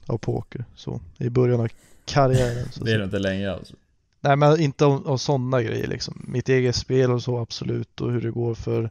av 0.07 0.17
poker. 0.17 0.65
Så 0.75 1.01
i 1.17 1.29
början 1.29 1.61
av 1.61 1.67
karriären. 2.05 2.71
Så 2.71 2.83
det 2.83 2.91
är 2.91 2.97
du 2.97 3.03
inte 3.03 3.19
längre 3.19 3.53
alltså? 3.53 3.73
Nej 4.21 4.35
men 4.35 4.59
inte 4.59 4.85
om, 4.85 5.05
om 5.05 5.19
sådana 5.19 5.61
grejer 5.61 5.87
liksom. 5.87 6.25
Mitt 6.27 6.49
eget 6.49 6.75
spel 6.75 7.11
och 7.11 7.23
så 7.23 7.39
absolut 7.39 8.01
och 8.01 8.11
hur 8.11 8.21
det 8.21 8.31
går 8.31 8.55
för 8.55 8.89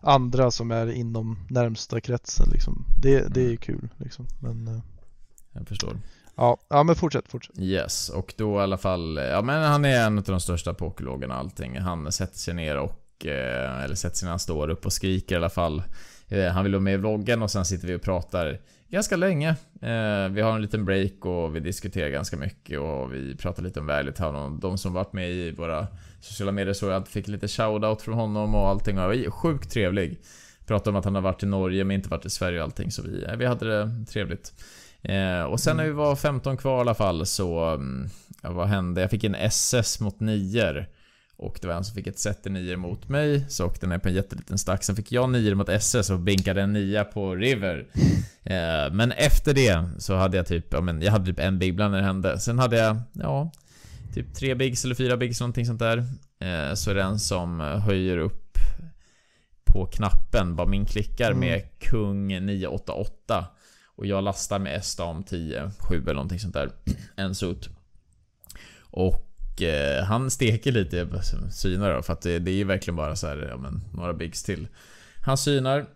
andra 0.00 0.50
som 0.50 0.70
är 0.70 0.92
inom 0.92 1.38
närmsta 1.48 2.00
kretsen 2.00 2.46
liksom. 2.52 2.84
Det, 3.02 3.34
det 3.34 3.40
är 3.40 3.44
mm. 3.44 3.56
kul 3.56 3.88
liksom. 3.96 4.26
Men, 4.40 4.68
eh, 4.68 4.80
jag 5.52 5.68
förstår. 5.68 5.96
Ja, 6.36 6.58
ja 6.68 6.82
men 6.82 6.94
fortsätt, 6.94 7.28
fortsätt. 7.28 7.58
Yes, 7.58 8.08
och 8.08 8.34
då 8.36 8.54
i 8.54 8.62
alla 8.62 8.78
fall, 8.78 9.16
ja 9.16 9.42
men 9.42 9.62
han 9.62 9.84
är 9.84 10.06
en 10.06 10.18
av 10.18 10.24
de 10.24 10.40
största 10.40 10.74
pokerloggarna 10.74 11.34
och 11.34 11.40
allting. 11.40 11.78
Han 11.78 12.12
sätter 12.12 12.38
sig 12.38 12.54
ner 12.54 12.76
och, 12.76 13.26
eh, 13.26 13.84
eller 13.84 13.94
sätter 13.94 14.16
sig 14.16 14.26
när 14.26 14.30
han 14.30 14.38
står 14.38 14.70
upp 14.70 14.86
och 14.86 14.92
skriker 14.92 15.34
i 15.34 15.38
alla 15.38 15.50
fall. 15.50 15.82
Eh, 16.28 16.46
han 16.46 16.64
vill 16.64 16.72
vara 16.72 16.82
med 16.82 16.94
i 16.94 16.96
vloggen 16.96 17.42
och 17.42 17.50
sen 17.50 17.64
sitter 17.64 17.88
vi 17.88 17.94
och 17.94 18.02
pratar 18.02 18.58
ganska 18.88 19.16
länge. 19.16 19.48
Eh, 19.82 20.28
vi 20.30 20.40
har 20.40 20.54
en 20.54 20.62
liten 20.62 20.84
break 20.84 21.26
och 21.26 21.56
vi 21.56 21.60
diskuterar 21.60 22.08
ganska 22.08 22.36
mycket 22.36 22.80
och 22.80 23.14
vi 23.14 23.36
pratar 23.36 23.62
lite 23.62 23.80
om 23.80 23.86
Värlitown 23.86 24.36
och 24.36 24.52
de 24.60 24.78
som 24.78 24.92
varit 24.92 25.12
med 25.12 25.30
i 25.30 25.50
våra 25.50 25.86
sociala 26.20 26.52
medier 26.52 26.74
såg 26.74 26.90
jag 26.90 27.08
fick 27.08 27.28
lite 27.28 27.48
shoutout 27.48 28.02
från 28.02 28.14
honom 28.14 28.54
och 28.54 28.68
allting 28.68 28.98
och 28.98 29.04
var 29.04 29.30
sjukt 29.30 29.70
trevlig. 29.70 30.20
Pratade 30.66 30.90
om 30.90 30.96
att 30.96 31.04
han 31.04 31.14
har 31.14 31.22
varit 31.22 31.42
i 31.42 31.46
Norge 31.46 31.84
men 31.84 31.94
inte 31.94 32.08
varit 32.08 32.26
i 32.26 32.30
Sverige 32.30 32.58
och 32.58 32.64
allting 32.64 32.90
så 32.90 33.02
vi, 33.02 33.24
eh, 33.24 33.36
vi 33.36 33.46
hade 33.46 33.78
det 33.78 34.06
trevligt. 34.06 34.52
Eh, 35.04 35.42
och 35.42 35.60
sen 35.60 35.76
när 35.76 35.84
vi 35.84 35.90
var 35.90 36.16
15 36.16 36.56
kvar 36.56 36.76
i 36.76 36.80
alla 36.80 36.94
fall 36.94 37.26
så... 37.26 37.74
Mm, 37.74 38.08
ja, 38.42 38.52
vad 38.52 38.68
hände? 38.68 39.00
Jag 39.00 39.10
fick 39.10 39.24
en 39.24 39.34
SS 39.34 40.00
mot 40.00 40.20
nior. 40.20 40.86
Och 41.36 41.58
det 41.60 41.66
var 41.66 41.74
en 41.74 41.84
som 41.84 41.94
fick 41.94 42.06
ett 42.06 42.18
set 42.18 42.46
i 42.46 42.50
nior 42.50 42.76
mot 42.76 43.08
mig, 43.08 43.44
så 43.48 43.66
åkte 43.66 43.86
den 43.86 44.00
på 44.00 44.08
en 44.08 44.14
jätteliten 44.14 44.58
stack. 44.58 44.84
Sen 44.84 44.96
fick 44.96 45.12
jag 45.12 45.30
nior 45.30 45.54
mot 45.54 45.68
SS 45.68 46.10
och 46.10 46.18
binkade 46.20 46.62
en 46.62 46.72
nia 46.72 47.04
på 47.04 47.34
River. 47.34 47.86
Eh, 48.46 48.92
men 48.92 49.12
efter 49.12 49.54
det 49.54 49.88
så 49.98 50.14
hade 50.14 50.36
jag 50.36 50.46
typ, 50.46 50.72
ja 50.72 50.80
men 50.80 51.02
jag 51.02 51.12
hade 51.12 51.26
typ 51.26 51.38
en 51.40 51.58
big 51.58 51.76
blind 51.76 51.90
när 51.90 51.98
det 51.98 52.04
hände. 52.04 52.40
Sen 52.40 52.58
hade 52.58 52.76
jag, 52.76 52.96
ja, 53.12 53.52
typ 54.14 54.34
tre 54.34 54.54
bigs 54.54 54.84
eller 54.84 54.94
fyra 54.94 55.16
bigs, 55.16 55.40
någonting 55.40 55.66
sånt 55.66 55.78
där. 55.78 55.98
Eh, 56.40 56.74
så 56.74 56.90
är 56.90 56.94
det 56.94 57.02
en 57.02 57.18
som 57.18 57.60
höjer 57.60 58.18
upp 58.18 58.58
på 59.64 59.86
knappen, 59.86 60.56
bara 60.56 60.66
min 60.66 60.86
klickar 60.86 61.30
mm. 61.30 61.40
med 61.40 61.78
kung 61.78 62.46
988. 62.46 63.46
Och 63.96 64.06
jag 64.06 64.24
lastar 64.24 64.58
med 64.58 64.76
S 64.76 64.96
dam 64.96 65.22
10, 65.22 65.70
7 65.78 66.02
eller 66.02 66.14
någonting 66.14 66.40
sånt 66.40 66.54
där. 66.54 66.70
En 67.16 67.34
sot. 67.34 67.68
Och 68.80 69.62
eh, 69.62 70.04
han 70.04 70.30
steker 70.30 70.72
lite 70.72 71.08
synar 71.52 71.94
då, 71.94 72.02
för 72.02 72.12
att 72.12 72.22
det, 72.22 72.38
det 72.38 72.50
är 72.50 72.54
ju 72.54 72.64
verkligen 72.64 72.96
bara 72.96 73.16
så 73.16 73.26
här, 73.26 73.48
ja 73.50 73.56
men 73.56 73.80
några 73.92 74.14
bigs 74.14 74.42
till. 74.42 74.68
Han 75.24 75.38
synar. 75.38 75.86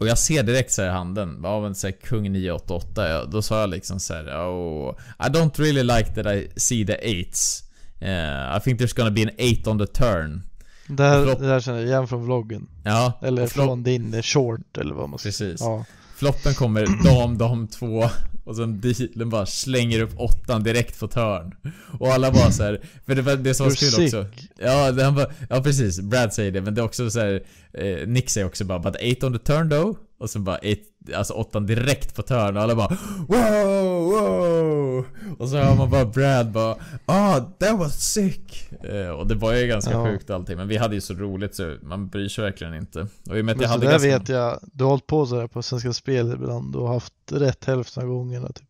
Och 0.00 0.06
jag 0.06 0.18
ser 0.18 0.42
direkt 0.42 0.72
så 0.72 0.82
här 0.82 0.88
i 0.88 0.92
handen, 0.92 1.40
ja 1.42 1.60
men 1.60 1.74
så 1.74 1.86
här, 1.86 1.92
kung 1.92 2.32
988, 2.32 3.24
då 3.24 3.42
sa 3.42 3.60
jag 3.60 3.70
liksom 3.70 4.00
så 4.00 4.14
här, 4.14 4.24
oh, 4.24 4.96
I 5.18 5.28
don't 5.28 5.58
really 5.58 5.82
like 5.82 6.14
that 6.14 6.26
I 6.26 6.50
see 6.56 6.86
the 6.86 6.96
eights. 7.02 7.64
Uh, 8.02 8.56
I 8.56 8.60
think 8.60 8.80
there's 8.80 8.96
gonna 8.96 9.10
be 9.10 9.22
an 9.22 9.30
eight 9.38 9.66
on 9.66 9.78
the 9.78 9.86
turn. 9.86 10.42
Det 10.86 11.02
här, 11.02 11.36
det 11.40 11.46
här 11.46 11.60
känner 11.60 11.78
jag 11.78 11.88
igen 11.88 12.08
från 12.08 12.24
vloggen. 12.24 12.68
Ja. 12.84 13.18
Eller 13.22 13.46
från 13.46 13.82
din 13.82 14.22
short 14.22 14.78
eller 14.78 14.94
vad 14.94 15.08
man 15.08 15.18
ska 15.18 15.32
säga. 15.32 15.50
Precis. 15.50 15.60
Ja. 15.66 15.84
Floppen 16.22 16.54
kommer 16.54 17.04
dam, 17.04 17.38
dam 17.38 17.68
2 17.68 18.08
och 18.44 18.56
sen 18.56 18.80
dealen 18.80 19.30
bara 19.30 19.46
slänger 19.46 20.00
upp 20.02 20.10
åttan 20.16 20.62
direkt 20.62 21.00
på 21.00 21.08
törn. 21.08 21.54
Och 22.00 22.12
alla 22.12 22.30
bara 22.30 22.50
så 22.50 22.62
här, 22.62 22.80
för 23.06 23.14
det 23.14 23.22
var 23.22 23.36
det 23.36 23.54
som 23.54 23.66
var 23.66 23.74
kul 23.74 24.04
också. 24.04 24.26
Ja, 24.58 25.02
han 25.02 25.14
bara, 25.14 25.26
ja 25.50 25.62
precis, 25.62 26.00
Brad 26.00 26.34
säger 26.34 26.52
det, 26.52 26.60
men 26.60 26.74
det 26.74 26.80
är 26.80 26.84
också 26.84 27.10
så 27.10 27.20
här, 27.20 27.42
eh, 27.72 28.06
Nick 28.08 28.30
säger 28.30 28.46
också 28.46 28.64
bara 28.64 28.78
'But 28.78 28.96
eight 29.00 29.24
on 29.24 29.32
the 29.32 29.38
turn 29.38 29.70
though' 29.72 29.96
Och 30.22 30.30
sen 30.30 30.44
bara 30.44 30.58
eight, 30.58 30.82
alltså 31.16 31.34
åttan 31.34 31.66
direkt 31.66 32.14
på 32.14 32.22
törn 32.22 32.56
och 32.56 32.62
alla 32.62 32.74
bara 32.74 32.96
Wow, 33.28 34.02
wow! 34.10 35.04
Och 35.38 35.48
så 35.48 35.56
hör 35.56 35.76
man 35.76 35.90
bara 35.90 36.04
Brad 36.04 36.52
bara 36.52 36.76
Ah, 37.06 37.38
oh, 37.38 37.44
that 37.58 37.78
was 37.78 38.12
sick! 38.12 38.72
Eh, 38.84 39.08
och 39.08 39.26
det 39.26 39.34
var 39.34 39.54
ju 39.54 39.66
ganska 39.66 39.90
ja. 39.90 40.06
sjukt 40.06 40.30
allting, 40.30 40.56
men 40.56 40.68
vi 40.68 40.76
hade 40.76 40.94
ju 40.94 41.00
så 41.00 41.14
roligt 41.14 41.54
så 41.54 41.76
man 41.82 42.08
bryr 42.08 42.28
sig 42.28 42.44
verkligen 42.44 42.74
inte. 42.74 43.06
Och 43.30 43.38
i 43.38 43.40
och 43.40 43.44
med 43.44 43.54
att 43.54 43.62
jag 43.62 43.68
hade 43.68 43.86
ganska... 43.86 44.08
vet 44.08 44.28
jag, 44.28 44.58
du 44.72 44.84
har 44.84 44.90
hållit 44.90 45.06
på 45.06 45.26
sådär 45.26 45.46
på 45.46 45.62
Svenska 45.62 45.92
Spel 45.92 46.32
ibland, 46.32 46.76
har 46.76 46.92
haft 46.92 47.14
rätt 47.30 47.64
hälften 47.64 48.02
av 48.02 48.08
gångerna 48.08 48.48
typ. 48.48 48.68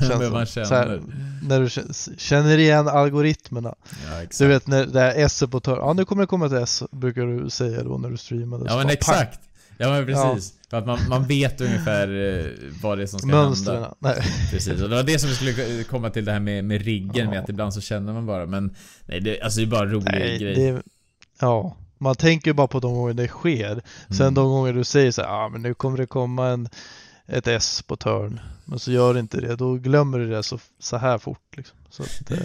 Känns 0.08 0.32
man 0.32 0.46
känner. 0.46 0.68
Här, 0.68 1.02
när 1.42 1.60
du 1.60 1.92
känner 2.18 2.58
igen 2.58 2.88
algoritmerna. 2.88 3.74
Ja. 4.10 4.26
Du 4.38 4.46
vet 4.46 4.66
när 4.66 4.86
det 4.86 5.00
är 5.00 5.24
S 5.24 5.44
på 5.50 5.60
törn, 5.60 5.78
ja 5.78 5.92
nu 5.92 6.04
kommer 6.04 6.22
det 6.22 6.26
komma 6.26 6.46
ett 6.46 6.52
S, 6.52 6.82
brukar 6.90 7.26
du 7.26 7.50
säga 7.50 7.82
då 7.82 7.98
när 7.98 8.10
du 8.10 8.16
streamade. 8.16 8.64
Ja 8.68 8.76
men 8.76 8.88
exakt. 8.90 9.40
Ja 9.78 9.90
men 9.90 10.06
precis. 10.06 10.52
Ja. 10.52 10.57
För 10.70 10.76
att 10.76 10.86
man, 10.86 10.98
man 11.08 11.26
vet 11.26 11.60
ungefär 11.60 12.08
eh, 12.08 12.44
vad 12.82 12.98
det 12.98 13.02
är 13.04 13.06
som 13.06 13.18
ska 13.18 13.28
Mönstren, 13.28 13.74
hända. 13.74 13.94
Nej. 13.98 14.22
Precis, 14.50 14.82
och 14.82 14.88
det 14.88 14.96
var 14.96 15.02
det 15.02 15.18
som 15.18 15.28
vi 15.30 15.34
skulle 15.34 15.84
komma 15.84 16.10
till 16.10 16.24
det 16.24 16.32
här 16.32 16.40
med, 16.40 16.64
med 16.64 16.82
riggen, 16.82 17.24
ja. 17.24 17.30
med 17.30 17.38
att 17.38 17.48
ibland 17.48 17.74
så 17.74 17.80
känner 17.80 18.12
man 18.12 18.26
bara, 18.26 18.46
men 18.46 18.74
nej, 19.06 19.20
det, 19.20 19.40
alltså 19.40 19.60
det 19.60 19.66
är 19.66 19.70
bara 19.70 19.82
en 19.82 19.90
rolig 19.90 20.12
nej, 20.12 20.38
grej. 20.38 20.54
Det, 20.54 20.82
ja, 21.40 21.76
man 21.98 22.16
tänker 22.16 22.52
bara 22.52 22.66
på 22.66 22.80
de 22.80 22.94
gånger 22.94 23.14
det 23.14 23.28
sker. 23.28 23.82
Sen 24.08 24.20
mm. 24.20 24.34
de 24.34 24.48
gånger 24.48 24.72
du 24.72 24.84
säger 24.84 25.12
så 25.12 25.20
ja 25.20 25.28
ah, 25.28 25.48
men 25.48 25.62
nu 25.62 25.74
kommer 25.74 25.98
det 25.98 26.06
komma 26.06 26.48
en 26.48 26.68
ett 27.26 27.46
S 27.46 27.82
på 27.86 27.96
turn. 27.96 28.40
Men 28.64 28.78
så 28.78 28.92
gör 28.92 29.14
det 29.14 29.20
inte 29.20 29.40
det, 29.40 29.56
då 29.56 29.74
glömmer 29.74 30.18
du 30.18 30.30
det 30.30 30.42
så, 30.42 30.58
så 30.78 30.96
här 30.96 31.18
fort 31.18 31.56
liksom. 31.56 31.77
Att, 31.98 32.30
eh. 32.30 32.38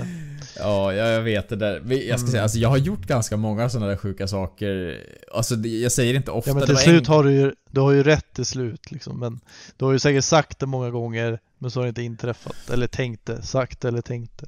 Ja, 0.57 0.93
jag 0.93 1.21
vet 1.21 1.49
det 1.49 1.55
där. 1.55 1.93
Jag 2.07 2.19
ska 2.19 2.29
säga, 2.29 2.43
alltså 2.43 2.57
jag 2.57 2.69
har 2.69 2.77
gjort 2.77 3.05
ganska 3.05 3.37
många 3.37 3.69
sådana 3.69 3.87
där 3.87 3.97
sjuka 3.97 4.27
saker. 4.27 5.03
Alltså 5.33 5.55
jag 5.55 5.91
säger 5.91 6.13
inte 6.13 6.31
ofta. 6.31 6.49
Ja 6.49 6.55
men 6.55 6.65
till 6.65 6.77
slut 6.77 7.07
en... 7.07 7.13
har 7.13 7.23
du 7.23 7.31
ju, 7.31 7.53
du 7.71 7.81
har 7.81 7.91
ju 7.91 8.03
rätt 8.03 8.33
till 8.33 8.45
slut 8.45 8.91
liksom. 8.91 9.19
Men 9.19 9.39
du 9.77 9.85
har 9.85 9.91
ju 9.91 9.99
säkert 9.99 10.23
sagt 10.23 10.59
det 10.59 10.65
många 10.65 10.89
gånger, 10.89 11.39
men 11.57 11.71
så 11.71 11.79
har 11.79 11.83
det 11.83 11.89
inte 11.89 12.03
inträffat. 12.03 12.69
Eller 12.69 12.87
tänkt 12.87 13.25
det, 13.25 13.41
sagt 13.41 13.85
eller 13.85 14.01
tänkt 14.01 14.37
det. 14.37 14.47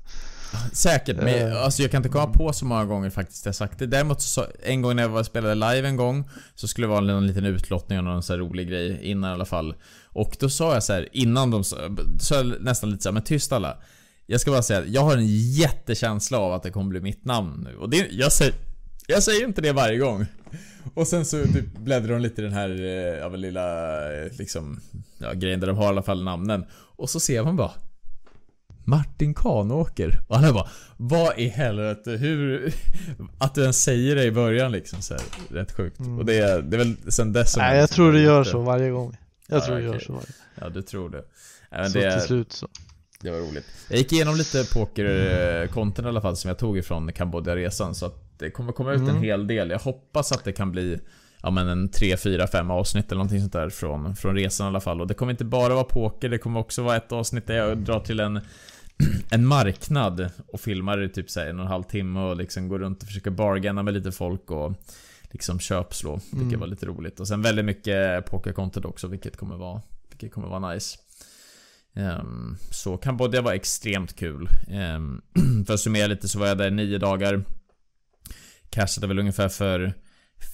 Säkert, 0.73 1.17
men 1.17 1.51
uh, 1.51 1.63
alltså 1.63 1.81
jag 1.81 1.91
kan 1.91 1.99
inte 1.99 2.09
komma 2.09 2.33
på 2.33 2.53
så 2.53 2.65
många 2.65 2.85
gånger 2.85 3.09
faktiskt 3.09 3.45
jag 3.45 3.55
sagt 3.55 3.79
det. 3.79 3.87
Däremot 3.87 4.21
så, 4.21 4.45
en 4.63 4.81
gång 4.81 4.95
när 4.95 5.03
jag 5.03 5.09
var 5.09 5.23
spelade 5.23 5.55
live 5.55 5.87
en 5.87 5.95
gång, 5.95 6.29
så 6.55 6.67
skulle 6.67 6.87
det 6.87 6.91
vara 6.91 7.17
en 7.17 7.27
liten 7.27 7.45
utlottning 7.45 7.97
av 7.97 8.03
någon 8.03 8.23
så 8.23 8.37
rolig 8.37 8.69
grej 8.69 8.99
innan 9.01 9.29
i 9.29 9.33
alla 9.33 9.45
fall. 9.45 9.75
Och 10.03 10.37
då 10.39 10.49
sa 10.49 10.73
jag 10.73 10.83
så 10.83 10.93
här, 10.93 11.09
innan 11.11 11.51
de 11.51 11.63
sa, 11.63 11.77
nästan 12.59 12.89
lite 12.89 13.03
så 13.03 13.09
här, 13.09 13.13
men 13.13 13.23
tyst 13.23 13.51
alla. 13.51 13.77
Jag 14.25 14.41
ska 14.41 14.51
bara 14.51 14.61
säga 14.61 14.79
att 14.79 14.87
jag 14.87 15.01
har 15.01 15.17
en 15.17 15.27
jättekänsla 15.27 16.37
av 16.37 16.53
att 16.53 16.63
det 16.63 16.71
kommer 16.71 16.89
bli 16.89 17.01
mitt 17.01 17.25
namn 17.25 17.67
nu. 17.69 17.77
Och 17.77 17.89
det, 17.89 18.07
jag, 18.11 18.31
säger, 18.31 18.53
jag 19.07 19.23
säger 19.23 19.45
inte 19.45 19.61
det 19.61 19.73
varje 19.73 19.97
gång. 19.97 20.25
Och 20.93 21.07
sen 21.07 21.25
så 21.25 21.43
typ 21.43 21.77
bläddrar 21.77 22.13
de 22.13 22.21
lite 22.21 22.41
i 22.41 22.43
den 22.43 22.53
här 22.53 22.69
eh, 22.69 23.19
ja, 23.19 23.29
lilla 23.29 23.97
eh, 24.13 24.31
liksom, 24.31 24.79
ja, 25.17 25.33
grejen 25.33 25.59
där 25.59 25.67
de 25.67 25.77
har 25.77 25.85
i 25.85 25.87
alla 25.87 26.03
fall 26.03 26.23
namnen. 26.23 26.65
Och 26.71 27.09
så 27.09 27.19
ser 27.19 27.43
man 27.43 27.55
bara 27.55 27.71
Martin 28.85 29.33
Kanåker. 29.33 30.19
Och 30.27 30.37
alla 30.37 30.53
bara 30.53 30.67
Vad 30.97 31.39
i 31.39 31.47
helvete, 31.47 32.11
hur... 32.11 32.73
Att 33.37 33.55
du 33.55 33.61
ens 33.61 33.83
säger 33.83 34.15
det 34.15 34.23
i 34.23 34.31
början 34.31 34.71
liksom 34.71 35.01
så 35.01 35.13
här, 35.13 35.23
Rätt 35.49 35.71
sjukt. 35.71 35.99
Mm. 35.99 36.19
Och 36.19 36.25
det 36.25 36.37
är, 36.37 36.61
det 36.61 36.75
är 36.75 36.77
väl 36.77 36.95
sen 37.07 37.33
dess 37.33 37.53
som 37.53 37.61
Nej 37.61 37.77
jag 37.77 37.89
tror 37.89 38.11
du 38.11 38.21
gör 38.21 38.43
så 38.43 38.59
varje 38.59 38.89
gång. 38.89 39.17
Jag 39.47 39.57
ja, 39.57 39.65
tror 39.65 39.77
du 39.77 39.83
gör 39.83 39.99
så 39.99 40.13
varje 40.13 40.27
Ja 40.55 40.69
du 40.69 40.81
tror 40.81 41.09
det. 41.09 41.23
Ja, 41.71 41.89
så 41.89 41.97
det 41.97 42.11
till 42.11 42.27
slut 42.27 42.53
så. 42.53 42.67
Det 43.21 43.31
var 43.31 43.39
roligt. 43.39 43.65
Jag 43.89 43.97
gick 43.97 44.13
igenom 44.13 44.35
lite 44.35 44.63
pokerkonton 44.73 46.05
i 46.05 46.07
alla 46.07 46.21
fall 46.21 46.35
som 46.35 46.47
jag 46.47 46.57
tog 46.57 46.77
ifrån 46.77 47.11
Kambodja-resan. 47.13 47.95
Så 47.95 48.05
att 48.05 48.37
det 48.37 48.51
kommer 48.51 48.71
komma 48.71 48.93
ut 48.93 49.01
mm. 49.01 49.15
en 49.15 49.23
hel 49.23 49.47
del. 49.47 49.69
Jag 49.69 49.79
hoppas 49.79 50.31
att 50.31 50.43
det 50.43 50.51
kan 50.51 50.71
bli 50.71 50.99
ja, 51.41 51.51
men 51.51 51.67
en 51.67 51.89
3, 51.89 52.17
4, 52.17 52.47
5 52.47 52.71
avsnitt 52.71 53.05
eller 53.05 53.15
någonting 53.15 53.39
sånt 53.39 53.53
där 53.53 53.69
från, 53.69 54.15
från 54.15 54.35
resan 54.35 54.65
i 54.65 54.67
alla 54.67 54.81
fall. 54.81 55.01
Och 55.01 55.07
det 55.07 55.13
kommer 55.13 55.31
inte 55.31 55.45
bara 55.45 55.73
vara 55.73 55.83
poker, 55.83 56.29
det 56.29 56.37
kommer 56.37 56.59
också 56.59 56.83
vara 56.83 56.95
ett 56.95 57.11
avsnitt 57.11 57.47
där 57.47 57.55
jag 57.55 57.77
drar 57.77 57.99
till 57.99 58.19
en 58.19 58.39
en 59.31 59.45
marknad 59.45 60.29
och 60.47 60.59
filmar 60.59 61.03
i 61.03 61.09
typ 61.09 61.29
såhär 61.29 61.47
en 61.47 61.59
och 61.59 61.65
en 61.65 61.71
halv 61.71 61.83
timme 61.83 62.19
och 62.19 62.35
liksom 62.35 62.67
går 62.67 62.79
runt 62.79 63.01
och 63.01 63.07
försöker 63.07 63.31
bargaina 63.31 63.83
med 63.83 63.93
lite 63.93 64.11
folk 64.11 64.51
och 64.51 64.73
liksom 65.21 65.59
köpslå. 65.59 66.19
Vilket 66.31 66.47
mm. 66.47 66.59
var 66.59 66.67
lite 66.67 66.85
roligt. 66.85 67.19
Och 67.19 67.27
sen 67.27 67.41
väldigt 67.41 67.65
mycket 67.65 68.25
pokercontent 68.25 68.85
också 68.85 69.07
vilket 69.07 69.37
kommer 69.37 69.55
vara, 69.55 69.81
vilket 70.09 70.33
kommer 70.33 70.47
vara 70.47 70.73
nice. 70.73 70.97
Um, 71.95 72.57
så 72.71 72.97
Kambodja 72.97 73.41
var 73.41 73.53
extremt 73.53 74.15
kul. 74.15 74.49
Um, 74.67 75.21
för 75.67 75.73
att 75.73 75.79
summera 75.79 76.07
lite 76.07 76.27
så 76.27 76.39
var 76.39 76.47
jag 76.47 76.57
där 76.57 76.71
nio 76.71 76.97
dagar. 76.97 77.43
Cashade 78.69 79.07
väl 79.07 79.19
ungefär 79.19 79.49
för 79.49 79.93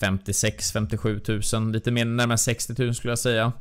56-57 0.01 1.59
000. 1.59 1.71
Lite 1.71 1.91
mer 1.91 2.05
närmare 2.05 2.37
60 2.37 2.83
000 2.83 2.95
skulle 2.95 3.11
jag 3.11 3.19
säga. 3.19 3.51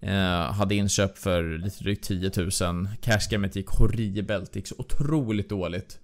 Eh, 0.00 0.52
hade 0.52 0.74
inköp 0.74 1.18
för 1.18 1.58
lite 1.58 1.82
drygt 1.84 2.04
10 2.04 2.30
000. 2.36 2.88
Cashgamet 3.00 3.56
gick 3.56 3.68
horribelt, 3.68 4.52
det 4.52 4.58
gick 4.58 4.68
så 4.68 4.74
otroligt 4.78 5.48
dåligt. 5.48 5.98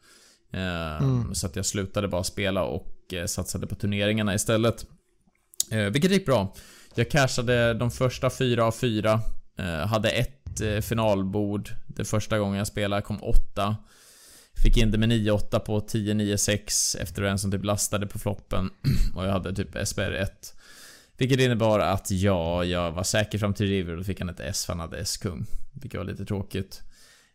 mm. 0.52 1.34
Så 1.34 1.46
att 1.46 1.56
jag 1.56 1.66
slutade 1.66 2.08
bara 2.08 2.24
spela 2.24 2.64
och 2.64 2.88
satsade 3.26 3.66
på 3.66 3.74
turneringarna 3.74 4.34
istället. 4.34 4.86
Vilket 5.92 6.10
gick 6.10 6.26
bra. 6.26 6.54
Jag 6.94 7.10
cashade 7.10 7.74
de 7.74 7.90
första 7.90 8.30
fyra 8.30 8.64
av 8.64 8.72
fyra. 8.72 9.20
Hade 9.86 10.10
ett 10.10 10.41
finalbord. 10.82 11.70
Det 11.86 12.04
första 12.04 12.38
gången 12.38 12.58
jag 12.58 12.66
spelade 12.66 13.02
kom 13.02 13.22
åtta. 13.22 13.76
Fick 14.62 14.76
in 14.76 14.90
det 14.90 14.98
med 14.98 15.12
9-8 15.12 15.58
på 15.58 15.80
10-9-6 15.80 16.98
efter 17.02 17.22
en 17.22 17.38
som 17.38 17.50
typ 17.50 17.64
lastade 17.64 18.06
på 18.06 18.18
floppen. 18.18 18.70
Och 19.14 19.26
jag 19.26 19.32
hade 19.32 19.54
typ 19.54 19.88
SPR 19.88 20.12
1. 20.12 20.54
Vilket 21.16 21.40
innebar 21.40 21.78
att 21.78 22.10
ja, 22.10 22.64
jag 22.64 22.92
var 22.92 23.02
säker 23.02 23.38
fram 23.38 23.54
till 23.54 23.66
River 23.66 23.92
och 23.92 23.98
då 23.98 24.04
fick 24.04 24.20
han 24.20 24.28
ett 24.28 24.40
S 24.40 24.64
för 24.66 24.72
han 24.72 24.80
hade 24.80 24.98
S-kung. 24.98 25.46
Vilket 25.72 25.98
var 25.98 26.04
lite 26.04 26.24
tråkigt. 26.24 26.82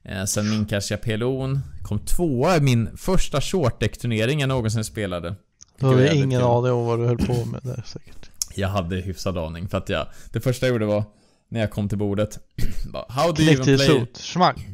Eh, 0.03 0.25
sen 0.25 0.49
min 0.49 0.65
Kasia 0.65 0.97
Pelon 0.97 1.59
kom 1.83 1.99
tvåa 1.99 2.57
i 2.57 2.61
min 2.61 2.97
första 2.97 3.41
shortdeck-turnering 3.41 4.39
jag 4.39 4.49
någonsin 4.49 4.83
spelade. 4.83 5.35
Du 5.79 5.85
hade 5.85 6.15
ingen 6.15 6.41
aning 6.41 6.71
om 6.71 6.85
vad 6.85 6.99
du 6.99 7.05
höll 7.05 7.17
på 7.17 7.45
med 7.45 7.61
där 7.63 7.83
säkert. 7.85 8.29
Jag 8.55 8.67
hade 8.67 8.95
hyfsad 8.95 9.37
aning 9.37 9.67
för 9.67 9.77
att 9.77 9.89
jag... 9.89 10.07
Det 10.31 10.39
första 10.39 10.65
jag 10.65 10.73
gjorde 10.73 10.85
var 10.85 11.03
när 11.49 11.59
jag 11.59 11.71
kom 11.71 11.89
till 11.89 11.97
bordet. 11.97 12.39
bara, 12.93 13.05
How 13.09 13.31
do 13.31 13.41
you 13.41 13.51
even 13.51 13.63
play... 13.63 13.87
Sot. 13.87 14.17
Schmack. 14.17 14.67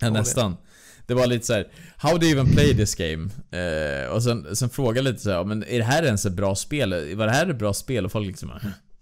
Ja, 0.00 0.10
nästan. 0.10 0.56
Det 1.06 1.14
var 1.14 1.26
lite 1.26 1.46
så 1.46 1.52
här, 1.52 1.68
How 1.96 2.18
do 2.18 2.26
you 2.26 2.32
even 2.32 2.52
play 2.52 2.76
this 2.76 2.94
game? 2.94 3.28
Eh, 3.50 4.10
och 4.10 4.22
sen, 4.22 4.56
sen 4.56 4.68
frågade 4.68 5.10
lite 5.10 5.22
så 5.22 5.30
här, 5.30 5.44
men 5.44 5.64
är 5.64 5.78
det 5.78 5.84
här 5.84 6.02
ens 6.02 6.26
ett 6.26 6.32
bra 6.32 6.54
spel? 6.54 7.16
Var 7.16 7.26
det 7.26 7.32
här 7.32 7.50
ett 7.50 7.58
bra 7.58 7.72
spel? 7.72 8.04
Och 8.04 8.12
folk 8.12 8.26
liksom 8.26 8.50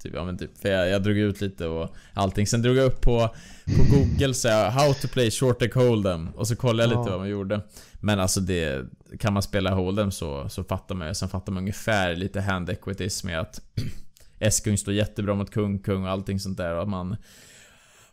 Typ, 0.02 0.14
ja 0.14 0.24
men 0.24 0.38
typ, 0.38 0.58
för 0.58 0.68
jag, 0.68 0.88
jag 0.88 1.02
drog 1.02 1.16
ut 1.16 1.40
lite 1.40 1.66
och 1.66 1.94
allting. 2.14 2.46
Sen 2.46 2.62
drog 2.62 2.76
jag 2.76 2.84
upp 2.84 3.00
på, 3.00 3.34
på 3.76 3.96
google 3.96 4.34
så 4.34 4.48
här, 4.48 4.70
How 4.70 4.94
to 4.94 5.08
play 5.08 5.30
short 5.30 5.60
deck 5.60 5.74
hold'em 5.74 6.32
Och 6.34 6.48
så 6.48 6.56
kollade 6.56 6.82
jag 6.82 6.98
lite 6.98 7.10
vad 7.10 7.20
man 7.20 7.28
gjorde. 7.28 7.60
Men 8.00 8.20
alltså 8.20 8.40
det, 8.40 8.86
kan 9.18 9.32
man 9.32 9.42
spela 9.42 9.74
hold'em 9.74 10.10
så, 10.10 10.48
så 10.48 10.64
fattar 10.64 10.94
man 10.94 11.08
ju. 11.08 11.14
Sen 11.14 11.28
fattar 11.28 11.52
man 11.52 11.62
ungefär 11.62 12.16
lite 12.16 12.40
hand 12.40 12.70
equities 12.70 13.24
med 13.24 13.40
att 13.40 13.60
S-kung 14.40 14.78
står 14.78 14.94
jättebra 14.94 15.34
mot 15.34 15.50
kung, 15.50 15.78
kung 15.78 16.02
och 16.02 16.10
allting 16.10 16.40
sånt 16.40 16.56
där. 16.56 16.74
Och 16.74 16.82
att 16.82 16.88
man 16.88 17.16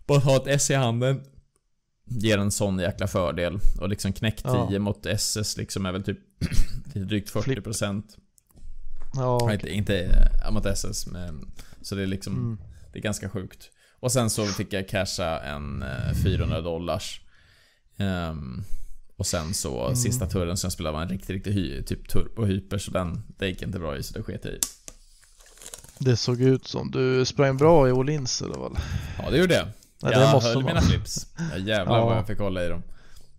bara 0.06 0.20
har 0.20 0.36
ett 0.36 0.48
S 0.48 0.72
i 0.72 0.74
handen 0.74 1.24
ger 2.06 2.38
en 2.38 2.52
sån 2.52 2.80
jäkla 2.80 3.08
fördel. 3.08 3.60
Och 3.80 3.90
liksom 3.90 4.14
knäck 4.14 4.44
10 4.44 4.68
ja. 4.72 4.80
mot 4.80 5.06
SS 5.06 5.58
liksom 5.58 5.86
är 5.86 5.92
väl 5.92 6.04
typ 6.04 6.20
drygt 6.94 7.34
40%. 7.34 8.04
Ja, 9.14 9.36
okay. 9.36 9.54
inte, 9.54 9.70
inte 9.70 10.30
mot 10.52 10.66
SS, 10.66 11.08
men 11.08 11.52
så 11.82 11.96
det 11.96 12.02
är 12.02 12.08
liksom 12.08 12.34
mm. 12.34 12.58
Det 12.94 13.00
är 13.00 13.04
ganska 13.04 13.30
sjukt. 13.30 13.70
Och 14.00 14.12
sen 14.12 14.30
så 14.30 14.46
fick 14.46 14.74
jag 14.74 14.90
casha 14.90 15.40
en 15.40 15.84
400 16.24 16.58
eh, 16.58 16.64
dollars. 16.64 17.22
Um, 17.98 18.64
och 19.16 19.26
sen 19.28 19.54
så 19.54 19.84
mm. 19.86 19.96
sista 19.96 20.28
turen 20.28 20.58
som 20.58 20.68
jag 20.68 20.72
spelade 20.72 20.94
var 20.94 21.02
en 21.02 21.10
riktigt, 21.10 21.30
riktigt 21.30 21.56
hy, 21.56 21.84
typ 21.84 22.10
turbo 22.10 22.46
hyper 22.46 22.78
så 22.78 22.92
den, 22.92 23.24
det 23.38 23.48
gick 23.48 23.62
inte 23.62 23.80
bra 23.80 23.98
i 23.98 24.04
så 24.04 24.14
det 24.14 24.24
sket 24.24 24.46
jag 24.46 24.54
i. 24.54 24.60
Det 26.00 26.18
såg 26.18 26.42
ut 26.42 26.68
som 26.68 26.92
du 26.92 27.26
sprang 27.26 27.58
bra 27.58 27.90
i 27.90 27.92
Åhléns 27.92 28.42
eller 28.42 28.60
väl? 28.60 28.78
Ja 29.18 29.30
det 29.32 29.38
gjorde 29.38 29.56
jag. 29.56 29.68
Ja, 30.02 30.12
jag 30.12 30.32
måste 30.32 30.50
höll 30.50 30.56
man. 30.56 30.66
mina 30.66 30.82
flips. 30.82 31.28
Ja, 31.52 31.58
jävlar 31.58 31.98
ja. 31.98 32.06
vad 32.06 32.18
jag 32.18 32.28
fick 32.28 32.40
hålla 32.40 32.66
i 32.66 32.68
dem. 32.68 32.84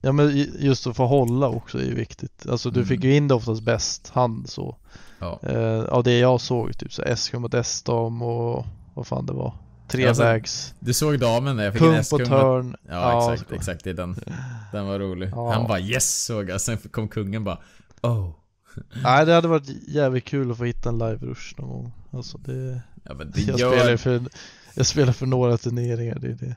Ja 0.00 0.12
men 0.12 0.46
just 0.58 0.86
att 0.86 0.96
få 0.96 1.06
hålla 1.06 1.48
också 1.48 1.78
är 1.78 1.84
ju 1.84 1.94
viktigt. 1.94 2.46
Alltså 2.48 2.70
du 2.70 2.80
mm. 2.80 2.88
fick 2.88 3.04
ju 3.04 3.16
in 3.16 3.28
det 3.28 3.34
oftast 3.34 3.62
bäst 3.62 4.08
hand 4.08 4.48
så. 4.48 4.76
Ja. 5.18 5.40
Eh, 5.42 5.84
av 5.84 6.02
det 6.02 6.18
jag 6.18 6.40
såg, 6.40 6.78
typ 6.78 6.92
så 6.92 7.02
S-kum 7.02 7.42
mot 7.42 7.54
S-dam 7.54 8.22
och 8.22 8.66
vad 8.94 9.06
fan 9.06 9.26
det 9.26 9.32
var. 9.32 9.54
Trevägs. 9.88 10.20
Alltså, 10.20 10.74
du 10.80 10.94
såg 10.94 11.18
damen 11.18 11.56
när 11.56 11.64
jag 11.64 11.72
fick 11.72 11.82
Kung 11.82 11.94
en 11.94 12.00
S-kum. 12.00 12.18
på 12.18 12.24
törn. 12.24 12.76
Ja, 12.88 12.92
ja, 12.92 13.34
exakt, 13.34 13.52
exakt. 13.52 13.84
Det 13.84 13.92
den. 13.92 14.16
Den 14.72 14.86
var 14.86 14.98
rolig. 14.98 15.30
Ja. 15.32 15.52
Han 15.52 15.66
bara 15.66 15.80
yes 15.80 16.24
såg 16.24 16.50
jag. 16.50 16.60
Sen 16.60 16.76
kom 16.76 17.08
kungen 17.08 17.44
bara 17.44 17.58
oh. 18.02 18.30
Nej 19.02 19.26
det 19.26 19.32
hade 19.32 19.48
varit 19.48 19.88
jävligt 19.88 20.24
kul 20.24 20.50
att 20.50 20.58
få 20.58 20.64
hitta 20.64 20.88
en 20.88 21.02
live-rush 21.02 21.54
någon 21.60 21.68
gång. 21.68 21.92
Alltså 22.10 22.38
det... 22.38 22.80
Ja, 23.02 23.14
men 23.14 23.30
det 23.30 23.40
jag 23.40 23.60
gör... 23.60 23.78
spelar 23.78 23.96
för 23.96 24.20
jag 24.74 24.86
spelar 24.86 25.12
för 25.12 25.26
några 25.26 25.56
turneringar, 25.56 26.18
det 26.18 26.26
är 26.26 26.38
det. 26.40 26.56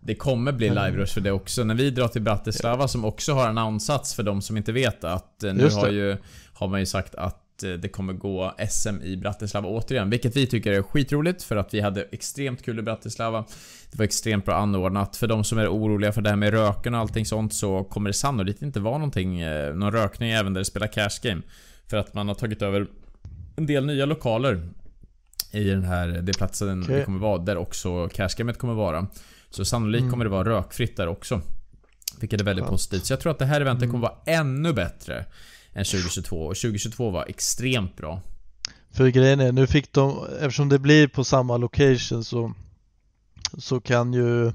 Det 0.00 0.14
kommer 0.14 0.52
bli 0.52 0.68
live-rush 0.68 1.14
för 1.14 1.20
det 1.20 1.32
också. 1.32 1.64
När 1.64 1.74
vi 1.74 1.90
drar 1.90 2.08
till 2.08 2.22
Bratislava 2.22 2.88
som 2.88 3.04
också 3.04 3.32
har 3.32 3.48
en 3.48 3.58
ansats 3.58 4.14
för 4.14 4.22
de 4.22 4.42
som 4.42 4.56
inte 4.56 4.72
vet 4.72 5.04
att 5.04 5.42
eh, 5.42 5.54
nu 5.54 5.68
har, 5.70 5.88
ju, 5.88 6.16
har 6.52 6.68
man 6.68 6.80
ju 6.80 6.86
sagt 6.86 7.14
att 7.14 7.49
det 7.60 7.88
kommer 7.88 8.12
gå 8.12 8.54
SM 8.70 9.02
i 9.02 9.16
Bratislava 9.16 9.68
återigen. 9.68 10.10
Vilket 10.10 10.36
vi 10.36 10.46
tycker 10.46 10.72
är 10.72 10.82
skitroligt 10.82 11.42
för 11.42 11.56
att 11.56 11.74
vi 11.74 11.80
hade 11.80 12.02
extremt 12.02 12.64
kul 12.64 12.78
i 12.78 12.82
Bratislava. 12.82 13.44
Det 13.90 13.98
var 13.98 14.04
extremt 14.04 14.44
bra 14.44 14.54
anordnat. 14.54 15.16
För 15.16 15.26
de 15.26 15.44
som 15.44 15.58
är 15.58 15.68
oroliga 15.68 16.12
för 16.12 16.22
det 16.22 16.30
här 16.30 16.36
med 16.36 16.50
röken 16.50 16.94
och 16.94 17.00
allting 17.00 17.26
sånt 17.26 17.54
så 17.54 17.84
kommer 17.84 18.10
det 18.10 18.14
sannolikt 18.14 18.62
inte 18.62 18.80
vara 18.80 18.98
någonting, 18.98 19.40
eh, 19.40 19.74
någon 19.74 19.92
rökning 19.92 20.30
även 20.30 20.54
där 20.54 20.60
det 20.60 20.64
spelar 20.64 20.86
cash 20.86 21.20
game. 21.22 21.42
För 21.86 21.96
att 21.96 22.14
man 22.14 22.28
har 22.28 22.34
tagit 22.34 22.62
över 22.62 22.86
en 23.56 23.66
del 23.66 23.86
nya 23.86 24.06
lokaler 24.06 24.68
i 25.52 25.64
den 25.64 25.84
här, 25.84 26.08
det 26.08 26.32
platsen 26.32 26.82
okay. 26.82 26.96
det 26.96 27.04
kommer 27.04 27.18
vara, 27.18 27.38
där 27.38 27.56
också 27.56 28.08
cashgamet 28.08 28.58
kommer 28.58 28.74
vara. 28.74 29.06
Så 29.50 29.64
sannolikt 29.64 30.00
mm. 30.00 30.10
kommer 30.10 30.24
det 30.24 30.30
vara 30.30 30.48
rökfritt 30.48 30.96
där 30.96 31.06
också. 31.06 31.40
Vilket 32.20 32.40
är 32.40 32.44
väldigt 32.44 32.62
Skönt. 32.62 32.72
positivt. 32.72 33.06
Så 33.06 33.12
jag 33.12 33.20
tror 33.20 33.32
att 33.32 33.38
det 33.38 33.44
här 33.44 33.60
eventet 33.60 33.82
mm. 33.82 33.92
kommer 33.92 34.08
vara 34.08 34.18
ännu 34.26 34.72
bättre 34.72 35.24
än 35.74 35.84
2022. 35.84 36.36
Och 36.36 36.56
2022 36.56 37.10
var 37.10 37.24
extremt 37.28 37.96
bra. 37.96 38.20
För 38.90 39.08
grejen 39.08 39.40
är, 39.40 39.52
nu 39.52 39.66
fick 39.66 39.92
de, 39.92 40.26
eftersom 40.40 40.68
det 40.68 40.78
blir 40.78 41.08
på 41.08 41.24
samma 41.24 41.56
location 41.56 42.24
så, 42.24 42.54
så 43.58 43.80
kan 43.80 44.12
ju 44.12 44.52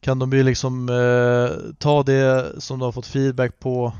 kan 0.00 0.18
de 0.18 0.32
ju 0.32 0.42
liksom 0.42 0.88
eh, 0.88 1.74
ta 1.78 2.02
det 2.02 2.52
som 2.62 2.78
de 2.78 2.84
har 2.84 2.92
fått 2.92 3.06
feedback 3.06 3.58
på 3.58 3.92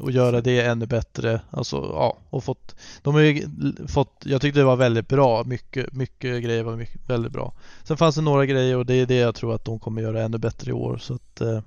och 0.00 0.10
göra 0.10 0.40
det 0.40 0.60
ännu 0.60 0.86
bättre. 0.86 1.40
Alltså, 1.50 1.76
ja, 1.76 2.18
och 2.30 2.44
fått, 2.44 2.74
de 3.02 3.14
har 3.14 3.20
ju 3.20 3.46
fått, 3.88 4.22
jag 4.24 4.40
tyckte 4.40 4.60
det 4.60 4.64
var 4.64 4.76
väldigt 4.76 5.08
bra, 5.08 5.44
mycket, 5.44 5.92
mycket 5.92 6.42
grejer 6.42 6.62
var 6.62 6.76
mycket, 6.76 7.00
väldigt 7.06 7.32
bra. 7.32 7.54
Sen 7.82 7.96
fanns 7.96 8.14
det 8.14 8.20
några 8.20 8.46
grejer 8.46 8.76
och 8.76 8.86
det 8.86 8.94
är 8.94 9.06
det 9.06 9.16
jag 9.16 9.34
tror 9.34 9.54
att 9.54 9.64
de 9.64 9.80
kommer 9.80 10.02
göra 10.02 10.22
ännu 10.22 10.38
bättre 10.38 10.70
i 10.70 10.74
år 10.74 10.98
så 10.98 11.14
att, 11.14 11.40
eh, 11.40 11.60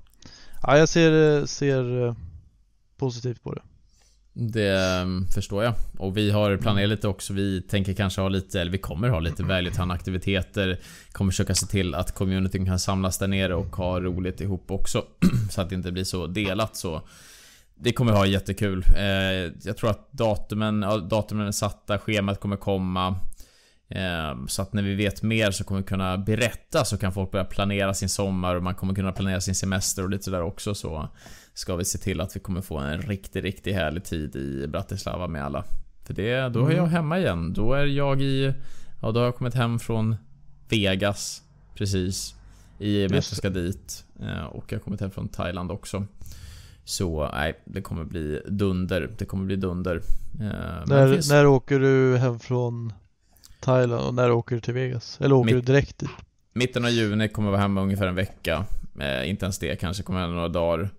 ja 0.63 0.77
jag 0.77 0.89
ser, 0.89 1.39
eh, 1.39 1.45
ser 1.45 2.05
eh, 2.05 2.15
positivt 2.97 3.43
på 3.43 3.53
det. 3.53 3.61
Det 4.39 4.79
ehm, 4.79 5.27
förstår 5.27 5.63
jag. 5.63 5.73
Och 5.97 6.17
vi 6.17 6.31
har 6.31 6.57
planerat 6.57 6.89
lite 6.89 7.07
också. 7.07 7.33
Vi 7.33 7.61
tänker 7.61 7.93
kanske 7.93 8.21
ha 8.21 8.29
lite, 8.29 8.61
eller 8.61 8.71
vi 8.71 8.77
kommer 8.77 9.09
ha 9.09 9.19
lite 9.19 9.43
välgörande 9.43 9.93
aktiviteter. 9.93 10.79
Kommer 11.11 11.31
försöka 11.31 11.55
se 11.55 11.65
till 11.65 11.95
att 11.95 12.15
communityn 12.15 12.65
kan 12.65 12.79
samlas 12.79 13.17
där 13.17 13.27
nere 13.27 13.55
och 13.55 13.75
ha 13.75 13.99
roligt 13.99 14.41
ihop 14.41 14.71
också. 14.71 15.05
så 15.51 15.61
att 15.61 15.69
det 15.69 15.75
inte 15.75 15.91
blir 15.91 16.03
så 16.03 16.27
delat 16.27 16.75
så. 16.75 17.01
Det 17.75 17.91
kommer 17.91 18.11
ha 18.11 18.25
jättekul. 18.25 18.83
Eh, 18.97 19.51
jag 19.63 19.77
tror 19.77 19.89
att 19.89 20.11
datumen, 20.11 20.81
datumen 21.09 21.47
är 21.47 21.51
satta, 21.51 21.99
schemat 21.99 22.39
kommer 22.39 22.57
komma. 22.57 23.15
Ehm, 23.89 24.47
så 24.47 24.61
att 24.61 24.73
när 24.73 24.83
vi 24.83 24.95
vet 24.95 25.23
mer 25.23 25.51
så 25.51 25.63
kommer 25.63 25.81
vi 25.81 25.87
kunna 25.87 26.17
berätta 26.17 26.85
så 26.85 26.97
kan 26.97 27.13
folk 27.13 27.31
börja 27.31 27.45
planera 27.45 27.93
sin 27.93 28.09
sommar 28.09 28.55
och 28.55 28.63
man 28.63 28.75
kommer 28.75 28.95
kunna 28.95 29.11
planera 29.11 29.41
sin 29.41 29.55
semester 29.55 30.03
och 30.03 30.09
lite 30.09 30.23
sådär 30.23 30.41
också 30.41 30.75
så 30.75 31.09
ska 31.57 31.75
vi 31.75 31.85
se 31.85 31.97
till 31.97 32.21
att 32.21 32.35
vi 32.35 32.39
kommer 32.39 32.61
få 32.61 32.77
en 32.77 33.01
riktigt, 33.01 33.43
riktigt 33.43 33.75
härlig 33.75 34.03
tid 34.03 34.35
i 34.35 34.67
Bratislava 34.67 35.27
med 35.27 35.45
alla. 35.45 35.63
För 36.03 36.13
det, 36.13 36.49
då 36.49 36.65
är 36.65 36.71
jag 36.71 36.79
mm. 36.79 36.89
hemma 36.89 37.19
igen. 37.19 37.53
Då 37.53 37.73
är 37.73 37.85
jag 37.85 38.21
i, 38.21 38.53
ja 39.01 39.11
då 39.11 39.19
har 39.19 39.25
jag 39.25 39.35
kommit 39.35 39.53
hem 39.53 39.79
från 39.79 40.15
Vegas 40.69 41.43
precis. 41.75 42.35
I 42.79 43.05
och 43.05 43.11
med 43.11 43.19
att 43.19 43.31
jag 43.31 43.37
ska 43.37 43.49
dit. 43.49 44.05
Eh, 44.19 44.45
och 44.45 44.65
jag 44.67 44.77
har 44.77 44.83
kommit 44.83 45.01
hem 45.01 45.11
från 45.11 45.27
Thailand 45.27 45.71
också. 45.71 46.05
Så 46.83 47.29
nej, 47.33 47.59
det 47.65 47.81
kommer 47.81 48.03
bli 48.03 48.41
dunder. 48.47 49.09
Det 49.17 49.25
kommer 49.25 49.45
bli 49.45 49.55
dunder. 49.55 50.01
Eh, 50.41 50.85
när, 50.85 51.13
finns... 51.13 51.29
när 51.29 51.45
åker 51.45 51.79
du 51.79 52.17
hem 52.17 52.39
från 52.39 52.93
Thailand 53.59 54.07
och 54.07 54.13
när 54.13 54.31
åker 54.31 54.55
du 54.55 54.61
till 54.61 54.73
Vegas? 54.73 55.21
Eller 55.21 55.35
åker 55.35 55.55
Mitt, 55.55 55.65
du 55.65 55.73
direkt 55.73 55.97
dit? 55.97 56.09
Mitten 56.53 56.85
av 56.85 56.91
juni 56.91 57.29
kommer 57.29 57.47
jag 57.47 57.51
vara 57.51 57.61
hemma 57.61 57.81
ungefär 57.81 58.07
en 58.07 58.15
vecka. 58.15 58.65
Eh, 58.99 59.29
inte 59.29 59.45
ens 59.45 59.59
det, 59.59 59.75
kanske 59.75 60.03
kommer 60.03 60.21
jag 60.21 60.29
några 60.29 60.47
dagar. 60.47 60.89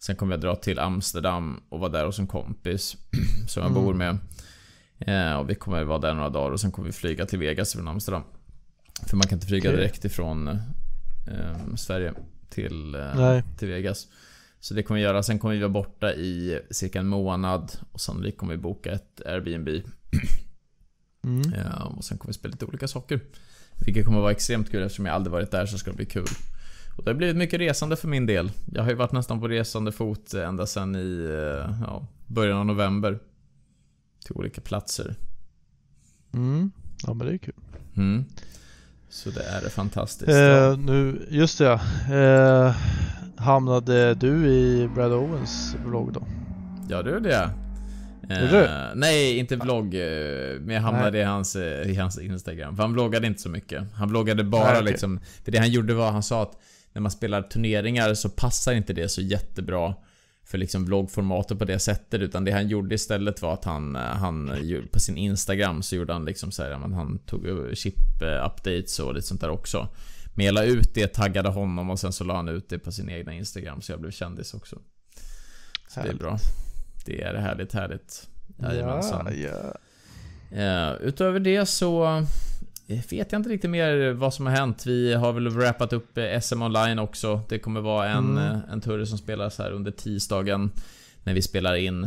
Sen 0.00 0.16
kommer 0.16 0.32
jag 0.32 0.40
dra 0.40 0.56
till 0.56 0.78
Amsterdam 0.78 1.60
och 1.68 1.80
vara 1.80 1.90
där 1.90 2.06
hos 2.06 2.18
en 2.18 2.26
kompis 2.26 2.96
som 3.48 3.62
jag 3.62 3.70
mm. 3.70 3.84
bor 3.84 3.94
med. 3.94 4.18
Eh, 4.98 5.38
och 5.38 5.50
vi 5.50 5.54
kommer 5.54 5.84
vara 5.84 5.98
där 5.98 6.14
några 6.14 6.28
dagar 6.28 6.50
och 6.50 6.60
sen 6.60 6.72
kommer 6.72 6.86
vi 6.86 6.92
flyga 6.92 7.26
till 7.26 7.38
Vegas 7.38 7.72
från 7.72 7.88
Amsterdam. 7.88 8.22
För 9.06 9.16
man 9.16 9.26
kan 9.26 9.36
inte 9.36 9.46
flyga 9.46 9.70
okay. 9.70 9.76
direkt 9.76 10.04
ifrån 10.04 10.48
eh, 10.48 11.74
Sverige 11.76 12.14
till, 12.48 12.94
eh, 12.94 13.40
till 13.58 13.68
Vegas. 13.68 14.06
Så 14.60 14.74
det 14.74 14.82
kommer 14.82 15.00
vi 15.00 15.04
göra. 15.04 15.22
Sen 15.22 15.38
kommer 15.38 15.54
vi 15.54 15.60
vara 15.60 15.68
borta 15.68 16.14
i 16.14 16.60
cirka 16.70 17.00
en 17.00 17.06
månad. 17.06 17.72
Och 17.92 18.00
sannolikt 18.00 18.38
kommer 18.38 18.54
vi 18.54 18.58
boka 18.58 18.92
ett 18.92 19.20
Airbnb. 19.26 19.68
Mm. 21.24 21.52
Ja, 21.56 21.84
och 21.96 22.04
sen 22.04 22.18
kommer 22.18 22.32
vi 22.32 22.38
spela 22.38 22.52
lite 22.52 22.64
olika 22.64 22.88
saker. 22.88 23.20
Vilket 23.84 24.04
kommer 24.04 24.20
vara 24.20 24.30
extremt 24.30 24.70
kul 24.70 24.82
eftersom 24.82 25.06
jag 25.06 25.14
aldrig 25.14 25.32
varit 25.32 25.50
där 25.50 25.66
så 25.66 25.78
ska 25.78 25.90
det 25.90 25.96
bli 25.96 26.06
kul. 26.06 26.26
Och 26.98 27.04
det 27.04 27.10
har 27.10 27.14
blivit 27.14 27.36
mycket 27.36 27.60
resande 27.60 27.96
för 27.96 28.08
min 28.08 28.26
del. 28.26 28.50
Jag 28.72 28.82
har 28.82 28.90
ju 28.90 28.96
varit 28.96 29.12
nästan 29.12 29.40
på 29.40 29.48
resande 29.48 29.92
fot 29.92 30.34
ända 30.34 30.66
sedan 30.66 30.96
i 30.96 31.24
eh, 31.24 31.76
ja, 31.86 32.06
början 32.26 32.58
av 32.58 32.66
november. 32.66 33.18
Till 34.24 34.36
olika 34.36 34.60
platser. 34.60 35.14
Mm. 36.34 36.70
Ja 37.06 37.14
men 37.14 37.26
det 37.26 37.32
är 37.32 37.38
kul. 37.38 37.54
Mm. 37.96 38.24
Så 39.08 39.30
det 39.30 39.42
är 39.42 39.68
fantastiskt. 39.68 40.30
Eh, 40.30 40.78
nu, 40.78 41.26
just 41.30 41.58
det. 41.58 41.80
Eh, 42.12 42.76
hamnade 43.36 44.14
du 44.14 44.46
i 44.46 44.88
Brad 44.94 45.12
Owens 45.12 45.76
vlogg 45.86 46.12
då? 46.12 46.26
Ja, 46.88 47.02
det 47.02 47.10
gjorde 47.10 47.30
jag. 47.30 47.50
Uh, 48.30 48.68
nej, 48.94 49.38
inte 49.38 49.56
vlogg. 49.56 49.94
Eh, 49.94 50.60
men 50.60 50.74
jag 50.74 50.82
hamnade 50.82 51.18
i 51.18 51.22
hans, 51.22 51.56
i 51.56 51.94
hans 51.94 52.18
Instagram. 52.18 52.76
För 52.76 52.82
han 52.82 52.92
vloggade 52.92 53.26
inte 53.26 53.40
så 53.40 53.48
mycket. 53.48 53.84
Han 53.94 54.08
vloggade 54.08 54.44
bara 54.44 54.64
nej, 54.64 54.72
okay. 54.72 54.84
liksom... 54.84 55.20
För 55.44 55.52
det 55.52 55.58
han 55.58 55.70
gjorde 55.70 55.94
var, 55.94 56.10
han 56.10 56.22
sa 56.22 56.42
att 56.42 56.56
när 56.92 57.00
man 57.00 57.10
spelar 57.10 57.42
turneringar 57.42 58.14
så 58.14 58.28
passar 58.28 58.72
inte 58.72 58.92
det 58.92 59.08
så 59.08 59.20
jättebra 59.20 59.94
för 60.44 60.58
liksom 60.58 60.84
vloggformatet 60.84 61.58
på 61.58 61.64
det 61.64 61.78
sättet 61.78 62.20
utan 62.20 62.44
det 62.44 62.52
han 62.52 62.68
gjorde 62.68 62.94
istället 62.94 63.42
var 63.42 63.54
att 63.54 63.64
han, 63.64 63.94
han 63.94 64.52
på 64.92 65.00
sin 65.00 65.16
Instagram 65.16 65.82
så 65.82 65.96
gjorde 65.96 66.12
han 66.12 66.24
liksom 66.24 66.50
så 66.50 66.62
här, 66.62 66.70
han 66.72 67.18
tog 67.18 67.46
chip 67.74 67.94
updates 68.46 68.98
och 68.98 69.14
lite 69.14 69.26
sånt 69.26 69.40
där 69.40 69.50
också. 69.50 69.88
Men 70.34 70.46
jag 70.46 70.54
la 70.54 70.64
ut 70.64 70.94
det, 70.94 71.06
taggade 71.06 71.48
honom 71.48 71.90
och 71.90 71.98
sen 71.98 72.12
så 72.12 72.24
la 72.24 72.36
han 72.36 72.48
ut 72.48 72.68
det 72.68 72.78
på 72.78 72.92
sin 72.92 73.10
egna 73.10 73.32
Instagram 73.32 73.80
så 73.80 73.92
jag 73.92 74.00
blev 74.00 74.10
kändis 74.10 74.54
också. 74.54 74.78
Så 75.88 76.00
härligt. 76.00 76.18
det 76.18 76.24
är 76.24 76.28
bra. 76.28 76.38
Det 77.06 77.22
är 77.22 77.34
härligt, 77.34 77.72
härligt. 77.72 78.28
Jajamensan. 78.58 79.26
Ja, 79.30 79.48
ja. 79.48 79.74
Uh, 80.52 81.02
utöver 81.02 81.40
det 81.40 81.66
så 81.66 82.24
vet 82.88 83.32
jag 83.32 83.38
inte 83.38 83.48
riktigt 83.48 83.70
mer 83.70 84.12
vad 84.12 84.34
som 84.34 84.46
har 84.46 84.52
hänt. 84.52 84.86
Vi 84.86 85.14
har 85.14 85.32
väl 85.32 85.48
wrappat 85.48 85.92
upp 85.92 86.18
eh, 86.18 86.40
SM 86.40 86.62
online 86.62 86.98
också. 86.98 87.40
Det 87.48 87.58
kommer 87.58 87.80
vara 87.80 88.08
en, 88.08 88.38
mm. 88.38 88.44
Eh, 88.44 88.58
en 88.72 88.80
turre 88.80 89.06
som 89.06 89.18
spelas 89.18 89.58
här 89.58 89.70
under 89.70 89.90
tisdagen 89.90 90.70
när 91.24 91.34
vi 91.34 91.42
spelar 91.42 91.74
in. 91.74 92.04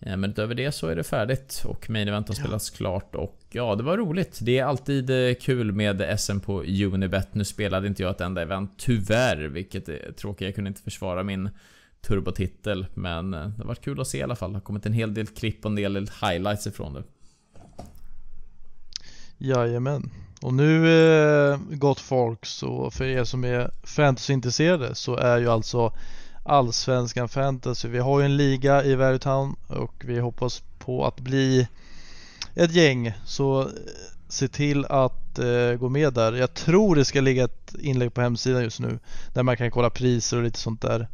Eh, 0.00 0.16
men 0.16 0.30
utöver 0.30 0.54
det 0.54 0.72
så 0.72 0.86
är 0.86 0.96
det 0.96 1.04
färdigt 1.04 1.62
och 1.64 1.90
main 1.90 2.08
event 2.08 2.28
har 2.28 2.34
spelats 2.34 2.70
klart 2.70 3.14
och 3.14 3.40
ja, 3.50 3.74
det 3.74 3.82
var 3.82 3.96
roligt. 3.96 4.38
Det 4.42 4.58
är 4.58 4.64
alltid 4.64 5.10
kul 5.40 5.72
med 5.72 6.20
SM 6.20 6.40
på 6.40 6.62
Unibet. 6.62 7.34
Nu 7.34 7.44
spelade 7.44 7.86
inte 7.86 8.02
jag 8.02 8.10
ett 8.10 8.20
enda 8.20 8.42
event, 8.42 8.72
tyvärr, 8.76 9.36
vilket 9.36 9.88
är 9.88 10.12
tråkigt. 10.12 10.46
Jag 10.46 10.54
kunde 10.54 10.68
inte 10.68 10.82
försvara 10.82 11.22
min 11.22 11.50
turbotitel, 12.00 12.86
men 12.94 13.30
det 13.30 13.38
har 13.38 13.64
varit 13.64 13.84
kul 13.84 14.00
att 14.00 14.08
se 14.08 14.18
i 14.18 14.22
alla 14.22 14.36
fall. 14.36 14.52
Det 14.52 14.56
har 14.56 14.62
kommit 14.62 14.86
en 14.86 14.92
hel 14.92 15.14
del 15.14 15.26
klipp 15.26 15.64
och 15.64 15.70
en 15.70 15.76
del 15.76 15.96
highlights 15.96 16.66
ifrån 16.66 16.94
det. 16.94 17.02
Jajamän. 19.38 20.10
Och 20.42 20.54
nu 20.54 20.88
eh, 21.52 21.58
gott 21.70 22.00
folk 22.00 22.46
så 22.46 22.90
för 22.90 23.04
er 23.04 23.24
som 23.24 23.44
är 23.44 23.70
fantasyintresserade 23.82 24.94
så 24.94 25.16
är 25.16 25.38
ju 25.38 25.48
alltså 25.48 25.92
Allsvenskan 26.42 27.28
Fantasy. 27.28 27.88
Vi 27.88 27.98
har 27.98 28.20
ju 28.20 28.24
en 28.24 28.36
liga 28.36 28.84
i 28.84 28.94
Varytown 28.94 29.56
och 29.66 29.94
vi 30.04 30.18
hoppas 30.18 30.62
på 30.78 31.06
att 31.06 31.20
bli 31.20 31.68
ett 32.54 32.72
gäng. 32.72 33.12
Så 33.24 33.60
eh, 33.60 33.68
se 34.28 34.48
till 34.48 34.84
att 34.84 35.38
eh, 35.38 35.72
gå 35.78 35.88
med 35.88 36.12
där. 36.12 36.32
Jag 36.32 36.54
tror 36.54 36.96
det 36.96 37.04
ska 37.04 37.20
ligga 37.20 37.44
ett 37.44 37.74
inlägg 37.80 38.14
på 38.14 38.20
hemsidan 38.20 38.62
just 38.62 38.80
nu 38.80 38.98
där 39.34 39.42
man 39.42 39.56
kan 39.56 39.70
kolla 39.70 39.90
priser 39.90 40.36
och 40.36 40.42
lite 40.42 40.58
sånt 40.58 40.82
där. 40.82 41.08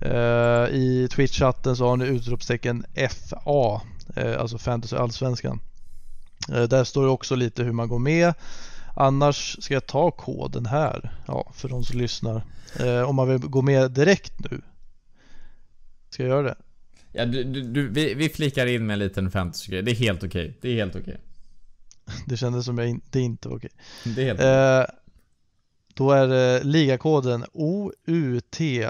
Eh, 0.00 0.74
I 0.74 1.08
Twitch-chatten 1.10 1.74
så 1.76 1.88
har 1.88 1.96
ni 1.96 2.04
utropstecken 2.04 2.84
FA, 2.94 3.80
eh, 4.16 4.40
alltså 4.40 4.58
Fantasy 4.58 4.96
Allsvenskan. 4.96 5.60
Eh, 6.48 6.62
där 6.62 6.84
står 6.84 7.02
det 7.02 7.08
också 7.08 7.34
lite 7.34 7.62
hur 7.62 7.72
man 7.72 7.88
går 7.88 7.98
med. 7.98 8.34
Annars 8.96 9.56
ska 9.62 9.74
jag 9.74 9.86
ta 9.86 10.10
koden 10.10 10.66
här 10.66 11.10
ja, 11.26 11.52
för 11.54 11.68
de 11.68 11.84
som 11.84 11.98
lyssnar. 11.98 12.42
Eh, 12.78 13.02
om 13.02 13.16
man 13.16 13.28
vill 13.28 13.38
gå 13.38 13.62
med 13.62 13.90
direkt 13.90 14.50
nu. 14.50 14.60
Ska 16.10 16.22
jag 16.22 16.30
göra 16.30 16.42
det? 16.42 16.56
Ja, 17.12 17.26
du, 17.26 17.44
du, 17.44 17.88
vi, 17.88 18.14
vi 18.14 18.28
flikar 18.28 18.66
in 18.66 18.86
med 18.86 18.94
en 18.94 18.98
liten 18.98 19.30
fantasy 19.30 19.82
Det 19.82 19.90
är 19.90 19.94
helt 19.94 20.24
okej. 20.24 20.44
Okay. 20.48 20.54
Det 20.60 20.68
är 20.68 20.74
helt 20.74 20.96
okej. 20.96 21.02
Okay. 21.02 21.16
Det 22.26 22.36
kändes 22.36 22.64
som 22.64 22.78
jag 22.78 22.88
in, 22.88 23.00
det 23.10 23.20
inte 23.20 23.48
var 23.48 23.56
okej. 23.56 23.70
Okay. 24.00 24.14
Det 24.14 24.22
är 24.22 24.26
helt 24.26 24.40
eh, 24.40 24.94
Då 25.94 26.12
är 26.12 26.28
det 26.28 26.64
ligakoden 26.64 27.44
OUTFBL. 27.52 28.82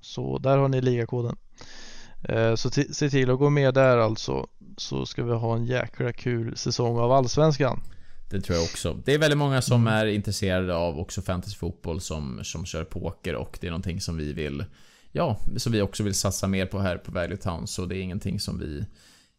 Så 0.00 0.38
där 0.38 0.56
har 0.58 0.68
ni 0.68 0.80
ligakoden. 0.80 1.36
Eh, 2.22 2.54
så 2.54 2.70
se 2.70 3.10
till 3.10 3.30
att 3.30 3.38
gå 3.38 3.50
med 3.50 3.74
där 3.74 3.98
alltså 3.98 4.46
så 4.76 5.06
ska 5.06 5.24
vi 5.24 5.32
ha 5.32 5.56
en 5.56 5.66
jäkla 5.66 6.12
kul 6.12 6.56
säsong 6.56 6.98
av 6.98 7.12
Allsvenskan. 7.12 7.80
Det 8.30 8.40
tror 8.40 8.56
jag 8.56 8.64
också. 8.64 8.96
Det 9.04 9.14
är 9.14 9.18
väldigt 9.18 9.38
många 9.38 9.62
som 9.62 9.80
mm. 9.80 9.94
är 9.94 10.06
intresserade 10.06 10.74
av 10.74 10.98
också 10.98 11.22
fantasyfotboll 11.22 12.00
som, 12.00 12.40
som 12.42 12.66
kör 12.66 12.84
poker 12.84 13.34
och 13.34 13.58
det 13.60 13.66
är 13.66 13.70
någonting 13.70 14.00
som 14.00 14.16
vi 14.16 14.32
vill 14.32 14.64
Ja, 15.12 15.40
som 15.56 15.72
vi 15.72 15.82
också 15.82 16.02
vill 16.02 16.14
satsa 16.14 16.46
mer 16.46 16.66
på 16.66 16.78
här 16.78 16.96
på 16.96 17.12
Value 17.12 17.36
Town 17.36 17.66
så 17.66 17.86
det 17.86 17.96
är 17.96 18.00
ingenting 18.00 18.40
som 18.40 18.58
vi 18.58 18.84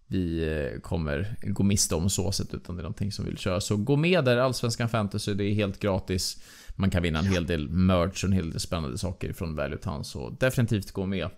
vi 0.07 0.53
eh, 0.73 0.79
kommer 0.79 1.35
gå 1.41 1.63
miste 1.63 1.95
om 1.95 2.09
så 2.09 2.31
sätt 2.31 2.53
utan 2.53 2.75
det 2.75 2.81
är 2.81 2.83
någonting 2.83 3.11
som 3.11 3.25
vi 3.25 3.31
vill 3.31 3.39
köra. 3.39 3.61
Så 3.61 3.77
gå 3.77 3.95
med 3.95 4.25
där, 4.25 4.37
Allsvenskan 4.37 4.89
Fantasy, 4.89 5.33
det 5.33 5.43
är 5.43 5.53
helt 5.53 5.79
gratis. 5.79 6.37
Man 6.75 6.89
kan 6.89 7.03
vinna 7.03 7.19
en 7.19 7.25
hel 7.25 7.45
del 7.45 7.69
merch 7.69 8.23
och 8.23 8.27
en 8.27 8.33
hel 8.33 8.51
del 8.51 8.59
spännande 8.59 8.97
saker 8.97 9.33
från 9.33 9.55
Value 9.55 9.77
Town 9.77 10.03
så 10.03 10.29
definitivt 10.29 10.91
gå 10.91 11.05
med. 11.05 11.29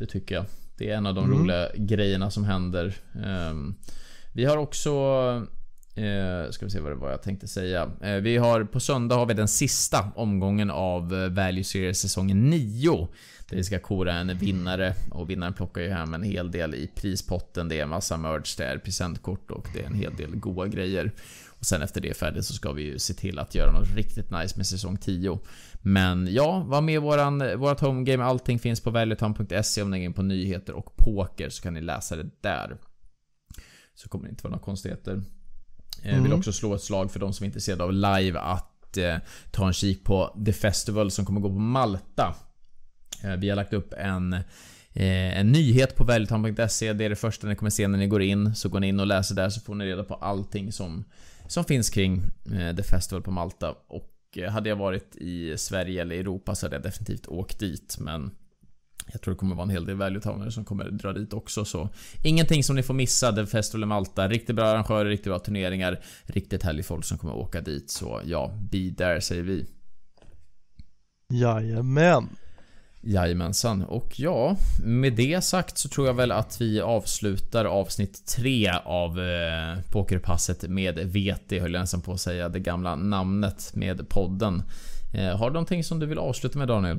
Det 0.00 0.06
tycker 0.06 0.34
jag. 0.34 0.44
Det 0.76 0.90
är 0.90 0.96
en 0.96 1.06
av 1.06 1.14
de 1.14 1.24
mm. 1.24 1.38
roliga 1.38 1.68
grejerna 1.74 2.30
som 2.30 2.44
händer. 2.44 2.96
Um, 3.50 3.74
vi 4.32 4.44
har 4.44 4.56
också... 4.56 4.90
Uh, 5.98 6.50
ska 6.50 6.64
vi 6.64 6.70
se 6.70 6.80
vad 6.80 6.92
det 6.92 6.96
var 6.96 7.10
jag 7.10 7.22
tänkte 7.22 7.48
säga. 7.48 7.90
Uh, 8.04 8.14
vi 8.14 8.36
har 8.36 8.64
på 8.64 8.80
söndag 8.80 9.16
har 9.16 9.26
vi 9.26 9.34
den 9.34 9.48
sista 9.48 10.12
omgången 10.14 10.70
av 10.70 11.12
uh, 11.12 11.28
Value 11.28 11.64
Series 11.64 12.00
säsong 12.00 12.50
9. 12.50 13.08
Där 13.48 13.56
vi 13.56 13.64
ska 13.64 13.78
kora 13.78 14.14
en 14.14 14.38
vinnare 14.38 14.94
och 15.10 15.30
vinnaren 15.30 15.52
plockar 15.52 15.80
ju 15.80 15.90
hem 15.90 16.14
en 16.14 16.22
hel 16.22 16.50
del 16.50 16.74
i 16.74 16.90
prispotten. 16.94 17.68
Det 17.68 17.78
är 17.78 17.82
en 17.82 17.88
massa 17.88 18.16
merch, 18.16 18.56
det 18.56 18.64
är 18.64 18.78
presentkort 18.78 19.50
och 19.50 19.66
det 19.74 19.82
är 19.82 19.86
en 19.86 19.94
hel 19.94 20.16
del 20.16 20.36
goa 20.36 20.66
grejer. 20.66 21.12
Och 21.48 21.66
sen 21.66 21.82
efter 21.82 22.00
det 22.00 22.10
är 22.10 22.14
färdigt 22.14 22.44
så 22.44 22.54
ska 22.54 22.72
vi 22.72 22.82
ju 22.82 22.98
se 22.98 23.14
till 23.14 23.38
att 23.38 23.54
göra 23.54 23.72
något 23.72 23.96
riktigt 23.96 24.30
nice 24.30 24.56
med 24.56 24.66
säsong 24.66 24.96
10. 24.96 25.38
Men 25.82 26.28
ja, 26.34 26.64
var 26.66 26.80
med 26.80 26.94
i 26.94 26.98
våran, 26.98 27.58
vårat 27.58 27.80
homegame. 27.80 28.24
Allting 28.24 28.58
finns 28.58 28.80
på 28.80 28.90
valuetown.se 28.90 29.82
om 29.82 29.90
ni 29.90 29.98
går 29.98 30.04
in 30.04 30.12
på 30.12 30.22
nyheter 30.22 30.72
och 30.72 30.96
poker 30.96 31.48
så 31.48 31.62
kan 31.62 31.74
ni 31.74 31.80
läsa 31.80 32.16
det 32.16 32.30
där. 32.40 32.76
Så 33.94 34.08
kommer 34.08 34.24
det 34.24 34.30
inte 34.30 34.44
vara 34.44 34.50
några 34.50 34.64
konstigheter. 34.64 35.22
Jag 36.02 36.12
mm. 36.12 36.22
vill 36.22 36.32
också 36.32 36.52
slå 36.52 36.74
ett 36.74 36.82
slag 36.82 37.12
för 37.12 37.20
de 37.20 37.32
som 37.32 37.44
är 37.44 37.46
intresserade 37.46 37.84
av 37.84 37.92
live 37.92 38.38
att 38.38 38.96
eh, 38.96 39.16
ta 39.50 39.66
en 39.66 39.72
kik 39.72 40.04
på 40.04 40.42
The 40.46 40.52
Festival 40.52 41.10
som 41.10 41.26
kommer 41.26 41.40
gå 41.40 41.48
på 41.48 41.58
Malta. 41.58 42.34
Eh, 43.24 43.36
vi 43.36 43.48
har 43.48 43.56
lagt 43.56 43.72
upp 43.72 43.92
en 43.92 44.32
eh, 44.32 45.38
en 45.38 45.52
nyhet 45.52 45.96
på 45.96 46.04
valuetown.se. 46.04 46.92
Det 46.92 47.04
är 47.04 47.10
det 47.10 47.16
första 47.16 47.46
ni 47.46 47.56
kommer 47.56 47.70
se 47.70 47.88
när 47.88 47.98
ni 47.98 48.06
går 48.06 48.22
in. 48.22 48.54
Så 48.54 48.68
går 48.68 48.80
ni 48.80 48.88
in 48.88 49.00
och 49.00 49.06
läser 49.06 49.34
där 49.34 49.48
så 49.48 49.60
får 49.60 49.74
ni 49.74 49.86
reda 49.86 50.04
på 50.04 50.14
allting 50.14 50.72
som, 50.72 51.04
som 51.46 51.64
finns 51.64 51.90
kring 51.90 52.22
eh, 52.52 52.76
The 52.76 52.82
Festival 52.82 53.22
på 53.22 53.30
Malta. 53.30 53.74
Och 53.88 54.06
Eh, 54.06 54.19
Eh, 54.36 54.50
hade 54.50 54.68
jag 54.68 54.76
varit 54.76 55.16
i 55.16 55.58
Sverige 55.58 56.02
eller 56.02 56.16
Europa 56.16 56.54
så 56.54 56.66
hade 56.66 56.76
jag 56.76 56.82
definitivt 56.82 57.26
åkt 57.26 57.58
dit. 57.58 57.96
Men 58.00 58.30
jag 59.12 59.20
tror 59.20 59.34
det 59.34 59.38
kommer 59.38 59.54
vara 59.54 59.64
en 59.64 59.70
hel 59.70 59.86
del 59.86 59.96
valuetownare 59.96 60.52
som 60.52 60.64
kommer 60.64 60.84
dra 60.84 61.12
dit 61.12 61.32
också 61.32 61.64
så 61.64 61.88
Ingenting 62.22 62.64
som 62.64 62.76
ni 62.76 62.82
får 62.82 62.94
missa, 62.94 63.32
The 63.32 63.46
Festival 63.46 63.88
Malta. 63.88 64.28
Riktigt 64.28 64.56
bra 64.56 64.64
arrangörer, 64.64 65.08
riktigt 65.08 65.26
bra 65.26 65.38
turneringar. 65.38 66.00
Riktigt 66.24 66.62
härligt 66.62 66.86
folk 66.86 67.04
som 67.04 67.18
kommer 67.18 67.34
åka 67.34 67.60
dit. 67.60 67.90
Så 67.90 68.20
ja, 68.24 68.52
be 68.70 68.94
there 68.96 69.20
säger 69.20 69.42
vi. 69.42 69.66
Jajamän. 71.32 72.28
Jajamensan. 73.02 73.82
Och 73.82 74.20
ja, 74.20 74.56
med 74.84 75.12
det 75.12 75.44
sagt 75.44 75.78
så 75.78 75.88
tror 75.88 76.06
jag 76.06 76.14
väl 76.14 76.32
att 76.32 76.60
vi 76.60 76.80
avslutar 76.80 77.64
avsnitt 77.64 78.26
3 78.26 78.70
av 78.84 79.20
eh, 79.20 79.78
Pokerpasset 79.92 80.62
med 80.62 80.98
VT, 80.98 81.60
höll 81.60 81.72
jag 81.72 81.80
nästan 81.80 82.00
på 82.00 82.12
att 82.12 82.20
säga, 82.20 82.48
det 82.48 82.60
gamla 82.60 82.96
namnet 82.96 83.70
med 83.74 84.08
podden. 84.08 84.62
Eh, 85.14 85.38
har 85.38 85.50
du 85.50 85.52
någonting 85.52 85.84
som 85.84 85.98
du 85.98 86.06
vill 86.06 86.18
avsluta 86.18 86.58
med 86.58 86.68
Daniel? 86.68 86.98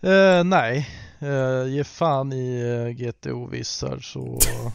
Eh, 0.00 0.44
nej, 0.44 0.88
eh, 1.18 1.66
ge 1.68 1.84
fan 1.84 2.32
i 2.32 2.60
eh, 2.60 3.04
GTO-vissar 3.04 3.98
så... 3.98 4.38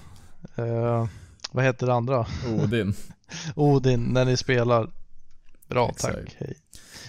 Eh, 0.55 1.07
vad 1.51 1.65
heter 1.65 1.87
det 1.87 1.93
andra? 1.93 2.25
Odin. 2.47 2.93
Odin, 3.55 4.03
när 4.03 4.25
ni 4.25 4.37
spelar. 4.37 4.89
Bra, 5.67 5.89
Exakt. 5.89 6.15
tack. 6.15 6.35
Hej. 6.37 6.57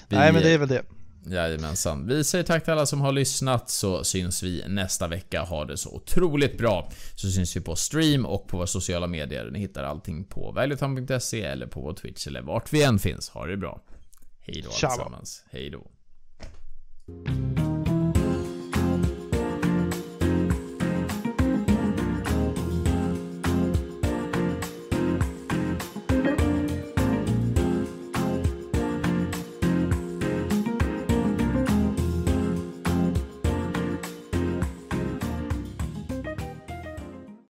Vi... 0.08 0.16
Nej, 0.16 0.32
men 0.32 0.42
det 0.42 0.50
är 0.50 0.58
väl 0.58 0.68
det. 0.68 0.82
Jajamensan. 1.26 2.06
Vi 2.06 2.24
säger 2.24 2.44
tack 2.44 2.64
till 2.64 2.72
alla 2.72 2.86
som 2.86 3.00
har 3.00 3.12
lyssnat 3.12 3.70
så 3.70 4.04
syns 4.04 4.42
vi 4.42 4.64
nästa 4.68 5.08
vecka. 5.08 5.42
Ha 5.42 5.64
det 5.64 5.76
så 5.76 5.90
otroligt 5.90 6.58
bra. 6.58 6.90
Så 7.14 7.30
syns 7.30 7.56
vi 7.56 7.60
på 7.60 7.76
stream 7.76 8.26
och 8.26 8.48
på 8.48 8.56
våra 8.56 8.66
sociala 8.66 9.06
medier. 9.06 9.50
Ni 9.50 9.58
hittar 9.58 9.84
allting 9.84 10.24
på 10.24 10.52
valuetown.se 10.52 11.42
eller 11.42 11.66
på 11.66 11.80
vår 11.80 11.92
Twitch 11.92 12.26
eller 12.26 12.42
vart 12.42 12.72
vi 12.72 12.82
än 12.82 12.98
finns. 12.98 13.28
Ha 13.28 13.46
det 13.46 13.56
bra. 13.56 13.80
Hej 14.40 14.62
då 14.62 14.86
allesammans. 14.86 15.44
Hej 15.50 15.70
då. 15.70 15.90